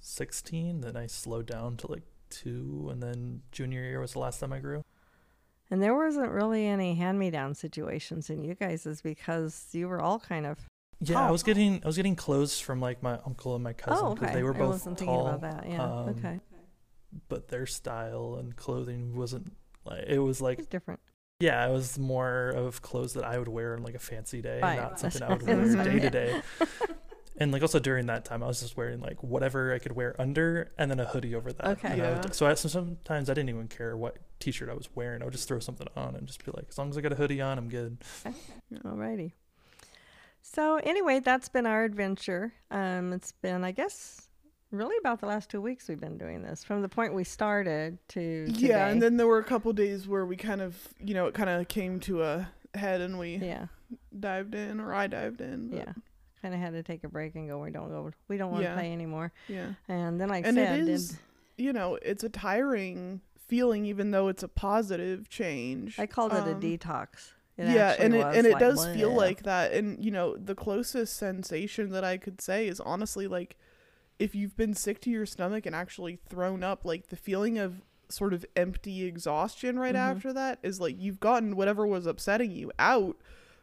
16 0.00 0.82
then 0.82 0.96
I 0.96 1.06
slowed 1.06 1.46
down 1.46 1.76
to 1.78 1.90
like 1.90 2.02
2 2.30 2.88
and 2.92 3.02
then 3.02 3.42
junior 3.52 3.82
year 3.82 4.00
was 4.00 4.12
the 4.12 4.18
last 4.20 4.38
time 4.40 4.52
I 4.52 4.58
grew 4.60 4.84
And 5.70 5.82
there 5.82 5.94
wasn't 5.96 6.30
really 6.30 6.66
any 6.66 6.94
hand 6.94 7.18
me 7.18 7.30
down 7.30 7.54
situations 7.54 8.28
in 8.30 8.44
you 8.44 8.54
guys, 8.54 8.86
is 8.86 9.00
because 9.02 9.66
you 9.72 9.88
were 9.88 10.00
all 10.00 10.18
kind 10.20 10.46
of 10.46 10.58
Yeah, 11.00 11.26
I 11.26 11.30
was 11.30 11.42
getting 11.42 11.80
I 11.82 11.86
was 11.86 11.96
getting 11.96 12.14
clothes 12.16 12.60
from 12.60 12.80
like 12.80 13.02
my 13.02 13.18
uncle 13.26 13.54
and 13.54 13.64
my 13.64 13.72
cousin 13.72 14.06
Oh, 14.06 14.14
because 14.14 14.28
okay. 14.28 14.34
they 14.36 14.42
were 14.44 14.52
both 14.52 14.62
I 14.62 14.70
wasn't 14.70 14.98
thinking 14.98 15.20
about 15.20 15.40
that. 15.40 15.64
Yeah. 15.68 15.82
um, 15.82 16.08
okay. 16.10 16.40
but 17.28 17.48
their 17.48 17.66
style 17.66 18.36
and 18.38 18.54
clothing 18.54 19.16
wasn't 19.16 19.52
like 19.86 20.04
it 20.06 20.18
was 20.18 20.40
like 20.40 20.58
It's 20.58 20.68
different. 20.68 21.00
yeah, 21.40 21.66
it 21.66 21.72
was 21.72 21.98
more 21.98 22.48
of 22.50 22.82
clothes 22.82 23.14
that 23.14 23.24
I 23.24 23.38
would 23.38 23.48
wear 23.48 23.74
on 23.76 23.82
like 23.82 23.94
a 23.94 23.98
fancy 23.98 24.40
day, 24.42 24.60
Right. 24.60 24.76
not 24.80 24.98
something 25.00 25.22
I 25.22 25.28
would 25.32 25.42
what 25.42 25.50
I 25.50 25.54
was 25.56 25.74
wear 25.76 25.84
day 25.84 25.98
to 26.00 26.10
day. 26.10 26.42
And 27.36 27.50
like 27.50 27.62
also 27.62 27.80
during 27.80 28.06
that 28.06 28.24
time, 28.24 28.44
I 28.44 28.46
was 28.46 28.60
just 28.60 28.76
wearing 28.76 29.00
like 29.00 29.20
whatever 29.24 29.74
I 29.74 29.80
could 29.80 29.90
wear 29.90 30.14
under, 30.20 30.70
and 30.78 30.88
then 30.88 31.00
a 31.00 31.04
hoodie 31.04 31.34
over 31.34 31.52
that. 31.52 31.66
Okay. 31.66 31.88
And 31.88 32.00
I 32.00 32.04
Yeah. 32.10 32.20
would- 32.20 32.32
so, 32.32 32.46
I, 32.46 32.54
so 32.54 32.68
sometimes 32.68 33.28
I 33.28 33.34
didn't 33.34 33.48
even 33.48 33.66
care 33.66 33.96
what 33.96 34.18
t-shirt 34.38 34.68
I 34.70 34.72
was 34.74 34.88
wearing. 34.94 35.20
I 35.20 35.24
would 35.24 35.32
just 35.34 35.48
throw 35.48 35.58
something 35.58 35.88
on 35.96 36.14
and 36.14 36.28
just 36.28 36.44
be 36.44 36.52
like, 36.54 36.66
as 36.68 36.78
long 36.78 36.90
as 36.90 36.96
I 36.96 37.00
got 37.00 37.10
a 37.10 37.16
hoodie 37.16 37.40
on, 37.40 37.58
I'm 37.58 37.68
good. 37.68 37.98
Alrighty. 38.84 39.32
So 40.42 40.76
anyway, 40.76 41.18
that's 41.18 41.48
been 41.48 41.66
our 41.66 41.82
adventure. 41.82 42.52
Um, 42.70 43.12
it's 43.12 43.32
been, 43.32 43.64
I 43.64 43.72
guess, 43.72 44.28
really 44.76 44.96
about 44.98 45.20
the 45.20 45.26
last 45.26 45.50
two 45.50 45.60
weeks 45.60 45.88
we've 45.88 46.00
been 46.00 46.18
doing 46.18 46.42
this, 46.42 46.64
from 46.64 46.82
the 46.82 46.88
point 46.88 47.14
we 47.14 47.24
started 47.24 47.98
to 48.08 48.46
today. 48.46 48.68
Yeah, 48.68 48.88
and 48.88 49.00
then 49.02 49.16
there 49.16 49.26
were 49.26 49.38
a 49.38 49.44
couple 49.44 49.72
days 49.72 50.06
where 50.08 50.26
we 50.26 50.36
kind 50.36 50.60
of, 50.60 50.76
you 51.02 51.14
know, 51.14 51.26
it 51.26 51.34
kind 51.34 51.50
of 51.50 51.68
came 51.68 52.00
to 52.00 52.22
a 52.22 52.48
head 52.74 53.00
and 53.00 53.18
we 53.18 53.36
yeah, 53.36 53.66
dived 54.18 54.54
in, 54.54 54.80
or 54.80 54.92
I 54.92 55.06
dived 55.06 55.40
in. 55.40 55.68
but 55.68 55.76
yeah, 55.78 55.92
kind 56.42 56.54
of 56.54 56.60
had 56.60 56.72
to 56.72 56.82
take 56.82 57.04
a 57.04 57.08
break 57.08 57.34
and 57.34 57.48
go. 57.48 57.58
We 57.58 57.70
don't 57.70 57.88
go. 57.88 58.10
We 58.28 58.36
don't 58.36 58.50
want 58.50 58.62
to 58.64 58.68
Yeah. 58.70 58.74
play 58.74 58.92
anymore. 58.92 59.32
yeah. 59.48 59.72
And 59.88 60.20
then 60.20 60.28
like 60.28 60.46
and 60.46 60.56
said, 60.56 60.80
it 60.80 60.84
did- 60.86 61.18
you 61.56 61.72
know, 61.72 61.96
it's 62.02 62.24
a 62.24 62.28
tiring 62.28 63.20
feeling, 63.46 63.86
even 63.86 64.10
though 64.10 64.26
it's 64.28 64.42
a 64.42 64.48
positive 64.48 65.28
change. 65.28 65.98
I 66.00 66.06
called 66.06 66.32
it 66.32 66.38
a 66.48 66.52
Um, 66.52 66.60
detox. 66.60 67.32
It 67.56 67.68
yeah, 67.68 67.94
and 68.00 68.12
it 68.16 68.20
and 68.26 68.46
it 68.48 68.54
like, 68.54 68.58
does 68.60 68.84
feel 68.88 69.12
like 69.14 69.44
that. 69.44 69.72
And 69.72 70.04
you 70.04 70.10
know, 70.10 70.36
the 70.36 70.56
closest 70.56 71.16
sensation 71.16 71.90
that 71.90 72.02
I 72.02 72.16
could 72.16 72.40
say 72.40 72.66
is 72.66 72.80
honestly 72.80 73.28
like 73.28 73.56
if 74.18 74.34
you've 74.34 74.56
been 74.56 74.74
sick 74.74 75.00
to 75.02 75.10
your 75.10 75.26
stomach 75.26 75.66
and 75.66 75.74
actually 75.74 76.18
thrown 76.28 76.62
up, 76.62 76.84
like 76.84 77.08
the 77.08 77.16
feeling 77.16 77.58
of 77.58 77.82
sort 78.08 78.32
of 78.34 78.44
empty 78.54 79.04
exhaustion 79.04 79.78
right 79.78 79.94
Mhm. 79.94 79.98
after 79.98 80.32
that 80.32 80.58
is 80.62 80.80
like 80.80 80.96
you've 81.00 81.20
gotten 81.20 81.56
whatever 81.56 81.86
was 81.86 82.06
upsetting 82.06 82.50
you 82.52 82.70
out, 82.78 83.16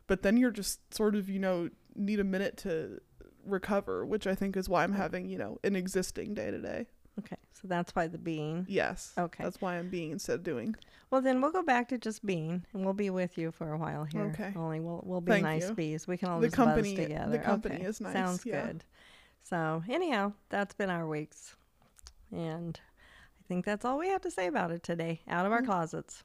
but 0.08 0.24
then 0.24 0.36
you're 0.38 0.52
just 0.52 0.94
sort 0.94 1.16
of, 1.16 1.30
you 1.30 1.40
know, 1.40 1.70
need 1.96 2.20
a 2.20 2.24
minute 2.24 2.58
to 2.58 3.00
recover, 3.46 4.06
which 4.06 4.28
I 4.28 4.36
think 4.36 4.58
is 4.58 4.68
why 4.68 4.84
I'm 4.84 4.94
having, 4.94 5.30
you 5.30 5.38
know, 5.38 5.60
an 5.64 5.76
existing 5.76 6.34
day 6.34 6.52
to 6.52 6.60
day. 6.60 6.88
Okay, 7.20 7.36
so 7.54 7.68
that's 7.68 7.94
why 7.94 8.08
the 8.08 8.18
being. 8.18 8.66
Yes. 8.70 9.14
Okay. 9.18 9.44
That's 9.44 9.60
why 9.62 9.78
I'm 9.78 9.90
being 9.90 10.12
instead 10.12 10.36
of 10.36 10.44
doing. 10.44 10.76
Well, 11.12 11.22
then 11.22 11.42
we'll 11.42 11.52
go 11.52 11.62
back 11.62 11.90
to 11.90 11.98
just 11.98 12.26
being, 12.26 12.66
and 12.74 12.86
we'll 12.86 12.94
be 12.94 13.10
with 13.10 13.38
you 13.38 13.52
for 13.52 13.74
a 13.74 13.78
while 13.78 14.06
here. 14.06 14.24
Okay. 14.34 14.54
Only 14.56 14.80
we'll 14.80 15.02
we'll 15.06 15.20
be 15.22 15.34
Thank 15.34 15.44
nice 15.44 15.68
you. 15.70 15.76
bees. 15.76 16.08
We 16.08 16.16
can 16.18 16.30
all 16.30 16.40
The 16.40 16.50
company- 16.50 16.96
buzz 16.96 16.98
the 16.98 17.04
together. 17.04 17.38
company 17.40 17.76
Okay, 17.76 17.86
is 17.86 18.00
nice, 18.02 18.14
Sounds 18.14 18.46
yeah. 18.46 18.66
good. 18.68 18.84
So 19.44 19.84
anyhow, 19.90 20.34
that's 20.50 20.74
been 20.74 20.90
our 20.90 21.06
weeks, 21.08 21.56
and 22.32 22.80
I 23.40 23.44
think 23.48 23.66
that's 23.66 23.84
all 23.86 23.98
we 23.98 24.08
have 24.10 24.22
to 24.22 24.32
say 24.32 24.48
about 24.48 24.72
it 24.72 24.82
today. 24.84 25.22
Out 25.28 25.46
of 25.46 25.52
our 25.52 25.62
Mm. 25.62 25.66
closets. 25.66 26.24